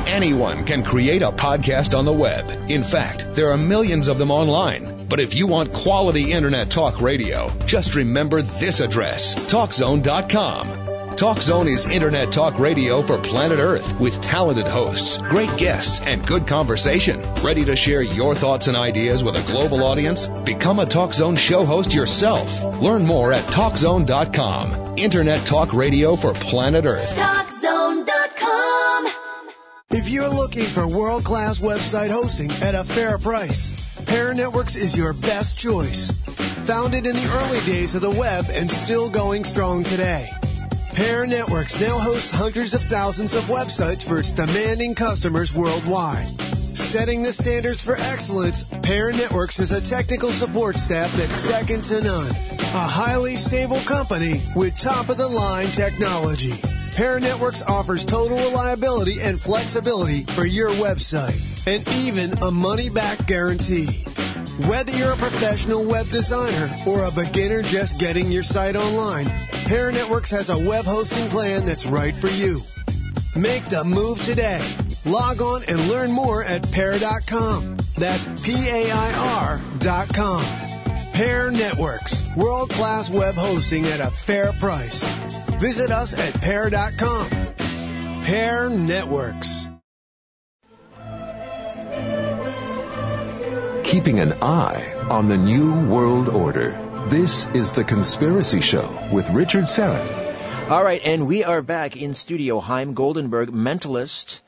Anyone 0.05 0.65
can 0.65 0.83
create 0.83 1.21
a 1.21 1.31
podcast 1.31 1.97
on 1.97 2.05
the 2.05 2.11
web. 2.11 2.69
In 2.69 2.83
fact, 2.83 3.33
there 3.33 3.51
are 3.51 3.57
millions 3.57 4.07
of 4.09 4.17
them 4.17 4.29
online. 4.31 5.07
But 5.07 5.19
if 5.19 5.33
you 5.35 5.47
want 5.47 5.71
quality 5.73 6.31
internet 6.33 6.69
talk 6.69 7.01
radio, 7.01 7.49
just 7.65 7.95
remember 7.95 8.41
this 8.41 8.79
address, 8.81 9.35
TalkZone.com. 9.51 10.90
TalkZone 11.15 11.67
is 11.67 11.85
internet 11.85 12.31
talk 12.31 12.57
radio 12.57 13.01
for 13.01 13.17
planet 13.17 13.59
Earth 13.59 13.99
with 13.99 14.21
talented 14.21 14.65
hosts, 14.65 15.17
great 15.17 15.55
guests, 15.57 16.05
and 16.05 16.25
good 16.25 16.47
conversation. 16.47 17.21
Ready 17.43 17.65
to 17.65 17.75
share 17.75 18.01
your 18.01 18.33
thoughts 18.33 18.67
and 18.67 18.77
ideas 18.77 19.23
with 19.23 19.35
a 19.35 19.51
global 19.51 19.83
audience? 19.83 20.25
Become 20.25 20.79
a 20.79 20.85
TalkZone 20.85 21.37
show 21.37 21.65
host 21.65 21.93
yourself. 21.93 22.63
Learn 22.81 23.05
more 23.05 23.33
at 23.33 23.43
TalkZone.com. 23.43 24.95
Internet 24.97 25.45
talk 25.45 25.73
radio 25.73 26.15
for 26.15 26.33
planet 26.33 26.85
Earth. 26.85 27.17
TalkZone.com. 27.17 29.07
If 29.91 30.09
you're 30.09 30.29
looking 30.29 30.63
for 30.63 30.87
world-class 30.87 31.59
website 31.59 32.09
hosting 32.09 32.49
at 32.49 32.73
a 32.73 32.83
fair 32.83 33.17
price, 33.17 34.03
Pair 34.05 34.33
Networks 34.33 34.75
is 34.75 34.97
your 34.97 35.13
best 35.13 35.59
choice. 35.59 36.09
Founded 36.65 37.05
in 37.05 37.15
the 37.15 37.41
early 37.43 37.59
days 37.65 37.95
of 37.95 38.01
the 38.01 38.09
web 38.09 38.45
and 38.51 38.71
still 38.71 39.09
going 39.09 39.43
strong 39.43 39.83
today. 39.83 40.29
Pair 40.93 41.25
Networks 41.25 41.79
now 41.79 41.97
hosts 41.97 42.31
hundreds 42.31 42.73
of 42.73 42.81
thousands 42.81 43.33
of 43.33 43.43
websites 43.43 44.05
for 44.05 44.19
its 44.19 44.31
demanding 44.31 44.93
customers 44.93 45.55
worldwide. 45.55 46.27
Setting 46.75 47.23
the 47.23 47.31
standards 47.31 47.81
for 47.81 47.95
excellence, 47.95 48.63
Pair 48.63 49.11
Networks 49.11 49.57
has 49.57 49.71
a 49.71 49.81
technical 49.81 50.29
support 50.29 50.77
staff 50.77 51.13
that's 51.15 51.35
second 51.35 51.83
to 51.85 52.03
none. 52.03 52.31
A 52.73 52.87
highly 52.87 53.37
stable 53.37 53.79
company 53.79 54.41
with 54.55 54.77
top-of-the-line 54.77 55.67
technology. 55.67 56.80
Pair 56.95 57.19
Networks 57.19 57.63
offers 57.63 58.05
total 58.05 58.37
reliability 58.37 59.21
and 59.21 59.39
flexibility 59.39 60.23
for 60.23 60.45
your 60.45 60.69
website, 60.71 61.39
and 61.65 61.87
even 62.05 62.43
a 62.43 62.51
money-back 62.51 63.25
guarantee. 63.27 63.87
Whether 64.67 64.91
you're 64.97 65.13
a 65.13 65.17
professional 65.17 65.87
web 65.87 66.05
designer 66.07 66.69
or 66.85 67.05
a 67.05 67.11
beginner 67.11 67.61
just 67.61 67.99
getting 67.99 68.31
your 68.31 68.43
site 68.43 68.75
online, 68.75 69.25
Pair 69.65 69.91
Networks 69.91 70.31
has 70.31 70.49
a 70.49 70.57
web 70.57 70.85
hosting 70.85 71.29
plan 71.29 71.65
that's 71.65 71.85
right 71.85 72.13
for 72.13 72.27
you. 72.27 72.59
Make 73.35 73.63
the 73.65 73.83
move 73.85 74.21
today. 74.21 74.61
Log 75.05 75.41
on 75.41 75.63
and 75.67 75.87
learn 75.87 76.11
more 76.11 76.43
at 76.43 76.69
pair.com. 76.71 77.77
That's 77.95 78.27
P-A-I-R 78.43 79.61
dot 79.79 80.13
com. 80.13 80.70
Pair 81.13 81.51
Networks, 81.51 82.35
world-class 82.35 83.11
web 83.11 83.35
hosting 83.35 83.85
at 83.85 83.99
a 83.99 84.09
fair 84.09 84.51
price. 84.53 85.03
Visit 85.59 85.91
us 85.91 86.17
at 86.17 86.41
pair.com. 86.41 87.29
Pair 88.23 88.69
Networks. 88.69 89.67
Keeping 93.83 94.19
an 94.21 94.33
eye 94.41 94.95
on 95.09 95.27
the 95.27 95.37
New 95.37 95.87
World 95.87 96.29
Order. 96.29 97.05
This 97.07 97.45
is 97.47 97.73
The 97.73 97.83
Conspiracy 97.83 98.61
Show 98.61 99.09
with 99.11 99.29
Richard 99.31 99.65
Syrett. 99.65 100.69
All 100.69 100.83
right, 100.83 101.01
and 101.03 101.27
we 101.27 101.43
are 101.43 101.61
back 101.61 101.97
in 101.97 102.13
studio. 102.13 102.61
Haim 102.61 102.95
Goldenberg, 102.95 103.47
mentalist, 103.47 104.39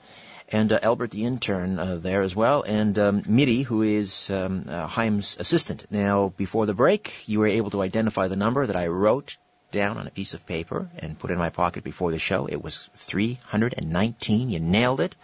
and 0.54 0.72
uh, 0.72 0.80
Albert 0.84 1.10
the 1.10 1.26
intern 1.26 1.80
uh, 1.80 1.96
there 1.96 2.22
as 2.22 2.36
well, 2.36 2.62
and 2.62 2.98
um, 3.00 3.24
Miri, 3.26 3.64
who 3.64 3.82
is 3.82 4.30
um, 4.30 4.66
uh, 4.70 4.88
Haim's 4.88 5.36
assistant. 5.40 5.88
Now, 5.90 6.30
before 6.38 6.68
the 6.68 6.76
break, 6.76 7.28
you 7.28 7.40
were 7.40 7.48
able 7.48 7.72
to 7.72 7.82
identify 7.82 8.28
the 8.28 8.36
number 8.36 8.66
that 8.68 8.76
I 8.76 8.88
wrote 8.88 9.36
down 9.72 9.98
on 9.98 10.06
a 10.06 10.12
piece 10.12 10.36
of 10.36 10.46
paper 10.46 10.90
and 11.00 11.18
put 11.18 11.32
in 11.32 11.40
my 11.40 11.50
pocket 11.50 11.84
before 11.84 12.12
the 12.12 12.20
show. 12.20 12.46
It 12.46 12.62
was 12.62 12.88
319. 12.96 14.52
You 14.52 14.60
nailed 14.60 15.02
it. 15.02 15.16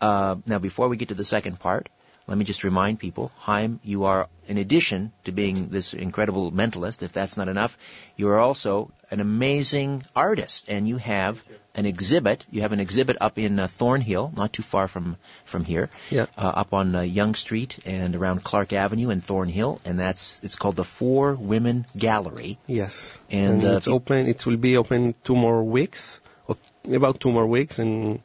Uh, 0.00 0.36
now, 0.46 0.60
before 0.60 0.88
we 0.88 0.96
get 0.96 1.08
to 1.08 1.14
the 1.14 1.24
second 1.24 1.58
part, 1.58 1.88
let 2.28 2.36
me 2.38 2.44
just 2.44 2.62
remind 2.62 2.98
people, 3.00 3.32
Haim, 3.38 3.80
you 3.82 4.04
are, 4.04 4.28
in 4.46 4.58
addition 4.58 5.12
to 5.24 5.32
being 5.32 5.68
this 5.68 5.94
incredible 5.94 6.52
mentalist, 6.52 7.02
if 7.02 7.12
that's 7.12 7.36
not 7.38 7.48
enough, 7.48 7.76
you 8.16 8.28
are 8.28 8.38
also 8.38 8.92
an 9.10 9.20
amazing 9.20 10.04
artist, 10.14 10.68
and 10.68 10.86
you 10.86 10.98
have 10.98 11.42
an 11.74 11.86
exhibit. 11.86 12.44
You 12.50 12.60
have 12.60 12.72
an 12.72 12.80
exhibit 12.80 13.16
up 13.20 13.38
in 13.38 13.58
uh, 13.58 13.66
Thornhill, 13.66 14.30
not 14.36 14.52
too 14.52 14.62
far 14.62 14.88
from 14.88 15.16
from 15.46 15.64
here, 15.64 15.88
Yeah. 16.10 16.26
uh, 16.36 16.52
up 16.62 16.74
on 16.74 16.94
uh, 16.94 17.00
Yonge 17.00 17.38
Street 17.38 17.78
and 17.86 18.14
around 18.14 18.44
Clark 18.44 18.74
Avenue 18.74 19.08
in 19.10 19.20
Thornhill, 19.22 19.80
and 19.86 19.98
that's 19.98 20.40
it's 20.42 20.56
called 20.56 20.76
the 20.76 20.84
Four 20.84 21.34
Women 21.34 21.86
Gallery. 21.96 22.58
Yes. 22.66 23.18
And, 23.30 23.64
uh, 23.64 23.76
it's 23.78 23.88
open. 23.88 24.26
It 24.26 24.44
will 24.44 24.58
be 24.58 24.76
open 24.76 25.14
two 25.24 25.36
more 25.36 25.62
weeks, 25.64 26.20
or 26.46 26.56
about 26.92 27.20
two 27.20 27.32
more 27.32 27.46
weeks, 27.46 27.78
and 27.78 28.20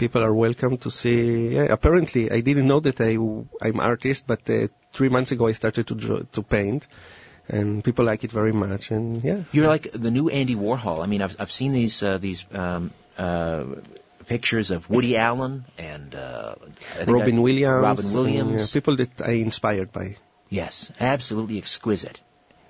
people 0.00 0.22
are 0.24 0.34
welcome 0.34 0.76
to 0.78 0.90
see. 0.90 1.54
Yeah, 1.56 1.68
apparently, 1.78 2.30
I 2.30 2.40
didn't 2.40 2.66
know 2.66 2.80
that 2.80 3.00
I 3.00 3.12
I'm 3.66 3.78
artist, 3.80 4.26
but 4.26 4.48
uh, 4.50 4.66
three 4.92 5.10
months 5.16 5.30
ago 5.32 5.46
I 5.46 5.52
started 5.52 5.86
to 5.88 5.94
draw, 5.94 6.18
to 6.36 6.42
paint, 6.42 6.88
and 7.48 7.84
people 7.84 8.04
like 8.04 8.24
it 8.24 8.32
very 8.32 8.52
much. 8.52 8.90
And 8.90 9.22
yeah, 9.22 9.42
You're 9.52 9.68
like 9.68 9.90
the 9.92 10.10
new 10.10 10.28
Andy 10.28 10.56
Warhol. 10.56 11.02
I 11.04 11.06
mean, 11.06 11.22
I've 11.22 11.36
I've 11.38 11.52
seen 11.52 11.72
these 11.72 12.02
uh, 12.02 12.18
these 12.18 12.46
um, 12.52 12.90
uh, 13.18 13.64
pictures 14.26 14.70
of 14.70 14.88
Woody 14.88 15.16
Allen 15.16 15.64
and 15.78 16.14
uh, 16.14 16.54
Robin 17.06 17.36
I- 17.36 17.46
Williams. 17.48 17.82
Robin 17.82 18.04
and, 18.04 18.14
Williams. 18.14 18.60
yeah, 18.60 18.80
people 18.80 18.96
that 18.96 19.20
I 19.20 19.32
inspired 19.46 19.92
by. 19.92 20.16
Yes, 20.48 20.90
absolutely 20.98 21.58
exquisite. 21.58 22.20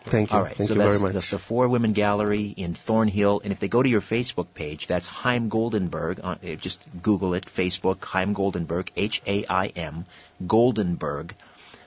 Thank 0.05 0.31
you. 0.31 0.37
All 0.37 0.43
right, 0.43 0.57
Thank 0.57 0.69
so 0.69 0.75
you 0.75 0.81
that's 0.81 0.99
very 0.99 1.13
much. 1.13 1.25
the, 1.25 1.37
the 1.37 1.39
Four 1.39 1.69
Women 1.69 1.93
Gallery 1.93 2.47
in 2.47 2.75
Thornhill, 2.75 3.41
and 3.45 3.53
if 3.53 3.61
they 3.61 3.69
go 3.69 3.83
to 3.83 3.89
your 3.89 4.01
Facebook 4.01 4.55
page, 4.55 4.87
that's 4.87 5.07
Haim 5.07 5.51
Goldenberg. 5.51 6.21
Uh, 6.23 6.37
eh, 6.43 6.57
just 6.57 6.81
Google 7.03 7.35
it, 7.35 7.47
Facebook 7.47 8.05
Haim 8.05 8.35
Goldenberg, 8.35 8.89
H-A-I-M 8.97 10.07
Goldenberg. 10.43 11.33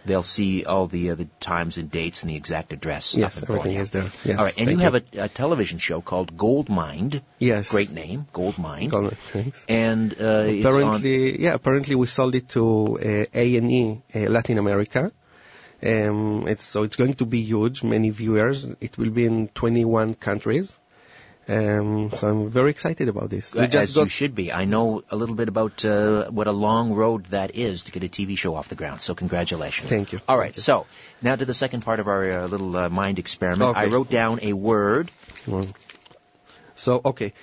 They'll 0.05 0.23
see 0.23 0.65
all 0.65 0.87
the 0.87 1.11
uh, 1.11 1.15
the 1.15 1.29
times 1.39 1.77
and 1.77 1.89
dates 1.89 2.23
and 2.23 2.29
the 2.29 2.35
exact 2.35 2.73
address. 2.73 3.15
Yes, 3.15 3.41
everything 3.41 3.77
is 3.77 3.91
there. 3.91 4.09
Yes, 4.25 4.37
all 4.37 4.43
right, 4.43 4.57
and 4.57 4.67
thank 4.67 4.79
you 4.79 4.83
have 4.83 4.95
a, 4.95 5.03
a 5.13 5.29
television 5.29 5.79
show 5.79 6.01
called 6.01 6.35
Gold 6.35 6.67
Mind. 6.69 7.21
Yes. 7.39 7.71
Great 7.71 7.91
name, 7.91 8.27
Gold 8.33 8.57
Mind. 8.57 8.91
Gold- 8.91 9.17
Thanks. 9.31 9.65
And 9.69 10.11
uh, 10.11 10.43
it's 10.45 10.65
on. 10.65 10.73
apparently, 10.73 11.41
yeah, 11.41 11.53
apparently 11.53 11.95
we 11.95 12.07
sold 12.07 12.35
it 12.35 12.49
to 12.49 12.99
uh, 12.99 13.25
A 13.33 13.55
and 13.55 13.71
E 13.71 14.01
uh, 14.13 14.19
Latin 14.29 14.57
America. 14.57 15.11
Um, 15.85 16.47
it's 16.47 16.63
so 16.63 16.83
it's 16.83 16.95
going 16.95 17.15
to 17.15 17.25
be 17.25 17.41
huge, 17.41 17.83
many 17.83 18.09
viewers. 18.09 18.65
It 18.79 18.97
will 18.97 19.09
be 19.09 19.25
in 19.25 19.49
21 19.49 20.15
countries. 20.15 20.77
Um, 21.45 22.11
so 22.15 22.29
I'm 22.29 22.49
very 22.49 22.69
excited 22.69 23.09
about 23.09 23.29
this. 23.29 23.53
We 23.53 23.61
As 23.61 23.95
you 23.97 24.07
should 24.07 24.33
be. 24.33 24.53
I 24.53 24.63
know 24.63 25.03
a 25.09 25.17
little 25.17 25.35
bit 25.35 25.49
about 25.49 25.83
uh, 25.83 26.29
what 26.31 26.47
a 26.47 26.53
long 26.53 26.93
road 26.93 27.25
that 27.25 27.55
is 27.55 27.83
to 27.83 27.91
get 27.91 28.03
a 28.03 28.07
TV 28.07 28.37
show 28.37 28.55
off 28.55 28.69
the 28.69 28.75
ground. 28.75 29.01
So 29.01 29.13
congratulations. 29.13 29.89
Thank 29.89 30.13
you. 30.13 30.21
All 30.27 30.37
right. 30.37 30.55
So 30.55 30.85
now 31.21 31.35
to 31.35 31.43
the 31.43 31.53
second 31.53 31.81
part 31.81 31.99
of 31.99 32.07
our 32.07 32.31
uh, 32.31 32.47
little 32.47 32.77
uh, 32.77 32.89
mind 32.89 33.19
experiment. 33.19 33.71
Okay. 33.71 33.79
I 33.81 33.85
wrote 33.87 34.09
down 34.09 34.39
a 34.41 34.53
word. 34.53 35.11
So 36.75 37.01
okay, 37.03 37.33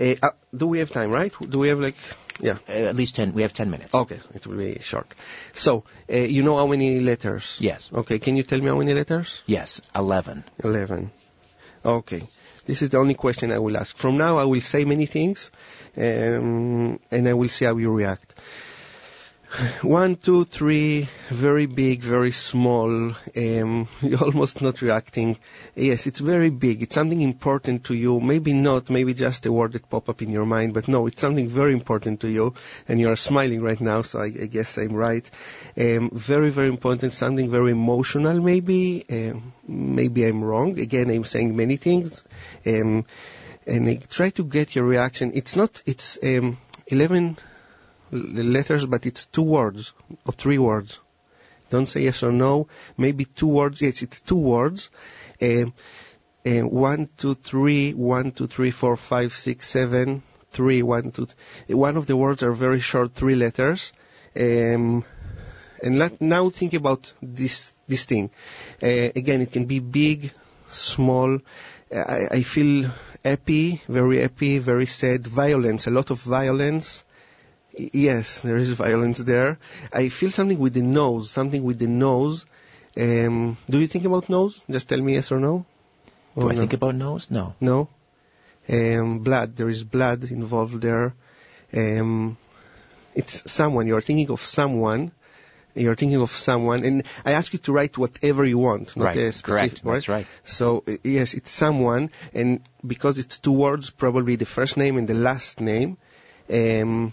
uh, 0.00 0.14
uh, 0.22 0.30
do 0.56 0.66
we 0.66 0.78
have 0.78 0.90
time? 0.90 1.10
Right? 1.10 1.32
Do 1.38 1.58
we 1.58 1.68
have 1.68 1.78
like 1.80 1.96
yeah? 2.40 2.58
Uh, 2.68 2.72
at 2.72 2.96
least 2.96 3.16
ten. 3.16 3.32
We 3.32 3.42
have 3.42 3.52
ten 3.52 3.70
minutes. 3.70 3.94
Okay, 3.94 4.20
it 4.34 4.46
will 4.46 4.56
be 4.56 4.78
short. 4.80 5.12
So 5.52 5.84
uh, 6.12 6.16
you 6.16 6.42
know 6.42 6.56
how 6.56 6.66
many 6.66 7.00
letters? 7.00 7.58
Yes. 7.60 7.90
Okay, 7.92 8.18
can 8.18 8.36
you 8.36 8.42
tell 8.42 8.58
me 8.58 8.66
how 8.66 8.78
many 8.78 8.94
letters? 8.94 9.42
Yes. 9.46 9.80
Eleven. 9.94 10.44
11. 10.64 11.10
Okay. 11.84 12.22
This 12.66 12.82
is 12.82 12.90
the 12.90 12.98
only 12.98 13.14
question 13.14 13.50
I 13.52 13.58
will 13.58 13.76
ask. 13.76 13.96
From 13.96 14.16
now, 14.18 14.36
I 14.36 14.44
will 14.44 14.60
say 14.60 14.84
many 14.84 15.06
things, 15.06 15.50
um, 15.96 17.00
and 17.10 17.28
I 17.28 17.34
will 17.34 17.48
see 17.48 17.64
how 17.64 17.76
you 17.76 17.90
react. 17.90 18.34
One, 19.82 20.14
two, 20.14 20.44
three, 20.44 21.08
very 21.28 21.66
big, 21.66 22.02
very 22.02 22.30
small, 22.30 23.16
um, 23.36 23.88
you're 24.02 24.22
almost 24.22 24.60
not 24.60 24.80
reacting. 24.80 25.38
Yes, 25.74 26.06
it's 26.06 26.20
very 26.20 26.50
big. 26.50 26.82
It's 26.82 26.94
something 26.94 27.20
important 27.20 27.84
to 27.84 27.94
you. 27.94 28.20
Maybe 28.20 28.52
not, 28.52 28.90
maybe 28.90 29.12
just 29.12 29.46
a 29.46 29.52
word 29.52 29.72
that 29.72 29.90
pop 29.90 30.08
up 30.08 30.22
in 30.22 30.30
your 30.30 30.46
mind, 30.46 30.74
but 30.74 30.86
no, 30.86 31.06
it's 31.06 31.20
something 31.20 31.48
very 31.48 31.72
important 31.72 32.20
to 32.20 32.28
you, 32.28 32.54
and 32.86 33.00
you 33.00 33.08
are 33.10 33.16
smiling 33.16 33.60
right 33.60 33.80
now, 33.80 34.02
so 34.02 34.20
I, 34.20 34.26
I 34.26 34.46
guess 34.46 34.78
I'm 34.78 34.92
right. 34.92 35.28
Um, 35.76 36.10
very, 36.12 36.50
very 36.50 36.68
important, 36.68 37.12
something 37.12 37.50
very 37.50 37.72
emotional 37.72 38.40
maybe. 38.40 39.04
Um, 39.10 39.52
maybe 39.66 40.26
I'm 40.26 40.44
wrong. 40.44 40.78
Again, 40.78 41.10
I'm 41.10 41.24
saying 41.24 41.56
many 41.56 41.76
things. 41.76 42.22
Um, 42.64 43.04
and 43.66 43.88
I 43.88 43.96
try 43.96 44.30
to 44.30 44.44
get 44.44 44.74
your 44.76 44.84
reaction. 44.84 45.32
It's 45.34 45.56
not, 45.56 45.82
it's 45.86 46.18
um, 46.22 46.58
11 46.86 47.36
l- 48.12 48.18
letters, 48.18 48.86
but 48.86 49.06
it's 49.06 49.26
two 49.26 49.42
words 49.42 49.92
or 50.26 50.32
three 50.32 50.58
words. 50.58 50.98
Don't 51.70 51.86
say 51.86 52.02
yes 52.02 52.22
or 52.22 52.32
no. 52.32 52.68
Maybe 52.98 53.24
two 53.24 53.48
words. 53.48 53.80
Yes, 53.80 54.02
it's 54.02 54.20
two 54.20 54.38
words. 54.38 54.90
Um, 55.40 55.72
uh, 56.46 56.60
one, 56.62 57.08
two, 57.16 57.34
three, 57.34 57.92
one, 57.94 58.32
two, 58.32 58.46
three, 58.46 58.70
four, 58.70 58.96
five, 58.96 59.32
six, 59.32 59.68
seven, 59.68 60.22
three, 60.52 60.82
one, 60.82 61.12
two. 61.12 61.26
th- 61.26 61.76
One 61.76 61.96
of 61.96 62.06
the 62.06 62.16
words 62.16 62.42
are 62.42 62.52
very 62.52 62.80
short, 62.80 63.12
three 63.14 63.36
letters. 63.36 63.92
Um, 64.36 65.04
and 65.82 65.98
let, 65.98 66.20
now 66.20 66.50
think 66.50 66.74
about 66.74 67.12
this 67.22 67.72
this 67.88 68.04
thing. 68.04 68.30
Uh, 68.82 69.10
again, 69.16 69.40
it 69.40 69.52
can 69.52 69.66
be 69.66 69.78
big, 69.80 70.32
small. 70.70 71.38
I, 71.94 72.28
I 72.30 72.42
feel 72.42 72.90
happy, 73.24 73.80
very 73.88 74.18
happy, 74.20 74.58
very 74.58 74.86
sad. 74.86 75.26
Violence, 75.26 75.86
a 75.86 75.90
lot 75.90 76.10
of 76.10 76.20
violence. 76.20 77.04
Yes, 77.92 78.40
there 78.42 78.56
is 78.56 78.70
violence 78.72 79.18
there. 79.18 79.58
I 79.92 80.08
feel 80.08 80.30
something 80.30 80.58
with 80.58 80.74
the 80.74 80.82
nose, 80.82 81.30
something 81.30 81.62
with 81.62 81.78
the 81.78 81.86
nose. 81.86 82.44
Um, 82.96 83.56
do 83.68 83.78
you 83.78 83.86
think 83.86 84.04
about 84.04 84.28
nose? 84.28 84.62
Just 84.70 84.88
tell 84.88 85.00
me 85.00 85.14
yes 85.14 85.30
or 85.32 85.40
no. 85.40 85.64
Do 86.36 86.42
Or 86.42 86.50
I 86.50 86.54
no? 86.54 86.60
think 86.60 86.72
about 86.74 86.94
nose? 86.94 87.28
No. 87.30 87.54
No. 87.60 87.88
Um, 88.68 89.20
blood. 89.20 89.56
There 89.56 89.68
is 89.68 89.84
blood 89.84 90.30
involved 90.30 90.80
there. 90.82 91.14
Um, 91.72 92.36
it's 93.14 93.50
someone. 93.50 93.86
You 93.86 93.96
are 93.96 94.00
thinking 94.02 94.30
of 94.30 94.40
someone. 94.40 95.12
You're 95.74 95.94
thinking 95.94 96.20
of 96.20 96.30
someone, 96.30 96.84
and 96.84 97.04
I 97.24 97.32
ask 97.32 97.52
you 97.52 97.60
to 97.60 97.72
write 97.72 97.96
whatever 97.96 98.44
you 98.44 98.58
want, 98.58 98.96
not 98.96 99.04
Right. 99.04 99.16
a 99.16 99.32
specific 99.32 99.82
Correct. 99.82 99.84
That's 99.84 100.08
right. 100.08 100.26
So 100.44 100.82
uh, 100.88 100.96
yes, 101.04 101.34
it's 101.34 101.52
someone, 101.52 102.10
and 102.34 102.60
because 102.84 103.18
it's 103.18 103.38
two 103.38 103.52
words, 103.52 103.88
probably 103.90 104.34
the 104.34 104.46
first 104.46 104.76
name 104.76 104.98
and 104.98 105.06
the 105.06 105.14
last 105.14 105.60
name, 105.60 105.96
um, 106.52 107.12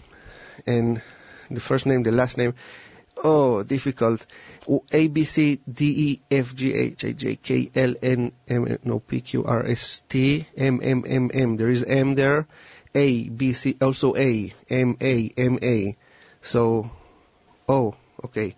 and 0.66 1.02
the 1.50 1.60
first 1.60 1.86
name, 1.86 2.02
the 2.02 2.12
last 2.12 2.36
name. 2.36 2.54
Oh, 3.22 3.62
difficult. 3.62 4.24
A 4.92 5.08
B 5.08 5.24
C 5.24 5.58
D 5.70 5.84
E 5.86 6.20
F 6.30 6.54
G 6.54 6.72
H 6.74 7.04
I 7.04 7.12
J 7.12 7.36
K 7.36 7.70
L 7.74 7.94
N 8.00 8.32
M 8.46 8.78
no 8.84 9.00
P 9.00 9.20
Q 9.20 9.44
R 9.44 9.66
S 9.66 10.02
T 10.08 10.46
M 10.56 10.80
M 10.82 11.04
M 11.06 11.30
M. 11.34 11.56
There 11.56 11.68
is 11.68 11.82
M 11.82 12.14
there. 12.14 12.46
A 12.94 13.28
B 13.28 13.52
C 13.52 13.76
also 13.80 14.14
A 14.14 14.52
M 14.70 14.96
A 15.00 15.32
M 15.36 15.58
A. 15.62 15.96
So, 16.42 16.90
oh, 17.68 17.94
okay. 18.24 18.56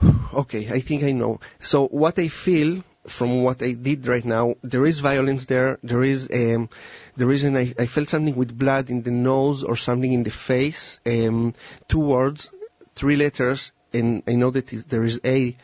Okay, 0.32 0.68
I 0.70 0.80
think 0.80 1.02
I 1.02 1.12
know. 1.12 1.40
So 1.58 1.88
what 1.88 2.18
I 2.18 2.28
feel 2.28 2.84
from 3.08 3.42
what 3.42 3.62
I 3.62 3.72
did 3.72 4.06
right 4.06 4.24
now, 4.24 4.54
there 4.62 4.86
is 4.86 5.00
violence 5.00 5.46
there. 5.46 5.78
There 5.82 6.02
is 6.02 6.28
um, 6.32 6.68
the 7.16 7.26
reason 7.26 7.56
I, 7.56 7.74
I 7.78 7.86
felt 7.86 8.08
something 8.08 8.36
with 8.36 8.56
blood 8.56 8.90
in 8.90 9.02
the 9.02 9.10
nose 9.10 9.64
or 9.64 9.76
something 9.76 10.12
in 10.12 10.22
the 10.22 10.30
face. 10.30 11.00
Um, 11.06 11.54
two 11.88 12.00
words, 12.00 12.50
three 12.94 13.16
letters, 13.16 13.72
and 13.92 14.22
I 14.26 14.34
know 14.34 14.50
that 14.50 14.66
there 14.88 15.02
is 15.02 15.20
a. 15.24 15.56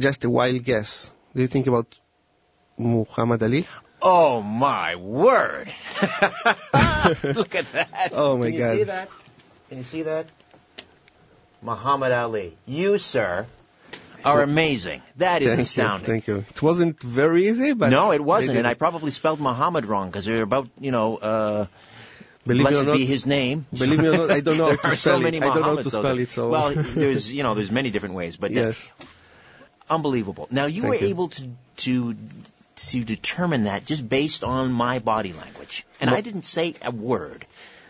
Just 0.00 0.24
a 0.24 0.30
wild 0.30 0.64
guess. 0.64 1.12
Do 1.36 1.42
you 1.42 1.48
think 1.48 1.66
about 1.66 1.86
Muhammad 2.78 3.42
Ali? 3.42 3.66
Oh 4.00 4.42
my 4.42 4.96
word! 4.96 5.68
Look 7.22 7.54
at 7.54 7.70
that. 7.72 8.10
Oh, 8.12 8.36
my 8.36 8.46
Can 8.46 8.54
you 8.54 8.58
God. 8.58 8.76
see 8.76 8.82
that? 8.84 9.08
Can 9.68 9.78
you 9.78 9.84
see 9.84 10.02
that? 10.02 10.26
Muhammad 11.60 12.10
Ali. 12.10 12.56
You, 12.66 12.98
sir, 12.98 13.46
are 14.24 14.42
amazing. 14.42 15.02
That 15.16 15.42
is 15.42 15.48
Thank 15.48 15.60
astounding. 15.60 16.06
you. 16.06 16.12
Thank 16.12 16.26
you. 16.26 16.44
It 16.50 16.62
wasn't 16.62 17.00
very 17.02 17.48
easy, 17.48 17.72
but 17.72 17.90
no, 17.90 18.12
it 18.12 18.22
wasn't, 18.22 18.58
and 18.58 18.66
I 18.66 18.74
probably 18.74 19.10
spelled 19.10 19.40
Muhammad 19.40 19.86
wrong 19.86 20.08
because 20.08 20.24
they're 20.24 20.42
about, 20.42 20.68
you 20.80 20.90
know, 20.90 21.16
uh, 21.16 21.66
believe 22.46 22.66
blessed 22.66 22.86
not, 22.86 22.96
be 22.96 23.04
his 23.04 23.26
name. 23.26 23.66
Believe 23.72 24.00
me 24.00 24.08
or 24.08 24.16
not, 24.18 24.30
I 24.30 24.40
don't 24.40 24.58
know 24.58 24.64
how 24.70 24.70
there 24.70 24.76
to 24.76 24.86
are 24.88 24.96
spell 24.96 25.16
so 25.16 25.20
many 25.20 25.38
it. 25.38 25.42
I 25.42 25.46
don't 25.46 25.56
know 25.56 25.62
how 25.62 25.70
Muhammads, 25.76 25.82
to 25.84 25.90
spell 25.90 26.18
it. 26.18 26.30
So 26.30 26.48
well, 26.48 26.74
there's, 26.76 27.32
you 27.32 27.42
know, 27.42 27.54
there's 27.54 27.70
many 27.70 27.90
different 27.90 28.14
ways, 28.14 28.36
but 28.36 28.50
yes. 28.50 28.90
unbelievable. 29.88 30.48
Now 30.50 30.66
you 30.66 30.82
Thank 30.82 30.94
were 30.94 31.00
you. 31.00 31.08
able 31.08 31.28
to 31.28 31.48
to 31.78 32.16
to 32.74 33.04
determine 33.04 33.64
that 33.64 33.84
just 33.84 34.08
based 34.08 34.44
on 34.44 34.72
my 34.72 34.98
body 34.98 35.32
language, 35.32 35.86
and 36.00 36.10
Mo- 36.10 36.16
I 36.16 36.20
didn't 36.20 36.44
say 36.44 36.74
a 36.82 36.90
word. 36.90 37.46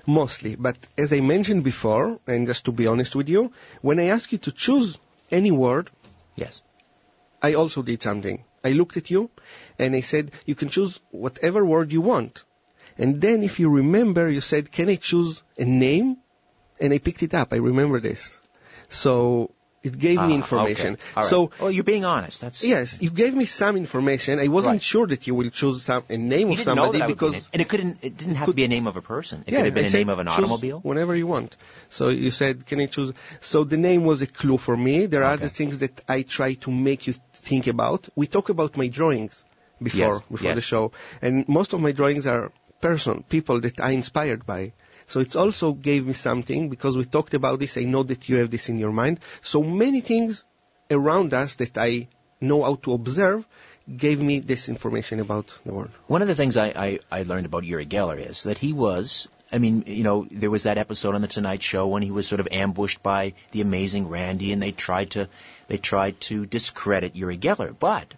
Mostly. 0.07 0.57
But 0.57 0.77
as 0.99 1.13
I 1.13 1.21
mentioned 1.21 1.63
before, 1.63 2.19
and 2.27 2.47
just 2.47 2.65
to 2.65 2.73
be 2.73 2.89
honest 2.89 3.15
with 3.15 3.29
you, 3.29 3.53
when 3.83 4.01
I 4.01 4.07
ask 4.07 4.33
you 4.33 4.39
to 4.39 4.53
choose 4.53 4.99
any 5.31 5.53
word, 5.53 5.91
Yes. 6.37 6.63
I 7.43 7.55
also 7.55 7.83
did 7.83 8.03
something. 8.03 8.45
I 8.65 8.73
looked 8.73 8.97
at 8.97 9.11
you 9.11 9.31
and 9.79 9.95
I 9.95 10.01
said, 10.01 10.31
you 10.47 10.55
can 10.55 10.69
choose 10.69 11.01
whatever 11.11 11.65
word 11.65 11.93
you 11.93 12.01
want. 12.01 12.45
And 12.99 13.21
then 13.21 13.43
if 13.43 13.59
you 13.59 13.71
remember, 13.71 14.29
you 14.29 14.41
said, 14.41 14.71
can 14.71 14.89
I 14.89 14.97
choose 14.97 15.43
a 15.59 15.65
name? 15.65 16.19
And 16.81 16.93
I 16.93 16.99
picked 16.99 17.23
it 17.23 17.35
up. 17.35 17.53
I 17.53 17.57
remember 17.57 18.01
this. 18.01 18.39
So 18.89 19.55
it 19.83 19.99
gave 19.99 20.19
Ah, 20.19 20.27
me 20.29 20.35
information. 20.35 20.95
okay. 20.95 21.03
Right. 21.17 21.27
So 21.29 21.51
oh, 21.61 21.69
you're 21.69 21.83
being 21.85 22.05
honest. 22.05 22.41
That's 22.41 22.63
yes, 22.65 23.01
you 23.03 23.11
gave 23.11 23.35
me 23.35 23.47
some 23.47 23.77
information. 23.77 24.39
I 24.39 24.49
wasn't 24.49 24.75
Right. 24.75 24.83
sure 24.83 25.07
that 25.09 25.27
you 25.27 25.35
will 25.35 25.51
choose 25.51 25.83
some, 25.83 26.05
a 26.09 26.17
name 26.17 26.49
You 26.49 26.55
of 26.55 26.61
somebody 26.61 26.99
that 26.99 27.05
I 27.05 27.07
would 27.07 27.09
be 27.09 27.15
because 27.15 27.37
it. 27.39 27.45
and 27.53 27.63
it 27.63 27.69
couldn't. 27.69 27.99
It 28.03 28.17
didn't 28.17 28.37
have 28.37 28.47
Could- 28.47 28.53
to 28.53 28.57
be 28.63 28.65
a 28.65 28.69
name 28.69 28.87
of 28.87 28.97
a 28.97 29.03
person. 29.03 29.43
It 29.47 29.53
yeah, 29.53 29.59
could 29.59 29.65
have 29.67 29.75
been 29.75 29.85
I 29.85 29.89
a 29.89 29.91
said 29.91 29.99
name 29.99 30.09
of 30.11 30.19
an 30.21 30.29
automobile. 30.29 30.81
Whenever 30.93 31.17
you 31.17 31.27
want. 31.27 31.57
So 31.91 32.09
you 32.11 32.31
said, 32.31 32.65
can 32.67 32.81
I 32.81 32.87
choose? 32.87 33.13
So 33.41 33.65
the 33.65 33.77
name 33.77 34.05
was 34.05 34.23
a 34.23 34.27
clue 34.27 34.59
for 34.59 34.77
me. 34.77 35.07
There 35.07 35.25
are 35.25 35.33
Okay. 35.33 35.43
other 35.45 35.49
things 35.61 35.79
that 35.81 36.01
I 36.09 36.23
try 36.23 36.55
to 36.67 36.71
make 36.71 37.07
you 37.09 37.15
think 37.35 37.67
about. 37.67 38.09
We 38.15 38.27
talk 38.29 38.49
about 38.51 38.77
my 38.77 38.89
drawings 38.89 39.43
before, 39.83 39.99
Yes, 39.99 40.23
before 40.31 40.49
yes. 40.51 40.55
the 40.57 40.61
show. 40.73 40.93
And 41.21 41.49
most 41.49 41.73
of 41.73 41.81
my 41.81 41.91
drawings 41.93 42.27
are 42.29 42.53
person, 42.81 43.25
people 43.29 43.61
that 43.61 43.81
I 43.81 43.91
inspired 44.03 44.47
by. 44.47 44.73
So 45.07 45.21
it 45.21 45.37
also 45.37 45.73
gave 45.73 46.07
me 46.07 46.13
something 46.13 46.69
because 46.69 46.97
we 46.97 47.05
talked 47.05 47.35
about 47.35 47.59
this. 47.59 47.77
I 47.77 47.85
know 47.85 48.03
that 48.03 48.29
you 48.29 48.37
have 48.37 48.51
this 48.51 48.69
in 48.69 48.79
your 48.79 48.93
mind. 48.93 49.21
So 49.41 49.63
many 49.63 50.01
things 50.01 50.45
around 50.91 51.35
us 51.35 51.57
that 51.57 51.77
I 51.79 52.09
know 52.41 52.63
how 52.63 52.75
to 52.77 52.93
observe 52.93 53.45
gave 53.97 54.21
me 54.21 54.39
this 54.39 54.69
information 54.69 55.21
about 55.21 55.59
the 55.65 55.73
world. 55.73 55.91
One 56.07 56.23
of 56.23 56.29
the 56.29 56.35
things 56.35 56.57
I, 56.57 56.67
I, 56.69 56.99
I 57.11 57.23
learned 57.25 57.47
about 57.47 57.65
Uri 57.65 57.87
Geller 57.87 58.19
is 58.19 58.45
that 58.45 58.59
he 58.59 58.73
was, 58.73 59.29
I 59.51 59.59
mean, 59.59 59.85
you 59.87 60.05
know, 60.05 60.27
there 60.31 60.51
was 60.51 60.65
that 60.65 60.79
episode 60.79 61.15
on 61.15 61.23
the 61.23 61.29
Tonight 61.29 61.63
Show 61.63 61.89
when 61.89 62.03
he 62.03 62.11
was 62.11 62.27
sort 62.27 62.41
of 62.41 62.49
ambushed 62.51 63.03
by 63.03 63.35
the 63.51 63.61
amazing 63.61 64.09
Randi, 64.09 64.53
and 64.53 64.63
they 64.63 64.73
tried 64.73 65.11
to 65.11 65.29
they 65.69 65.79
tried 65.79 66.21
to 66.23 66.47
discredit 66.47 67.17
Uri 67.17 67.39
Geller. 67.39 67.75
But 67.77 68.15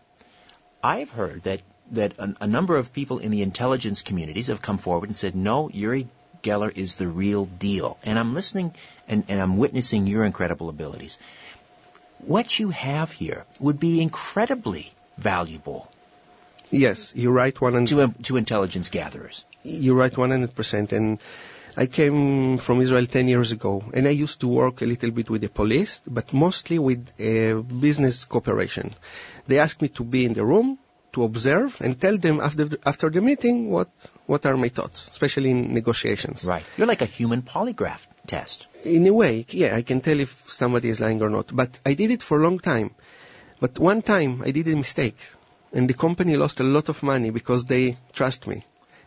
I've 0.83 1.11
heard 1.11 1.45
that 1.45 1.63
that 1.93 2.19
a, 2.19 2.35
a 2.43 2.47
number 2.47 2.77
of 2.77 2.93
people 2.93 3.19
in 3.19 3.31
the 3.31 3.43
intelligence 3.43 4.03
communities 4.03 4.49
have 4.49 4.63
come 4.63 4.79
forward 4.79 5.09
and 5.09 5.17
said, 5.17 5.35
no, 5.35 5.69
Uri 5.71 6.09
Geller 6.45 6.71
is 6.85 6.97
the 6.97 7.09
real 7.09 7.47
deal. 7.47 7.99
And 8.05 8.19
I'm 8.19 8.35
listening 8.35 8.75
and, 9.09 9.25
and 9.29 9.41
I'm 9.41 9.57
witnessing 9.57 10.07
your 10.07 10.25
incredible 10.25 10.69
abilities. 10.69 11.19
What 12.35 12.59
you 12.59 12.71
have 12.71 13.11
here 13.13 13.45
would 13.61 13.81
be 13.81 14.01
incredibly 14.01 14.93
valuable 15.19 15.91
Yes, 16.71 17.13
you're 17.15 17.33
right, 17.33 17.59
one 17.61 17.85
to, 17.87 18.15
to 18.25 18.37
intelligence 18.37 18.89
gatherers. 18.89 19.45
You're 19.63 19.97
right, 19.97 20.13
100%. 20.13 20.93
And 20.93 21.19
I 21.77 21.87
came 21.87 22.59
from 22.59 22.81
Israel 22.81 23.07
10 23.07 23.29
years 23.29 23.53
ago, 23.53 23.85
and 23.93 24.09
I 24.09 24.11
used 24.11 24.41
to 24.41 24.49
work 24.49 24.83
a 24.83 24.87
little 24.87 25.11
bit 25.11 25.31
with 25.31 25.43
the 25.43 25.49
police, 25.49 26.03
but 26.07 26.33
mostly 26.33 26.79
with 26.79 27.13
uh, 27.21 27.61
business 27.61 28.25
cooperation. 28.25 28.91
They 29.47 29.59
asked 29.59 29.83
me 29.83 29.89
to 29.89 30.05
be 30.05 30.25
in 30.25 30.33
the 30.33 30.45
room 30.45 30.79
to 31.15 31.25
observe 31.25 31.77
and 31.81 31.99
tell 32.01 32.17
them 32.19 32.41
after 32.41 32.65
the, 32.73 32.79
after 32.85 33.11
the 33.11 33.21
meeting 33.21 33.71
what 33.71 33.89
what 34.27 34.47
are 34.47 34.57
my 34.57 34.69
thoughts, 34.69 35.09
especially 35.09 35.51
in 35.51 35.75
negotiations. 35.75 36.45
Right. 36.45 36.65
You're 36.77 36.87
like 36.93 37.03
a 37.03 37.11
human 37.19 37.43
polygraph 37.43 38.07
test. 38.27 38.67
In 38.85 39.07
a 39.07 39.13
way, 39.23 39.47
yeah, 39.51 39.75
I 39.77 39.83
can 39.83 40.01
tell 40.01 40.21
if 40.21 40.33
somebody 40.61 40.89
is 40.89 41.01
lying 41.01 41.23
or 41.23 41.31
not. 41.31 41.55
But 41.63 41.79
I 41.85 41.95
did 41.95 42.11
it 42.11 42.23
for 42.23 42.41
a 42.41 42.43
long 42.49 42.59
time. 42.71 42.91
But 43.61 43.79
one 43.79 44.03
time 44.03 44.43
I 44.45 44.51
did 44.51 44.69
a 44.69 44.77
mistake, 44.77 45.17
and 45.73 45.89
the 45.89 45.95
company 46.07 46.37
lost 46.37 46.61
a 46.61 46.65
lot 46.79 46.89
of 46.89 47.03
money 47.03 47.31
because 47.31 47.65
they 47.65 47.97
trust 48.13 48.47
me. 48.47 48.63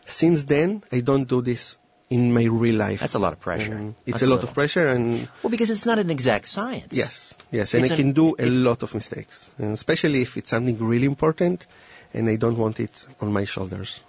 Since 0.06 0.46
then, 0.46 0.82
I 0.90 1.00
don't 1.00 1.28
do 1.28 1.42
this 1.42 1.76
in 2.10 2.32
my 2.32 2.44
real 2.44 2.76
life. 2.76 3.00
That's 3.00 3.14
a 3.16 3.18
lot 3.24 3.34
of 3.34 3.40
pressure. 3.40 3.74
And 3.74 3.94
it's 4.06 4.12
That's 4.14 4.22
a 4.22 4.26
lot 4.26 4.36
little. 4.36 4.48
of 4.48 4.54
pressure, 4.54 4.88
and 4.88 5.28
Well, 5.42 5.50
because 5.50 5.70
it's 5.74 5.84
not 5.84 5.98
an 5.98 6.10
exact 6.10 6.48
science. 6.48 6.94
yes, 7.00 7.36
yes, 7.50 7.74
and 7.74 7.84
It's 7.84 7.92
I 7.92 7.94
an- 7.96 8.00
can 8.02 8.12
do 8.14 8.34
a 8.38 8.48
lot 8.68 8.82
of 8.82 8.94
mistakes, 8.94 9.50
and 9.58 9.74
especially 9.74 10.22
if 10.22 10.36
it's 10.38 10.50
something 10.56 10.78
really 10.92 11.04
important, 11.06 11.66
and 12.14 12.28
I 12.28 12.36
don't 12.36 12.56
want 12.58 12.80
it 12.80 13.06
on 13.20 13.32
my 13.32 13.44
shoulders. 13.44 14.02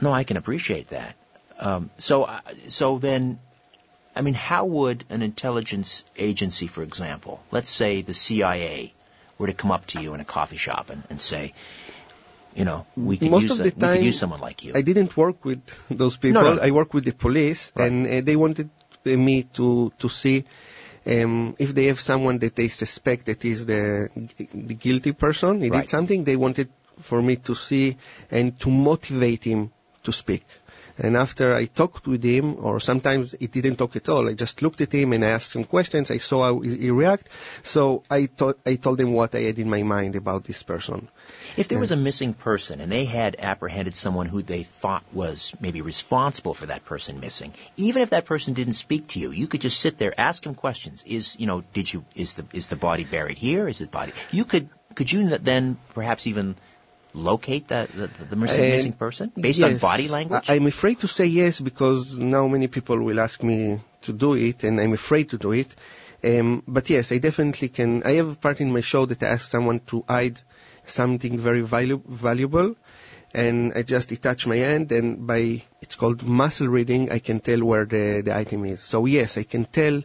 No, 0.00 0.12
I 0.12 0.24
can 0.24 0.36
appreciate 0.36 0.88
that. 0.88 1.14
Um, 1.58 1.90
so, 1.98 2.24
uh, 2.24 2.40
so 2.68 2.98
then, 2.98 3.38
I 4.14 4.20
mean, 4.22 4.34
how 4.34 4.64
would 4.66 5.04
an 5.10 5.22
intelligence 5.22 6.04
agency, 6.16 6.66
for 6.66 6.82
example, 6.82 7.42
let's 7.50 7.70
say 7.70 8.02
the 8.02 8.14
CIA, 8.14 8.92
were 9.38 9.46
to 9.48 9.52
come 9.54 9.70
up 9.70 9.86
to 9.86 10.00
you 10.00 10.14
in 10.14 10.20
a 10.20 10.24
coffee 10.24 10.56
shop 10.56 10.90
and, 10.90 11.02
and 11.10 11.20
say, 11.20 11.52
you 12.54 12.64
know, 12.64 12.86
we 12.96 13.16
could 13.18 13.30
Most 13.30 13.42
use 13.44 13.50
of 13.52 13.60
a- 13.60 13.62
the 13.64 13.68
we 13.68 13.80
could 13.80 13.80
time, 13.96 14.02
use 14.02 14.18
someone 14.18 14.40
like 14.40 14.64
you. 14.64 14.72
I 14.74 14.82
didn't 14.82 15.14
work 15.16 15.44
with 15.44 15.60
those 15.90 16.16
people. 16.16 16.42
No, 16.42 16.54
no. 16.54 16.62
I 16.62 16.70
work 16.70 16.94
with 16.94 17.04
the 17.04 17.12
police, 17.12 17.72
Right. 17.76 17.90
and 17.92 18.06
uh, 18.06 18.20
they 18.22 18.36
wanted 18.36 18.70
me 19.04 19.42
to 19.54 19.92
to 19.98 20.08
see 20.08 20.44
um, 21.06 21.54
if 21.58 21.74
they 21.74 21.86
have 21.86 22.00
someone 22.00 22.38
that 22.38 22.54
they 22.56 22.68
suspect 22.68 23.26
that 23.26 23.44
is 23.44 23.66
the 23.66 24.08
the 24.54 24.74
guilty 24.74 25.12
person. 25.12 25.60
He 25.60 25.68
Right. 25.70 25.82
did 25.82 25.90
something. 25.90 26.24
They 26.24 26.36
wanted 26.36 26.68
for 27.00 27.22
me 27.22 27.36
to 27.36 27.54
see 27.54 27.96
and 28.30 28.58
to 28.60 28.70
motivate 28.70 29.44
him 29.44 29.72
to 30.04 30.12
speak. 30.12 30.44
And 30.98 31.14
after 31.16 31.54
I 31.54 31.66
talked 31.66 32.06
with 32.06 32.22
him, 32.22 32.56
or 32.58 32.80
sometimes 32.80 33.34
he 33.38 33.48
didn't 33.48 33.76
talk 33.76 33.96
at 33.96 34.08
all, 34.08 34.30
I 34.30 34.32
just 34.32 34.62
looked 34.62 34.80
at 34.80 34.92
him 34.92 35.12
and 35.12 35.24
I 35.24 35.28
asked 35.28 35.54
him 35.54 35.64
questions. 35.64 36.10
I 36.10 36.18
saw 36.18 36.44
how 36.44 36.60
he 36.60 36.76
he 36.76 36.90
react. 36.90 37.28
So 37.64 38.02
I 38.10 38.26
thought 38.26 38.58
I 38.64 38.76
told 38.76 38.98
him 38.98 39.12
what 39.12 39.34
I 39.34 39.40
had 39.40 39.58
in 39.58 39.68
my 39.68 39.82
mind 39.82 40.16
about 40.16 40.44
this 40.44 40.62
person. 40.62 41.08
If 41.56 41.68
there 41.68 41.78
was 41.78 41.90
a 41.90 41.96
missing 41.96 42.32
person 42.32 42.80
and 42.80 42.90
they 42.90 43.04
had 43.04 43.36
apprehended 43.38 43.94
someone 43.94 44.26
who 44.26 44.42
they 44.42 44.62
thought 44.62 45.04
was 45.12 45.54
maybe 45.60 45.82
responsible 45.82 46.54
for 46.54 46.66
that 46.66 46.86
person 46.86 47.20
missing, 47.20 47.52
even 47.76 48.00
if 48.00 48.10
that 48.10 48.24
person 48.24 48.54
didn't 48.54 48.80
speak 48.84 49.08
to 49.08 49.20
you, 49.20 49.32
you 49.32 49.48
could 49.48 49.60
just 49.60 49.80
sit 49.80 49.98
there, 49.98 50.18
ask 50.18 50.46
him 50.46 50.54
questions. 50.54 51.04
Is 51.04 51.36
you 51.38 51.46
know, 51.46 51.62
did 51.74 51.92
you 51.92 52.06
is 52.14 52.34
the 52.34 52.46
is 52.54 52.68
the 52.68 52.76
body 52.76 53.04
buried 53.04 53.36
here? 53.36 53.68
Is 53.68 53.82
it 53.82 53.90
body? 53.90 54.12
You 54.32 54.46
could 54.46 54.70
could 54.94 55.12
you 55.12 55.36
then 55.36 55.76
perhaps 55.92 56.26
even 56.26 56.56
locate 57.16 57.68
the 57.68 57.88
the, 57.94 58.24
the 58.24 58.36
missing, 58.36 58.92
person 58.92 59.32
based 59.34 59.62
on 59.62 59.78
body 59.78 60.08
language? 60.08 60.48
I'm 60.48 60.66
afraid 60.66 61.00
to 61.00 61.08
say 61.08 61.26
yes 61.26 61.60
because 61.60 62.18
now 62.18 62.46
many 62.46 62.68
people 62.68 62.98
will 63.02 63.20
ask 63.20 63.42
me 63.42 63.80
to 64.02 64.12
do 64.12 64.34
it, 64.34 64.64
and 64.64 64.80
I'm 64.80 64.92
afraid 64.92 65.30
to 65.30 65.38
do 65.38 65.52
it. 65.52 65.74
Um, 66.24 66.62
but 66.66 66.90
yes, 66.90 67.12
I 67.12 67.18
definitely 67.18 67.68
can. 67.68 68.02
I 68.04 68.12
have 68.12 68.30
a 68.30 68.34
part 68.34 68.60
in 68.60 68.72
my 68.72 68.80
show 68.80 69.06
that 69.06 69.22
I 69.22 69.28
ask 69.28 69.50
someone 69.50 69.80
to 69.86 70.04
hide 70.08 70.40
something 70.86 71.38
very 71.38 71.62
valu- 71.62 72.04
valuable, 72.04 72.76
and 73.34 73.72
I 73.74 73.82
just 73.82 74.08
detach 74.10 74.46
my 74.46 74.56
hand, 74.56 74.92
and 74.92 75.26
by 75.26 75.62
it's 75.80 75.96
called 75.96 76.22
muscle 76.22 76.68
reading, 76.68 77.10
I 77.10 77.18
can 77.18 77.40
tell 77.40 77.64
where 77.64 77.84
the, 77.84 78.22
the 78.24 78.36
item 78.36 78.64
is. 78.64 78.80
So 78.80 79.06
yes, 79.06 79.36
I 79.38 79.42
can 79.42 79.64
tell 79.64 80.02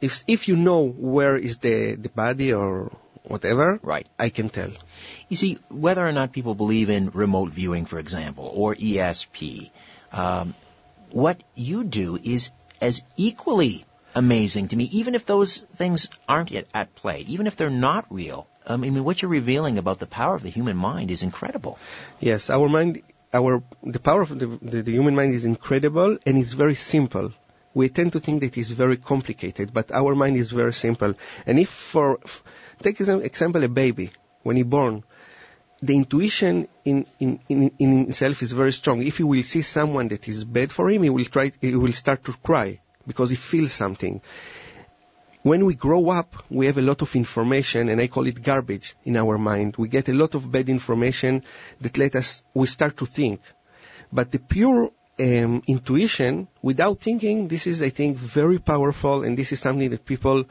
if 0.00 0.24
if 0.26 0.48
you 0.48 0.56
know 0.56 0.82
where 0.86 1.36
is 1.36 1.58
the 1.58 1.94
the 1.94 2.08
body 2.08 2.52
or 2.52 2.92
whatever, 3.24 3.78
Right. 3.82 4.06
I 4.18 4.28
can 4.28 4.48
tell. 4.48 4.70
You 5.28 5.36
see, 5.36 5.58
whether 5.68 6.06
or 6.06 6.12
not 6.12 6.32
people 6.32 6.54
believe 6.54 6.90
in 6.90 7.10
remote 7.10 7.50
viewing, 7.50 7.86
for 7.86 7.98
example, 7.98 8.50
or 8.52 8.74
ESP, 8.74 9.70
um, 10.12 10.54
what 11.10 11.42
you 11.54 11.84
do 11.84 12.18
is 12.22 12.50
as 12.80 13.02
equally 13.16 13.84
amazing 14.14 14.68
to 14.68 14.76
me, 14.76 14.88
even 14.92 15.14
if 15.14 15.24
those 15.26 15.58
things 15.76 16.08
aren't 16.28 16.50
yet 16.50 16.66
at 16.74 16.94
play, 16.94 17.20
even 17.28 17.46
if 17.46 17.56
they're 17.56 17.70
not 17.70 18.06
real. 18.10 18.46
Um, 18.66 18.84
I 18.84 18.90
mean, 18.90 19.04
what 19.04 19.22
you're 19.22 19.30
revealing 19.30 19.78
about 19.78 19.98
the 19.98 20.06
power 20.06 20.34
of 20.34 20.42
the 20.42 20.50
human 20.50 20.76
mind 20.76 21.10
is 21.10 21.22
incredible. 21.22 21.78
Yes, 22.20 22.50
our 22.50 22.68
mind, 22.68 23.02
our 23.32 23.62
the 23.82 23.98
power 23.98 24.22
of 24.22 24.28
the, 24.38 24.46
the, 24.46 24.82
the 24.82 24.92
human 24.92 25.14
mind 25.14 25.32
is 25.32 25.44
incredible 25.44 26.18
and 26.26 26.38
it's 26.38 26.52
very 26.52 26.74
simple. 26.74 27.32
We 27.74 27.88
tend 27.88 28.12
to 28.12 28.20
think 28.20 28.42
that 28.42 28.58
it's 28.58 28.68
very 28.68 28.98
complicated, 28.98 29.72
but 29.72 29.90
our 29.92 30.14
mind 30.14 30.36
is 30.36 30.50
very 30.52 30.74
simple. 30.74 31.14
And 31.46 31.58
if 31.58 31.70
for 31.70 32.20
take 32.82 33.00
an 33.00 33.22
example 33.22 33.62
a 33.62 33.68
baby 33.68 34.10
when 34.42 34.56
he 34.56 34.62
born, 34.62 35.04
the 35.82 35.96
intuition 35.96 36.68
in, 36.84 37.06
in, 37.18 37.40
in, 37.48 37.72
in 37.78 38.08
itself 38.08 38.42
is 38.42 38.52
very 38.52 38.72
strong. 38.72 39.02
If 39.02 39.16
he 39.16 39.24
will 39.24 39.42
see 39.42 39.62
someone 39.62 40.08
that 40.08 40.28
is 40.28 40.44
bad 40.44 40.70
for 40.70 40.88
him, 40.88 41.02
he 41.02 41.10
will 41.10 41.24
try, 41.24 41.50
he 41.60 41.74
will 41.74 41.92
start 41.92 42.24
to 42.24 42.32
cry 42.32 42.80
because 43.06 43.30
he 43.30 43.36
feels 43.36 43.72
something. 43.72 44.20
When 45.42 45.64
we 45.64 45.74
grow 45.74 46.10
up, 46.10 46.36
we 46.50 46.66
have 46.66 46.78
a 46.78 46.82
lot 46.82 47.02
of 47.02 47.16
information, 47.16 47.88
and 47.88 48.00
I 48.00 48.06
call 48.06 48.28
it 48.28 48.40
garbage 48.40 48.94
in 49.04 49.16
our 49.16 49.38
mind. 49.38 49.74
We 49.76 49.88
get 49.88 50.08
a 50.08 50.12
lot 50.12 50.36
of 50.36 50.52
bad 50.52 50.68
information 50.68 51.42
that 51.80 51.98
let 51.98 52.14
us, 52.14 52.44
we 52.54 52.68
start 52.68 52.98
to 52.98 53.06
think. 53.06 53.40
But 54.12 54.30
the 54.30 54.38
pure 54.38 54.92
um, 55.18 55.62
intuition, 55.66 56.46
without 56.62 57.00
thinking, 57.00 57.48
this 57.48 57.66
is, 57.66 57.82
I 57.82 57.88
think, 57.88 58.18
very 58.18 58.60
powerful, 58.60 59.24
and 59.24 59.36
this 59.36 59.50
is 59.50 59.58
something 59.58 59.90
that 59.90 60.04
people 60.04 60.44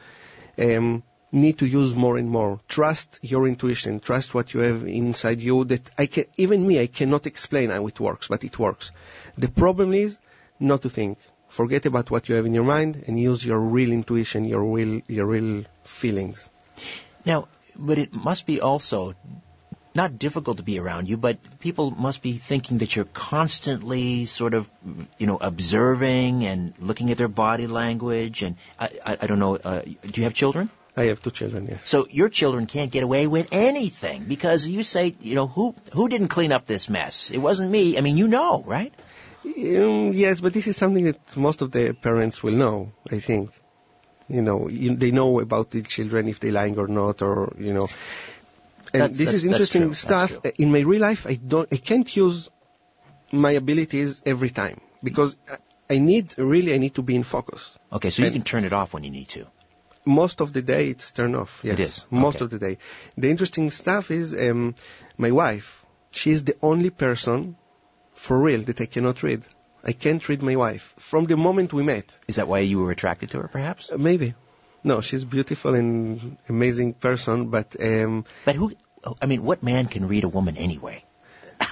um, 0.58 1.02
need 1.32 1.58
to 1.58 1.66
use 1.66 1.94
more 1.94 2.18
and 2.18 2.28
more. 2.28 2.60
Trust 2.68 3.18
your 3.22 3.48
intuition. 3.48 4.00
Trust 4.00 4.34
what 4.34 4.52
you 4.52 4.60
have 4.60 4.86
inside 4.86 5.40
you. 5.40 5.64
That 5.64 5.90
I 5.98 6.06
can, 6.06 6.26
even 6.36 6.66
me, 6.66 6.78
I 6.78 6.86
cannot 6.86 7.26
explain 7.26 7.70
how 7.70 7.86
it 7.86 7.98
works, 7.98 8.28
but 8.28 8.44
it 8.44 8.58
works. 8.58 8.92
The 9.36 9.48
problem 9.48 9.94
is 9.94 10.18
not 10.60 10.82
to 10.82 10.90
think. 10.90 11.18
Forget 11.48 11.86
about 11.86 12.10
what 12.10 12.28
you 12.28 12.34
have 12.34 12.46
in 12.46 12.54
your 12.54 12.64
mind 12.64 13.04
and 13.06 13.18
use 13.20 13.44
your 13.44 13.58
real 13.58 13.92
intuition, 13.92 14.44
your 14.44 14.62
real, 14.64 15.00
your 15.08 15.26
real 15.26 15.64
feelings. 15.84 16.48
Now, 17.24 17.48
but 17.76 17.98
it 17.98 18.14
must 18.14 18.46
be 18.46 18.60
also 18.60 19.14
not 19.94 20.18
difficult 20.18 20.56
to 20.56 20.62
be 20.62 20.78
around 20.78 21.08
you, 21.08 21.16
but 21.18 21.38
people 21.60 21.90
must 21.90 22.22
be 22.22 22.32
thinking 22.32 22.78
that 22.78 22.96
you're 22.96 23.04
constantly 23.04 24.24
sort 24.24 24.54
of, 24.54 24.70
you 25.18 25.26
know, 25.26 25.36
observing 25.38 26.44
and 26.44 26.72
looking 26.78 27.10
at 27.10 27.18
their 27.18 27.28
body 27.28 27.66
language. 27.66 28.42
And 28.42 28.56
I, 28.78 28.88
I, 29.04 29.18
I 29.22 29.26
don't 29.26 29.38
know, 29.38 29.56
uh, 29.56 29.80
do 29.82 30.20
you 30.20 30.24
have 30.24 30.34
children? 30.34 30.70
I 30.96 31.04
have 31.04 31.22
two 31.22 31.30
children, 31.30 31.66
yes. 31.70 31.88
So 31.88 32.06
your 32.10 32.28
children 32.28 32.66
can't 32.66 32.90
get 32.92 33.02
away 33.02 33.26
with 33.26 33.48
anything 33.52 34.24
because 34.24 34.66
you 34.66 34.82
say, 34.82 35.14
you 35.20 35.34
know, 35.34 35.46
who 35.46 35.74
who 35.94 36.08
didn't 36.08 36.28
clean 36.28 36.52
up 36.52 36.66
this 36.66 36.88
mess? 36.90 37.30
It 37.30 37.38
wasn't 37.38 37.70
me. 37.70 37.96
I 37.98 38.02
mean, 38.02 38.16
you 38.18 38.28
know, 38.28 38.62
right? 38.66 38.92
Um, 39.44 40.12
yes, 40.12 40.40
but 40.40 40.52
this 40.52 40.66
is 40.66 40.76
something 40.76 41.04
that 41.04 41.36
most 41.36 41.62
of 41.62 41.72
the 41.72 41.92
parents 41.94 42.42
will 42.42 42.54
know, 42.54 42.92
I 43.10 43.18
think. 43.20 43.50
You 44.28 44.42
know, 44.42 44.68
you, 44.68 44.94
they 44.96 45.10
know 45.10 45.40
about 45.40 45.70
the 45.70 45.82
children 45.82 46.28
if 46.28 46.38
they're 46.40 46.52
lying 46.52 46.78
or 46.78 46.86
not, 46.88 47.22
or, 47.22 47.54
you 47.58 47.72
know. 47.72 47.88
And 48.94 49.02
That's- 49.02 49.16
this 49.16 49.26
that's- 49.26 49.34
is 49.34 49.44
interesting 49.46 49.94
stuff. 49.94 50.36
In 50.58 50.70
my 50.72 50.80
real 50.80 51.00
life, 51.00 51.26
I 51.26 51.34
don't, 51.34 51.68
I 51.72 51.76
can't 51.76 52.14
use 52.16 52.50
my 53.32 53.52
abilities 53.52 54.22
every 54.26 54.50
time 54.50 54.80
because 55.02 55.34
I- 55.50 55.58
I 55.94 55.98
need, 55.98 56.38
really, 56.38 56.72
I 56.74 56.78
need 56.78 56.94
to 56.94 57.02
be 57.02 57.16
in 57.16 57.22
focus. 57.24 57.78
Okay, 57.92 58.10
so 58.10 58.22
you 58.22 58.30
can 58.30 58.42
turn 58.42 58.64
it 58.64 58.72
off 58.72 58.94
when 58.94 59.04
you 59.04 59.10
need 59.10 59.28
to. 59.28 59.46
Most 60.04 60.40
of 60.40 60.52
the 60.52 60.62
day 60.62 60.88
it's 60.88 61.12
turned 61.12 61.36
off. 61.36 61.60
Yes, 61.64 61.74
It 61.74 61.80
is? 61.80 62.04
most 62.10 62.36
Okay. 62.36 62.44
of 62.44 62.50
the 62.50 62.58
day. 62.58 62.78
The 63.16 63.30
interesting 63.30 63.70
stuff 63.70 64.10
is 64.10 64.34
um, 64.34 64.74
my 65.16 65.30
wife. 65.30 65.84
She's 66.10 66.44
the 66.44 66.56
only 66.62 66.90
person, 66.90 67.56
for 68.12 68.38
real, 68.38 68.62
that 68.62 68.80
I 68.80 68.86
cannot 68.86 69.22
read. 69.22 69.42
I 69.84 69.92
can't 69.92 70.26
read 70.28 70.42
my 70.42 70.56
wife 70.56 70.94
from 70.98 71.24
the 71.24 71.36
moment 71.36 71.72
we 71.72 71.82
met. 71.82 72.18
Is 72.28 72.36
that 72.36 72.48
why 72.48 72.60
you 72.60 72.78
were 72.80 72.90
attracted 72.90 73.30
to 73.30 73.40
her, 73.42 73.48
perhaps? 73.48 73.90
Uh, 73.90 73.98
maybe. 73.98 74.34
No, 74.84 75.00
she's 75.00 75.24
beautiful 75.24 75.74
and 75.74 76.36
amazing 76.48 76.92
person, 76.94 77.48
but 77.50 77.76
um, 77.80 78.24
But 78.44 78.56
who? 78.56 78.72
I 79.20 79.26
mean, 79.26 79.42
what 79.44 79.62
man 79.62 79.86
can 79.86 80.06
read 80.08 80.24
a 80.24 80.28
woman 80.28 80.56
anyway? 80.56 81.04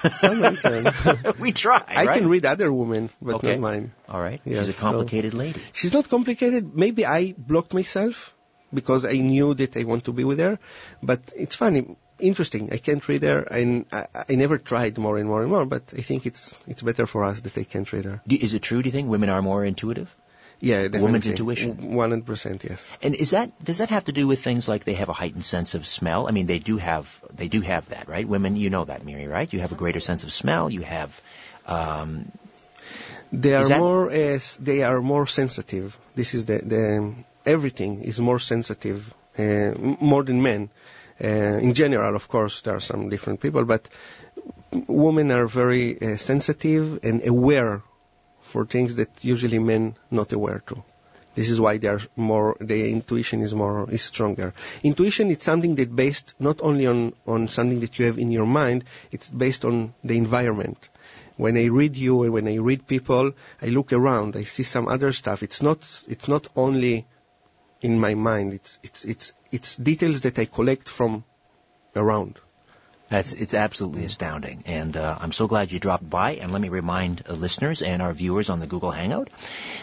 Someone 0.09 0.55
can. 0.57 1.33
we 1.39 1.51
try. 1.51 1.81
I 1.87 2.05
right? 2.05 2.17
can 2.17 2.27
read 2.27 2.45
other 2.45 2.71
women, 2.73 3.09
but 3.21 3.35
Okay. 3.35 3.51
not 3.51 3.59
mine. 3.61 3.91
All 4.09 4.21
right. 4.21 4.41
Yes, 4.45 4.65
She's 4.65 4.75
a 4.75 4.79
so- 4.79 4.85
complicated 4.89 5.33
lady. 5.33 5.61
She's 5.73 5.93
not 5.93 6.09
complicated. 6.09 6.75
Maybe 6.75 7.05
I 7.05 7.33
blocked 7.37 7.73
myself 7.73 8.33
because 8.73 9.05
I 9.05 9.13
knew 9.17 9.53
that 9.55 9.75
I 9.77 9.83
want 9.83 10.05
to 10.05 10.13
be 10.13 10.23
with 10.23 10.39
her. 10.39 10.57
But 11.03 11.21
it's 11.35 11.55
funny. 11.55 11.95
interesting. 12.31 12.69
I 12.71 12.77
can't 12.77 13.05
read 13.09 13.23
her, 13.23 13.39
and 13.59 13.85
I, 13.91 14.05
I 14.31 14.35
never 14.35 14.57
tried 14.71 14.97
more 15.05 15.17
and 15.17 15.27
more 15.27 15.41
and 15.41 15.49
more. 15.53 15.65
But 15.65 15.91
I 15.97 16.01
think 16.09 16.27
it's 16.29 16.63
it's 16.67 16.83
better 16.89 17.07
for 17.13 17.23
us 17.29 17.41
that 17.45 17.57
I 17.57 17.63
can't 17.63 17.91
read 17.93 18.05
her. 18.05 18.21
Do, 18.27 18.35
is 18.47 18.53
it 18.53 18.61
true? 18.67 18.81
Do 18.83 18.89
you 18.89 18.93
think 18.97 19.09
women 19.09 19.29
are 19.35 19.41
more 19.41 19.65
intuitive? 19.65 20.15
Yeah, 20.61 20.83
definitely. 20.83 21.01
Woman's 21.05 21.27
intuition? 21.27 21.93
One 21.95 22.11
hundred 22.11 22.25
percent, 22.27 22.63
yes. 22.63 22.85
And 23.01 23.15
is 23.15 23.31
that 23.31 23.51
does 23.69 23.79
that 23.79 23.89
have 23.89 24.05
to 24.05 24.11
do 24.11 24.27
with 24.27 24.43
things 24.43 24.67
like 24.67 24.83
they 24.83 24.93
have 24.93 25.09
a 25.09 25.13
heightened 25.13 25.43
sense 25.43 25.73
of 25.73 25.87
smell? 25.87 26.27
I 26.27 26.31
mean, 26.31 26.45
they 26.45 26.59
do 26.59 26.77
have 26.77 27.09
they 27.33 27.47
do 27.47 27.61
have 27.61 27.89
that, 27.89 28.07
right? 28.07 28.27
Women, 28.27 28.55
you 28.55 28.69
know 28.69 28.85
that, 28.85 29.03
Miri, 29.03 29.27
right? 29.27 29.51
You 29.51 29.59
have 29.61 29.71
a 29.71 29.75
greater 29.83 29.99
sense 29.99 30.23
of 30.23 30.31
smell. 30.31 30.69
You 30.69 30.83
have. 30.83 31.19
Um, 31.65 32.31
They 33.33 33.53
are 33.55 33.67
that- 33.67 33.79
more 33.79 34.11
as 34.11 34.57
they 34.57 34.83
are 34.83 35.01
more 35.01 35.25
sensitive. 35.25 35.97
This 36.15 36.33
is 36.33 36.45
the 36.45 36.57
the 36.73 37.13
everything 37.45 38.01
is 38.03 38.19
more 38.19 38.39
sensitive, 38.39 39.13
uh, 39.39 39.71
more 40.11 40.23
than 40.23 40.41
men. 40.41 40.69
Uh, 41.23 41.67
in 41.67 41.73
general, 41.73 42.15
of 42.15 42.27
course, 42.27 42.61
there 42.61 42.75
are 42.75 42.81
some 42.81 43.09
different 43.09 43.39
people, 43.39 43.63
but 43.63 43.87
women 44.87 45.31
are 45.31 45.47
very 45.47 45.85
uh, 46.01 46.17
sensitive 46.17 46.99
and 47.03 47.25
aware 47.27 47.81
for 48.51 48.65
things 48.65 48.95
that 48.97 49.23
usually 49.23 49.59
men 49.59 49.95
not 50.11 50.33
aware 50.33 50.61
to. 50.67 50.83
This 51.33 51.49
is 51.49 51.61
why 51.61 51.77
they 51.77 51.87
are 51.87 52.01
more, 52.17 52.57
their 52.59 52.87
intuition 52.87 53.41
is 53.41 53.55
more, 53.55 53.89
is 53.89 54.01
stronger. 54.01 54.53
Intuition 54.83 55.31
is 55.31 55.41
something 55.41 55.75
that 55.75 55.95
based 55.95 56.35
not 56.39 56.61
only 56.61 56.85
on, 56.87 57.13
on 57.25 57.47
something 57.47 57.79
that 57.79 57.97
you 57.97 58.05
have 58.05 58.17
in 58.17 58.31
your 58.31 58.45
mind, 58.45 58.83
it's 59.11 59.31
based 59.31 59.63
on 59.63 59.93
the 60.03 60.17
environment. 60.17 60.89
When 61.37 61.57
I 61.57 61.65
read 61.65 61.95
you 61.95 62.23
and 62.23 62.33
when 62.33 62.47
I 62.49 62.55
read 62.55 62.85
people, 62.85 63.31
I 63.61 63.67
look 63.67 63.93
around, 63.93 64.35
I 64.35 64.43
see 64.43 64.63
some 64.63 64.89
other 64.89 65.13
stuff. 65.13 65.41
It's 65.41 65.61
not, 65.61 65.79
it's 66.09 66.27
not 66.27 66.47
only 66.55 67.07
in 67.81 67.99
my 67.99 68.13
mind, 68.13 68.53
it's, 68.53 68.79
it's, 68.83 69.05
it's, 69.05 69.33
it's 69.51 69.75
details 69.77 70.21
that 70.21 70.37
I 70.37 70.45
collect 70.45 70.89
from 70.89 71.23
around. 71.95 72.39
That's 73.11 73.33
it's 73.33 73.53
absolutely 73.53 74.05
astounding, 74.05 74.63
and 74.65 74.95
uh, 74.95 75.17
I'm 75.19 75.33
so 75.33 75.45
glad 75.45 75.69
you 75.69 75.79
dropped 75.79 76.09
by. 76.09 76.35
And 76.35 76.53
let 76.53 76.61
me 76.61 76.69
remind 76.69 77.23
uh, 77.27 77.33
listeners 77.33 77.81
and 77.81 78.01
our 78.01 78.13
viewers 78.13 78.49
on 78.49 78.61
the 78.61 78.67
Google 78.67 78.91
Hangout 78.91 79.29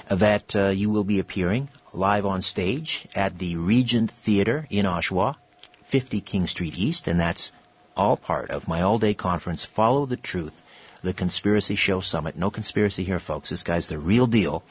that 0.08 0.56
uh, 0.56 0.68
you 0.68 0.88
will 0.88 1.04
be 1.04 1.18
appearing 1.18 1.68
live 1.92 2.24
on 2.24 2.40
stage 2.40 3.06
at 3.14 3.38
the 3.38 3.56
Regent 3.56 4.10
Theater 4.10 4.66
in 4.70 4.86
Oshawa, 4.86 5.36
50 5.84 6.22
King 6.22 6.46
Street 6.46 6.78
East, 6.78 7.06
and 7.06 7.20
that's 7.20 7.52
all 7.94 8.16
part 8.16 8.48
of 8.48 8.66
my 8.66 8.80
all-day 8.80 9.12
conference. 9.12 9.62
Follow 9.62 10.06
the 10.06 10.16
truth. 10.16 10.62
The 11.02 11.12
Conspiracy 11.12 11.74
Show 11.74 12.00
Summit. 12.00 12.34
No 12.34 12.50
conspiracy 12.50 13.04
here, 13.04 13.20
folks. 13.20 13.50
This 13.50 13.62
guy's 13.62 13.88
the 13.88 13.98
real 13.98 14.26
deal. 14.26 14.64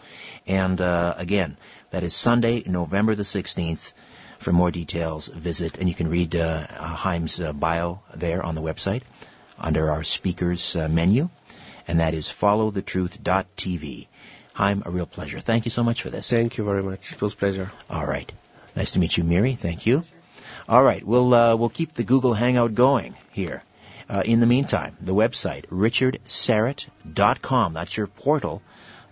And 0.48 0.82
uh, 0.82 1.14
again, 1.16 1.58
that 1.92 2.02
is 2.02 2.16
Sunday, 2.16 2.64
November 2.66 3.14
the 3.14 3.22
16th. 3.22 3.94
For 4.40 4.54
more 4.54 4.72
details, 4.72 5.28
visit, 5.28 5.78
and 5.78 5.90
you 5.90 5.96
can 5.96 6.10
read 6.10 6.36
uh, 6.36 6.68
uh, 6.70 6.96
Haim's 6.96 7.40
uh, 7.40 7.54
bio 7.54 8.02
there 8.16 8.44
on 8.44 8.56
the 8.56 8.62
website 8.62 9.02
under 9.60 9.92
our 9.92 10.04
speakers 10.04 10.76
uh, 10.76 10.88
menu, 10.88 11.30
and 11.88 12.00
that 12.00 12.14
is 12.14 12.28
followthetruth.tv. 12.28 14.08
Haim, 14.54 14.84
a 14.86 14.92
real 14.92 15.06
pleasure. 15.06 15.40
Thank 15.40 15.66
you 15.66 15.72
so 15.72 15.84
much 15.84 16.02
for 16.02 16.10
this. 16.10 16.30
Thank 16.30 16.58
you 16.58 16.64
very 16.64 16.84
much. 16.84 17.14
It 17.14 17.22
was 17.22 17.34
a 17.34 17.38
pleasure. 17.38 17.72
All 17.90 18.06
right. 18.06 18.32
Nice 18.76 18.92
to 18.92 19.00
meet 19.00 19.18
you, 19.18 19.24
Miri. 19.24 19.54
Thank 19.54 19.86
you. 19.86 20.04
All 20.68 20.84
right. 20.84 21.06
We'll, 21.06 21.34
uh, 21.34 21.56
we'll 21.56 21.70
keep 21.70 21.94
the 21.94 22.04
Google 22.04 22.34
Hangout 22.34 22.76
going 22.76 23.16
here. 23.32 23.64
Uh, 24.10 24.24
in 24.26 24.40
the 24.40 24.46
meantime, 24.46 24.96
the 25.02 25.14
website, 25.14 25.66
richardsyrett.com. 25.68 27.74
That's 27.74 27.98
your 27.98 28.08
portal 28.08 28.62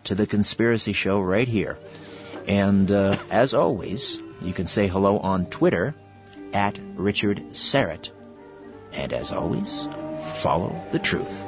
to 0.05 0.15
the 0.15 0.25
conspiracy 0.25 0.93
show 0.93 1.19
right 1.19 1.47
here. 1.47 1.77
And 2.47 2.91
uh, 2.91 3.17
as 3.31 3.53
always, 3.53 4.21
you 4.41 4.53
can 4.53 4.67
say 4.67 4.87
hello 4.87 5.17
on 5.17 5.47
Twitter 5.47 5.95
at 6.53 6.79
Richard 6.95 7.37
Syrett. 7.51 8.11
And 8.93 9.13
as 9.13 9.31
always, 9.31 9.87
follow 10.41 10.81
the 10.91 10.99
truth. 10.99 11.43